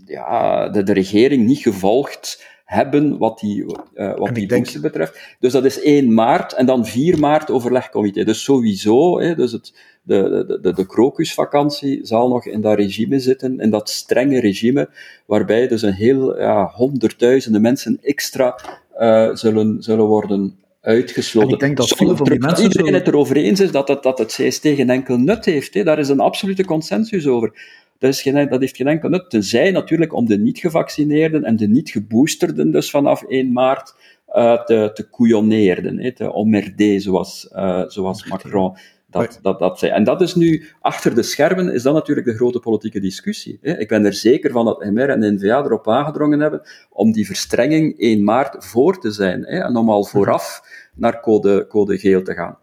ja, 0.08 0.68
de, 0.68 0.82
de 0.82 0.92
regering 0.92 1.46
niet 1.46 1.58
gevolgd 1.58 2.44
hebben 2.64 3.18
wat 3.18 3.38
die, 3.38 3.64
uh, 3.94 4.16
wat 4.16 4.34
die 4.34 4.46
denk... 4.46 4.80
betreft. 4.80 5.36
Dus 5.40 5.52
dat 5.52 5.64
is 5.64 5.80
1 5.80 6.14
maart 6.14 6.52
en 6.52 6.66
dan 6.66 6.86
4 6.86 7.18
maart 7.18 7.50
overlegcomité. 7.50 8.24
Dus 8.24 8.42
sowieso, 8.42 9.20
hè, 9.20 9.34
dus 9.34 9.52
het, 9.52 9.72
de, 10.02 10.44
de, 10.48 10.60
de, 10.60 10.72
de 10.72 10.86
krokusvakantie 10.86 12.00
zal 12.02 12.28
nog 12.28 12.46
in 12.46 12.60
dat 12.60 12.76
regime 12.76 13.18
zitten, 13.18 13.60
in 13.60 13.70
dat 13.70 13.90
strenge 13.90 14.40
regime, 14.40 14.88
waarbij 15.26 15.68
dus 15.68 15.82
een 15.82 15.92
heel, 15.92 16.40
ja, 16.40 16.72
honderdduizenden 16.74 17.60
mensen 17.60 17.98
extra 18.02 18.60
uh, 19.00 19.34
zullen, 19.34 19.82
zullen 19.82 20.06
worden 20.06 20.58
uitgesloten. 20.80 21.48
En 21.48 21.54
ik 21.54 21.60
denk 21.60 21.76
dat 21.76 21.88
veel 21.88 22.16
van 22.16 22.26
die 22.26 22.38
mensen 22.38 22.64
iedereen 22.64 22.94
het 22.94 23.06
erover 23.06 23.36
eens 23.36 23.60
is 23.60 23.70
dat 23.70 23.88
het, 23.88 24.02
dat 24.02 24.18
het 24.18 24.32
CST 24.32 24.62
geen 24.62 24.90
enkel 24.90 25.16
nut 25.16 25.44
heeft. 25.44 25.74
Hè. 25.74 25.84
Daar 25.84 25.98
is 25.98 26.08
een 26.08 26.20
absolute 26.20 26.64
consensus 26.64 27.26
over. 27.26 27.52
Dat, 27.98 28.10
is 28.10 28.22
geen, 28.22 28.48
dat 28.48 28.60
heeft 28.60 28.76
geen 28.76 28.86
enkel 28.86 29.08
nut, 29.08 29.30
tenzij 29.30 29.70
natuurlijk 29.70 30.12
om 30.12 30.26
de 30.26 30.38
niet-gevaccineerden 30.38 31.44
en 31.44 31.56
de 31.56 31.68
niet-geboosterden 31.68 32.70
dus 32.70 32.90
vanaf 32.90 33.22
1 33.22 33.52
maart 33.52 33.94
uh, 34.28 34.62
te, 34.64 34.90
te 34.94 35.08
couillonneerden, 35.10 36.14
te 36.14 36.32
ommerder, 36.32 37.00
zoals, 37.00 37.50
uh, 37.54 37.84
zoals 37.86 38.26
Macron 38.26 38.76
dat, 39.10 39.38
dat, 39.42 39.58
dat 39.58 39.78
zei. 39.78 39.92
En 39.92 40.04
dat 40.04 40.20
is 40.20 40.34
nu, 40.34 40.66
achter 40.80 41.14
de 41.14 41.22
schermen, 41.22 41.72
is 41.72 41.82
dat 41.82 41.94
natuurlijk 41.94 42.26
de 42.26 42.34
grote 42.34 42.58
politieke 42.58 43.00
discussie. 43.00 43.58
Hè. 43.62 43.78
Ik 43.78 43.88
ben 43.88 44.04
er 44.04 44.14
zeker 44.14 44.50
van 44.50 44.64
dat 44.64 44.84
MR 44.84 45.08
en 45.08 45.34
NVA 45.34 45.64
erop 45.64 45.88
aangedrongen 45.88 46.40
hebben 46.40 46.62
om 46.90 47.12
die 47.12 47.26
verstrenging 47.26 47.98
1 47.98 48.24
maart 48.24 48.64
voor 48.64 49.00
te 49.00 49.10
zijn 49.10 49.44
hè, 49.44 49.58
en 49.58 49.76
om 49.76 49.90
al 49.90 50.04
vooraf 50.04 50.60
naar 50.94 51.20
code, 51.20 51.66
code 51.66 51.98
geel 51.98 52.22
te 52.22 52.34
gaan. 52.34 52.58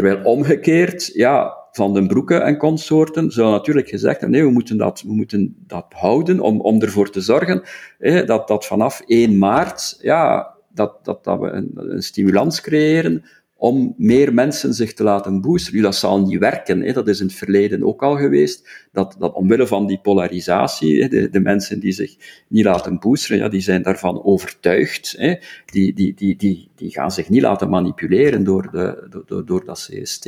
Terwijl 0.00 0.24
omgekeerd, 0.24 1.10
ja, 1.14 1.56
van 1.72 1.94
den 1.94 2.06
Broeke 2.06 2.34
en 2.34 2.56
consorten 2.56 3.30
zou 3.30 3.50
natuurlijk 3.50 3.88
gezegd 3.88 4.20
hebben, 4.20 4.38
nee, 4.38 4.46
we 4.46 4.52
moeten 4.52 4.76
dat, 4.76 5.02
we 5.02 5.12
moeten 5.12 5.56
dat 5.66 5.86
houden 5.88 6.40
om, 6.40 6.60
om 6.60 6.82
ervoor 6.82 7.10
te 7.10 7.20
zorgen 7.20 7.62
hè, 7.98 8.24
dat, 8.24 8.48
dat 8.48 8.66
vanaf 8.66 9.02
1 9.06 9.38
maart, 9.38 9.98
ja, 10.02 10.54
dat, 10.68 11.04
dat, 11.04 11.24
dat 11.24 11.38
we 11.38 11.50
een, 11.50 11.70
een 11.74 12.02
stimulans 12.02 12.60
creëren 12.60 13.24
om 13.60 13.94
meer 13.96 14.34
mensen 14.34 14.74
zich 14.74 14.94
te 14.94 15.02
laten 15.02 15.40
boosteren. 15.40 15.76
Nu, 15.76 15.84
dat 15.84 15.94
zal 15.94 16.26
niet 16.26 16.38
werken, 16.38 16.80
hè. 16.80 16.92
dat 16.92 17.08
is 17.08 17.20
in 17.20 17.26
het 17.26 17.34
verleden 17.34 17.84
ook 17.84 18.02
al 18.02 18.16
geweest, 18.16 18.88
dat, 18.92 19.16
dat 19.18 19.34
omwille 19.34 19.66
van 19.66 19.86
die 19.86 20.00
polarisatie, 20.00 21.02
hè, 21.02 21.08
de, 21.08 21.30
de, 21.30 21.40
mensen 21.40 21.80
die 21.80 21.92
zich 21.92 22.16
niet 22.48 22.64
laten 22.64 22.98
boosteren, 22.98 23.38
ja, 23.38 23.48
die 23.48 23.60
zijn 23.60 23.82
daarvan 23.82 24.24
overtuigd, 24.24 25.14
hè. 25.18 25.34
Die, 25.66 25.94
die, 25.94 26.14
die, 26.14 26.36
die, 26.36 26.70
die 26.74 26.90
gaan 26.90 27.10
zich 27.10 27.28
niet 27.28 27.42
laten 27.42 27.68
manipuleren 27.68 28.44
door, 28.44 28.70
de, 28.70 29.22
door, 29.26 29.46
door 29.46 29.64
dat 29.64 29.90
CST. 29.90 30.26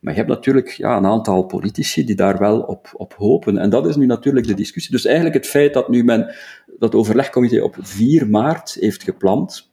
Maar 0.00 0.12
je 0.12 0.18
hebt 0.18 0.32
natuurlijk 0.32 0.68
ja, 0.68 0.96
een 0.96 1.06
aantal 1.06 1.42
politici 1.42 2.04
die 2.04 2.14
daar 2.14 2.38
wel 2.38 2.60
op, 2.60 2.90
op 2.92 3.14
hopen. 3.14 3.58
En 3.58 3.70
dat 3.70 3.86
is 3.86 3.96
nu 3.96 4.06
natuurlijk 4.06 4.46
de 4.46 4.54
discussie. 4.54 4.92
Dus 4.92 5.04
eigenlijk 5.04 5.34
het 5.34 5.46
feit 5.46 5.74
dat 5.74 5.88
nu 5.88 6.04
men 6.04 6.34
dat 6.78 6.94
overlegcomité 6.94 7.62
op 7.62 7.76
4 7.80 8.28
maart 8.28 8.76
heeft 8.80 9.02
gepland, 9.02 9.67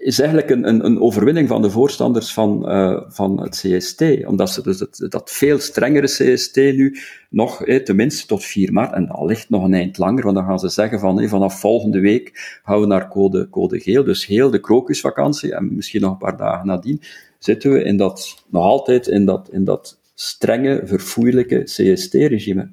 is 0.00 0.18
eigenlijk 0.18 0.50
een, 0.50 0.68
een, 0.68 0.84
een, 0.84 1.00
overwinning 1.00 1.48
van 1.48 1.62
de 1.62 1.70
voorstanders 1.70 2.32
van, 2.32 2.70
uh, 2.70 3.00
van 3.08 3.42
het 3.42 3.64
CST. 3.66 4.02
Omdat 4.26 4.50
ze 4.50 4.62
dus 4.62 4.84
dat 5.08 5.30
veel 5.30 5.58
strengere 5.58 6.06
CST 6.06 6.56
nu 6.56 6.96
nog, 7.30 7.64
eh, 7.64 7.82
tenminste 7.84 8.26
tot 8.26 8.44
4 8.44 8.72
maart, 8.72 8.92
en 8.92 9.08
al 9.08 9.26
ligt 9.26 9.50
nog 9.50 9.64
een 9.64 9.74
eind 9.74 9.98
langer, 9.98 10.22
want 10.22 10.36
dan 10.36 10.44
gaan 10.44 10.58
ze 10.58 10.68
zeggen 10.68 11.00
van 11.00 11.20
eh, 11.20 11.28
vanaf 11.28 11.60
volgende 11.60 12.00
week 12.00 12.60
gaan 12.64 12.80
we 12.80 12.86
naar 12.86 13.08
code, 13.08 13.48
code 13.48 13.80
geel. 13.80 14.04
Dus 14.04 14.26
heel 14.26 14.50
de 14.50 14.60
krokusvakantie, 14.60 15.54
en 15.54 15.74
misschien 15.74 16.00
nog 16.00 16.10
een 16.10 16.18
paar 16.18 16.36
dagen 16.36 16.66
nadien, 16.66 17.02
zitten 17.38 17.72
we 17.72 17.82
in 17.82 17.96
dat, 17.96 18.44
nog 18.50 18.64
altijd 18.64 19.06
in 19.06 19.24
dat, 19.24 19.48
in 19.52 19.64
dat 19.64 19.98
strenge, 20.14 20.82
verfoeilijke 20.84 21.62
CST-regime. 21.62 22.70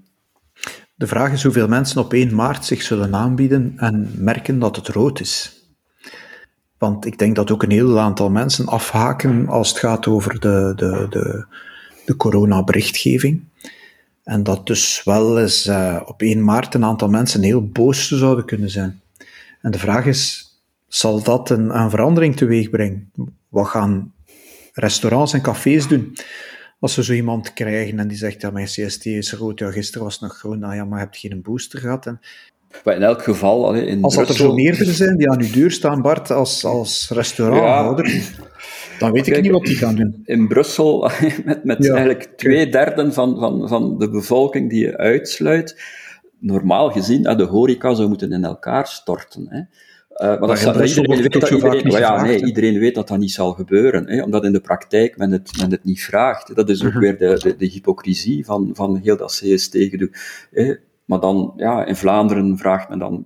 De 0.96 1.08
vraag 1.08 1.32
is 1.32 1.44
hoeveel 1.44 1.68
mensen 1.68 2.02
op 2.02 2.14
1 2.14 2.36
maart 2.36 2.66
zich 2.66 2.82
zullen 2.82 3.16
aanbieden 3.16 3.74
en 3.76 4.12
merken 4.18 4.60
dat 4.60 4.76
het 4.76 4.88
rood 4.88 5.20
is. 5.20 5.57
Want 6.78 7.06
ik 7.06 7.18
denk 7.18 7.36
dat 7.36 7.52
ook 7.52 7.64
een 7.64 7.72
heel 7.72 8.00
aantal 8.00 8.30
mensen 8.30 8.66
afhaken 8.66 9.48
als 9.48 9.70
het 9.70 9.78
gaat 9.78 10.08
over 10.08 10.40
de, 10.40 10.74
de, 10.76 11.08
de, 11.10 11.46
de 12.06 12.16
coronaberichtgeving. 12.16 13.44
En 14.24 14.44
dat 14.44 14.68
dus 14.68 15.02
wel 15.04 15.40
eens 15.40 15.68
uh, 15.68 16.02
op 16.06 16.22
1 16.22 16.44
maart 16.44 16.74
een 16.74 16.84
aantal 16.84 17.10
mensen 17.10 17.42
heel 17.42 17.68
boos 17.68 18.08
zouden 18.08 18.46
kunnen 18.46 18.70
zijn. 18.70 19.02
En 19.62 19.72
de 19.72 19.80
vraag 19.80 20.06
is, 20.06 20.52
zal 20.88 21.24
dat 21.24 21.50
een, 21.50 21.90
verandering 21.90 22.36
teweeg 22.36 22.70
brengen? 22.70 23.12
Wat 23.50 23.68
gaan 23.68 24.14
restaurants 24.74 25.34
en 25.34 25.42
cafés 25.42 25.88
doen? 25.88 26.18
Als 26.80 26.94
ze 26.94 27.04
zo 27.04 27.14
iemand 27.14 27.54
krijgen 27.54 28.00
en 28.00 28.08
die 28.08 28.18
zegt, 28.18 28.42
ja, 28.42 28.50
mijn 28.50 28.66
CST 28.66 29.06
is 29.06 29.34
rood, 29.34 29.60
ja, 29.60 29.72
gisteren 29.72 30.04
was 30.04 30.14
het 30.14 30.24
nog 30.24 30.38
groen, 30.38 30.60
nou 30.60 30.76
ja, 30.76 30.86
maar 30.86 31.00
je 31.00 31.06
hebt 31.06 31.18
geen 31.18 31.42
booster 31.42 31.80
gehad. 31.80 32.06
En 32.06 32.20
maar 32.84 32.96
in 32.96 33.04
elk 33.04 33.24
geval, 33.24 33.74
in 33.74 34.04
Als 34.04 34.16
dat 34.16 34.30
er 34.30 34.36
zo 34.36 34.54
meerdere 34.54 34.92
zijn 34.92 35.18
die 35.18 35.30
aan 35.30 35.42
uw 35.42 35.52
deur 35.52 35.72
staan, 35.72 36.02
Bart, 36.02 36.32
als, 36.32 36.66
als 36.66 37.10
restauranthouder, 37.10 38.36
dan 39.00 39.12
weet 39.12 39.28
ik 39.28 39.42
niet 39.42 39.52
wat 39.52 39.66
die 39.66 39.76
gaan 39.76 39.96
doen. 39.96 40.22
In 40.26 40.48
Brussel, 40.48 41.12
met, 41.46 41.64
met 41.64 41.90
eigenlijk 41.90 42.24
twee 42.24 42.70
derde 42.70 43.12
van, 43.12 43.40
van, 43.40 43.68
van 43.68 43.98
de 43.98 44.10
bevolking 44.10 44.70
die 44.70 44.86
je 44.86 44.98
uitsluit, 44.98 45.82
normaal 46.40 46.92
gezien, 46.92 47.22
de 47.22 47.44
horeca 47.44 47.94
zou 47.94 48.08
moeten 48.08 48.32
in 48.32 48.44
elkaar 48.44 48.88
storten. 48.88 49.46
Hè. 49.50 49.62
Uh, 50.18 50.40
maar, 50.40 50.48
dat 50.48 50.88
iedereen, 50.90 51.22
weet 51.22 51.34
dat, 51.34 51.50
iedereen, 51.50 51.92
ja, 51.92 52.22
nee, 52.22 52.46
iedereen 52.46 52.80
weet 52.80 52.96
dat 52.96 53.08
dat 53.08 53.18
niet 53.18 53.32
zal 53.32 53.54
gebeuren, 53.54 54.08
hè, 54.10 54.24
omdat 54.24 54.44
in 54.44 54.52
de 54.52 54.60
praktijk 54.60 55.18
men 55.18 55.32
het, 55.32 55.58
men 55.58 55.72
het 55.72 55.84
niet 55.84 56.02
vraagt. 56.02 56.56
Dat 56.56 56.70
is 56.70 56.86
ook 56.86 56.92
mhm. 56.92 57.00
weer 57.00 57.18
de, 57.18 57.40
de, 57.40 57.56
de, 57.56 57.66
hypocrisie 57.66 58.46
van, 58.46 58.70
van 58.74 59.00
heel 59.04 59.18
dat 59.18 59.42
CST-gedoe. 59.42 60.10
Maar 61.08 61.20
dan, 61.20 61.54
ja, 61.56 61.86
in 61.86 61.96
Vlaanderen 61.96 62.58
vraagt 62.58 62.90
men 62.90 63.00
dan 63.00 63.26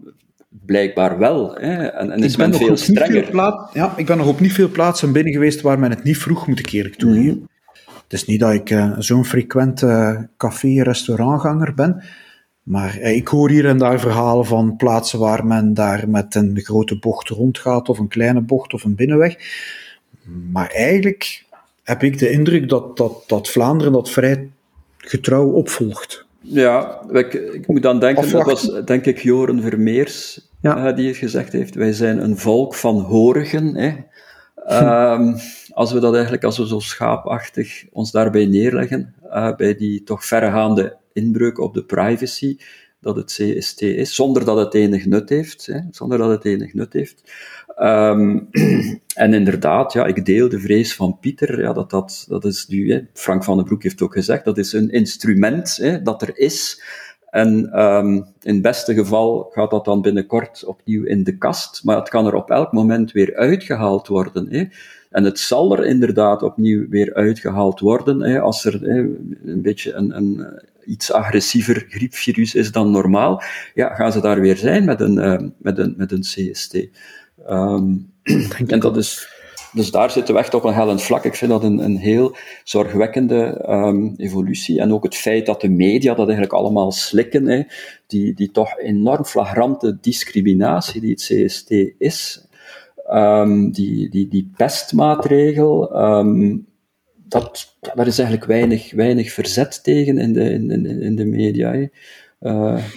blijkbaar 0.65 1.17
wel. 1.17 1.55
Hè, 1.55 1.85
en, 1.85 2.11
en 2.11 2.23
is 2.23 2.35
men 2.35 2.53
veel 2.53 2.77
strenger. 2.77 3.29
Plaats, 3.29 3.73
ja, 3.73 3.97
ik 3.97 4.05
ben 4.05 4.17
nog 4.17 4.27
op 4.27 4.39
niet 4.39 4.53
veel 4.53 4.69
plaatsen 4.69 5.11
binnen 5.11 5.33
geweest 5.33 5.61
waar 5.61 5.79
men 5.79 5.89
het 5.89 6.03
niet 6.03 6.17
vroeg, 6.17 6.47
moet 6.47 6.59
ik 6.59 6.69
eerlijk 6.69 6.95
toegeven. 6.95 7.37
Mm 7.37 7.49
Het 8.03 8.13
is 8.13 8.25
niet 8.25 8.39
dat 8.39 8.53
ik 8.53 8.69
uh, 8.69 8.93
zo'n 8.97 9.25
frequente 9.25 9.85
uh, 9.85 10.21
café-restaurantganger 10.37 11.73
ben, 11.73 12.03
Maar 12.63 12.97
eh, 12.97 13.15
ik 13.15 13.27
hoor 13.27 13.49
hier 13.49 13.67
en 13.67 13.77
daar 13.77 13.99
verhalen 13.99 14.45
van 14.45 14.75
plaatsen 14.75 15.19
waar 15.19 15.45
men 15.45 15.73
daar 15.73 16.09
met 16.09 16.35
een 16.35 16.59
grote 16.59 16.99
bocht 16.99 17.29
rondgaat, 17.29 17.89
of 17.89 17.99
een 17.99 18.07
kleine 18.07 18.41
bocht 18.41 18.73
of 18.73 18.83
een 18.83 18.95
binnenweg. 18.95 19.35
Maar 20.51 20.69
eigenlijk 20.69 21.45
heb 21.83 22.03
ik 22.03 22.19
de 22.19 22.29
indruk 22.29 22.69
dat, 22.69 22.97
dat, 22.97 23.23
dat 23.27 23.49
Vlaanderen 23.49 23.93
dat 23.93 24.09
vrij 24.09 24.49
getrouw 24.97 25.51
opvolgt. 25.51 26.25
Ja, 26.41 27.01
ik, 27.11 27.33
ik 27.33 27.67
moet 27.67 27.81
dan 27.81 27.99
denken, 27.99 28.31
dat 28.31 28.45
was 28.45 28.83
denk 28.85 29.05
ik 29.05 29.19
Joren 29.19 29.61
Vermeers 29.61 30.49
ja. 30.61 30.89
uh, 30.89 30.95
die 30.95 31.07
het 31.07 31.17
gezegd 31.17 31.51
heeft. 31.51 31.75
Wij 31.75 31.93
zijn 31.93 32.23
een 32.23 32.37
volk 32.37 32.75
van 32.75 32.99
horigen. 32.99 33.75
Hè. 33.75 33.93
Um, 35.13 35.35
als 35.81 35.91
we 35.91 35.99
dat 35.99 36.13
eigenlijk, 36.13 36.43
als 36.43 36.57
we 36.57 36.67
zo 36.67 36.79
schaapachtig 36.79 37.85
ons 37.91 38.11
daarbij 38.11 38.45
neerleggen, 38.45 39.15
uh, 39.25 39.55
bij 39.55 39.75
die 39.75 40.03
toch 40.03 40.25
verregaande 40.25 40.97
inbreuk 41.13 41.59
op 41.59 41.73
de 41.73 41.83
privacy, 41.83 42.57
dat 43.01 43.15
het 43.15 43.25
CST 43.25 43.81
is, 43.81 44.15
zonder 44.15 44.45
dat 44.45 44.57
het 44.57 44.73
enig 44.73 45.05
nut 45.05 45.29
heeft. 45.29 45.65
Hè, 45.65 45.79
zonder 45.91 46.17
dat 46.17 46.29
het 46.29 46.45
enig 46.45 46.73
nut 46.73 46.93
heeft. 46.93 47.31
Um, 47.83 48.47
en 49.23 49.33
inderdaad, 49.33 49.93
ja, 49.93 50.05
ik 50.05 50.25
deel 50.25 50.49
de 50.49 50.59
vrees 50.59 50.95
van 50.95 51.17
Pieter, 51.19 51.61
ja, 51.61 51.73
dat, 51.73 51.89
dat, 51.89 52.25
dat 52.29 52.45
is 52.45 52.67
nu, 52.67 52.91
hè, 52.93 53.01
Frank 53.13 53.43
van 53.43 53.55
den 53.55 53.65
Broek 53.65 53.83
heeft 53.83 54.01
ook 54.01 54.13
gezegd, 54.13 54.45
dat 54.45 54.57
is 54.57 54.73
een 54.73 54.89
instrument 54.89 55.75
hè, 55.75 56.01
dat 56.01 56.21
er 56.21 56.37
is. 56.37 56.83
En 57.29 57.81
um, 57.83 58.15
in 58.41 58.53
het 58.53 58.61
beste 58.61 58.93
geval 58.93 59.49
gaat 59.51 59.71
dat 59.71 59.85
dan 59.85 60.01
binnenkort 60.01 60.65
opnieuw 60.65 61.03
in 61.03 61.23
de 61.23 61.37
kast, 61.37 61.81
maar 61.83 61.95
het 61.95 62.09
kan 62.09 62.27
er 62.27 62.33
op 62.33 62.49
elk 62.49 62.71
moment 62.71 63.11
weer 63.11 63.35
uitgehaald 63.35 64.07
worden. 64.07 64.47
Hè. 64.49 64.65
En 65.09 65.23
het 65.23 65.39
zal 65.39 65.77
er 65.77 65.85
inderdaad 65.85 66.43
opnieuw 66.43 66.89
weer 66.89 67.13
uitgehaald 67.13 67.79
worden, 67.79 68.21
hè, 68.21 68.39
als 68.39 68.65
er 68.65 68.81
hè, 68.81 68.99
een 69.51 69.61
beetje 69.61 69.93
een, 69.93 70.15
een 70.15 70.61
iets 70.85 71.11
agressiever 71.11 71.85
griepvirus 71.89 72.55
is 72.55 72.71
dan 72.71 72.91
normaal, 72.91 73.41
ja, 73.73 73.93
gaan 73.95 74.11
ze 74.11 74.21
daar 74.21 74.39
weer 74.39 74.57
zijn 74.57 74.85
met 74.85 75.01
een, 75.01 75.17
uh, 75.17 75.49
met 75.57 75.77
een, 75.77 75.93
met 75.97 76.11
een 76.11 76.21
CST. 76.21 76.77
Um, 77.49 78.13
en 78.67 78.79
dat 78.79 78.97
is, 78.97 79.27
dus 79.73 79.91
daar 79.91 80.11
zitten 80.11 80.33
we 80.33 80.39
echt 80.39 80.53
op 80.53 80.63
een 80.63 80.73
hellend 80.73 81.01
vlak. 81.01 81.23
Ik 81.23 81.35
vind 81.35 81.51
dat 81.51 81.63
een, 81.63 81.77
een 81.79 81.97
heel 81.97 82.35
zorgwekkende 82.63 83.65
um, 83.69 84.13
evolutie. 84.17 84.79
En 84.79 84.93
ook 84.93 85.03
het 85.03 85.15
feit 85.15 85.45
dat 85.45 85.61
de 85.61 85.69
media 85.69 86.13
dat 86.13 86.25
eigenlijk 86.25 86.53
allemaal 86.53 86.91
slikken, 86.91 87.47
hè, 87.47 87.63
die, 88.07 88.33
die 88.33 88.51
toch 88.51 88.77
enorm 88.77 89.25
flagrante 89.25 89.97
discriminatie 90.01 91.01
die 91.01 91.11
het 91.11 91.21
CST 91.21 91.71
is, 91.97 92.47
um, 93.11 93.71
die, 93.71 94.09
die, 94.09 94.27
die 94.27 94.51
pestmaatregel, 94.57 95.89
dat, 97.31 97.77
daar 97.93 98.07
is 98.07 98.19
eigenlijk 98.19 98.47
weinig, 98.47 98.91
weinig 98.91 99.31
verzet 99.31 99.83
tegen 99.83 100.17
in 100.17 100.33
de, 100.33 100.49
in, 100.51 100.85
in 101.01 101.15
de 101.15 101.25
media. 101.25 101.73
Uh, 101.75 101.87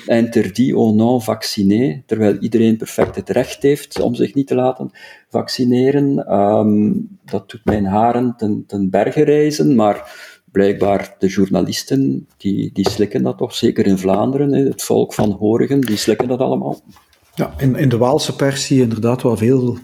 interdit 0.06 0.72
au 0.72 0.94
non 0.94 1.20
vacciné, 1.20 2.02
terwijl 2.06 2.36
iedereen 2.38 2.76
perfect 2.76 3.16
het 3.16 3.30
recht 3.30 3.62
heeft 3.62 4.00
om 4.00 4.14
zich 4.14 4.34
niet 4.34 4.46
te 4.46 4.54
laten 4.54 4.90
vaccineren. 5.28 6.34
Um, 6.40 7.08
dat 7.24 7.50
doet 7.50 7.64
mijn 7.64 7.84
haren 7.84 8.34
ten, 8.36 8.64
ten 8.66 8.90
berge 8.90 9.24
reizen, 9.24 9.74
maar 9.74 10.12
blijkbaar 10.52 11.14
de 11.18 11.26
journalisten, 11.26 12.28
die, 12.36 12.70
die 12.72 12.90
slikken 12.90 13.22
dat 13.22 13.38
toch, 13.38 13.54
zeker 13.54 13.86
in 13.86 13.98
Vlaanderen, 13.98 14.52
het 14.52 14.82
volk 14.82 15.14
van 15.14 15.30
Horigen, 15.30 15.80
die 15.80 15.96
slikken 15.96 16.28
dat 16.28 16.38
allemaal. 16.38 16.82
Ja, 17.34 17.54
in, 17.58 17.76
in 17.76 17.88
de 17.88 17.98
Waalse 17.98 18.36
pers 18.36 18.66
zie 18.66 18.76
je 18.76 18.82
inderdaad 18.82 19.22
wel 19.22 19.36
veel 19.36 19.78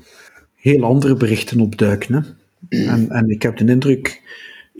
heel 0.54 0.84
andere 0.84 1.14
berichten 1.14 1.60
opduiken. 1.60 2.14
Hè? 2.14 2.20
En, 2.86 3.10
en 3.10 3.28
ik 3.28 3.42
heb 3.42 3.56
de 3.56 3.64
indruk, 3.64 4.22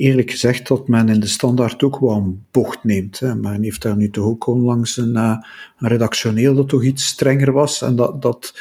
eerlijk 0.01 0.31
gezegd, 0.31 0.69
dat 0.69 0.89
men 0.89 1.09
in 1.09 1.21
de 1.21 1.27
standaard 1.27 1.83
ook 1.83 1.99
wel 1.99 2.17
een 2.17 2.45
bocht 2.51 2.85
neemt. 2.85 3.21
Hè. 3.21 3.35
Men 3.35 3.63
heeft 3.63 3.83
daar 3.83 3.97
nu 3.97 4.11
toch 4.11 4.25
ook 4.25 4.47
onlangs 4.47 4.97
een, 4.97 5.17
uh, 5.17 5.37
een 5.79 5.89
redactioneel 5.89 6.55
dat 6.55 6.69
toch 6.69 6.85
iets 6.85 7.07
strenger 7.07 7.53
was. 7.53 7.83
En 7.83 7.97
dat, 7.97 8.23
dat 8.23 8.55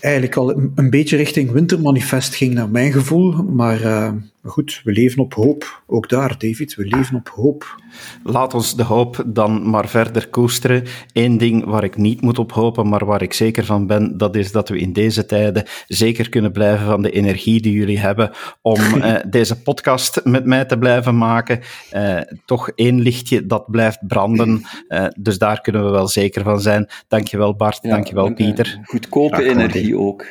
eigenlijk 0.00 0.36
al 0.36 0.56
een, 0.74 0.90
beetje 0.90 1.16
richting 1.16 1.50
wintermanifest 1.50 2.34
ging, 2.34 2.54
naar 2.54 2.70
mijn 2.70 2.92
gevoel. 2.92 3.32
Maar 3.42 4.14
uh, 4.42 4.50
goed, 4.50 4.80
we 4.84 4.92
leven 4.92 5.22
op 5.22 5.34
hoop. 5.34 5.82
Ook 5.86 6.08
daar, 6.08 6.38
David, 6.38 6.74
we 6.74 6.84
leven 6.84 7.16
op 7.16 7.28
hoop. 7.28 7.76
Laat 8.24 8.54
ons 8.54 8.76
de 8.76 8.82
hoop 8.82 9.24
dan 9.26 9.70
maar 9.70 9.88
verder 9.88 10.28
koesteren. 10.28 10.84
Eén 11.12 11.38
ding 11.38 11.64
waar 11.64 11.84
ik 11.84 11.96
niet 11.96 12.20
moet 12.20 12.38
op 12.38 12.52
hopen, 12.52 12.88
maar 12.88 13.04
waar 13.04 13.22
ik 13.22 13.32
zeker 13.32 13.64
van 13.64 13.86
ben, 13.86 14.16
dat 14.16 14.36
is 14.36 14.52
dat 14.52 14.68
we 14.68 14.78
in 14.78 14.92
deze 14.92 15.26
tijden 15.26 15.64
zeker 15.86 16.28
kunnen 16.28 16.52
blijven 16.52 16.86
van 16.86 17.02
de 17.02 17.10
energie 17.10 17.60
die 17.60 17.72
jullie 17.72 17.98
hebben 17.98 18.30
om 18.62 18.80
uh, 18.80 19.16
deze 19.30 19.62
podcast 19.62 20.20
met 20.24 20.44
mij 20.44 20.64
te 20.64 20.78
blijven 20.78 21.18
maken. 21.18 21.60
Uh, 21.92 22.20
toch 22.44 22.70
één 22.74 23.00
lichtje 23.00 23.46
dat 23.46 23.70
blijft 23.70 24.06
branden. 24.06 24.62
Uh, 24.88 25.06
dus 25.18 25.38
daar 25.38 25.60
kunnen 25.60 25.84
we 25.84 25.90
wel 25.90 26.08
zeker 26.08 26.42
van 26.42 26.60
zijn. 26.60 26.88
Dankjewel 27.08 27.56
Bart, 27.56 27.78
ja, 27.82 27.90
dankjewel 27.90 28.24
dank 28.24 28.36
Pieter. 28.36 28.80
Goedkope 28.82 29.44
energie 29.44 29.98
ook. 29.98 30.26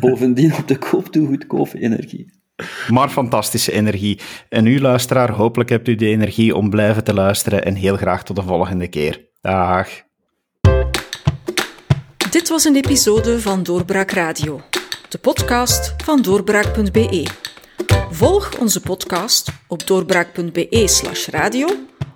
Bovendien 0.00 0.54
op 0.54 0.68
de 0.68 0.78
koop 0.78 1.06
toe 1.06 1.26
goedkope 1.26 1.78
energie. 1.78 2.35
Maar 2.88 3.08
fantastische 3.08 3.72
energie. 3.72 4.20
En 4.48 4.66
u, 4.66 4.80
luisteraar, 4.80 5.30
hopelijk 5.30 5.70
hebt 5.70 5.88
u 5.88 5.94
de 5.94 6.06
energie 6.06 6.54
om 6.54 6.70
blijven 6.70 7.04
te 7.04 7.14
luisteren. 7.14 7.64
En 7.64 7.74
heel 7.74 7.96
graag 7.96 8.24
tot 8.24 8.36
de 8.36 8.42
volgende 8.42 8.88
keer. 8.88 9.24
Dag. 9.40 9.88
Dit 12.30 12.48
was 12.48 12.64
een 12.64 12.76
episode 12.76 13.40
van 13.40 13.62
Doorbraak 13.62 14.10
Radio, 14.10 14.60
de 15.08 15.18
podcast 15.18 15.94
van 16.04 16.22
doorbraak.be. 16.22 17.26
Volg 18.10 18.58
onze 18.58 18.80
podcast 18.80 19.52
op 19.68 19.86
doorbraak.be/slash 19.86 21.28
radio 21.28 21.68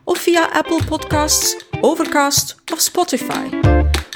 of 0.04 0.18
via 0.18 0.48
Apple 0.52 0.80
Podcasts, 0.88 1.64
Overcast 1.80 2.56
of 2.72 2.80
Spotify. 2.80 3.79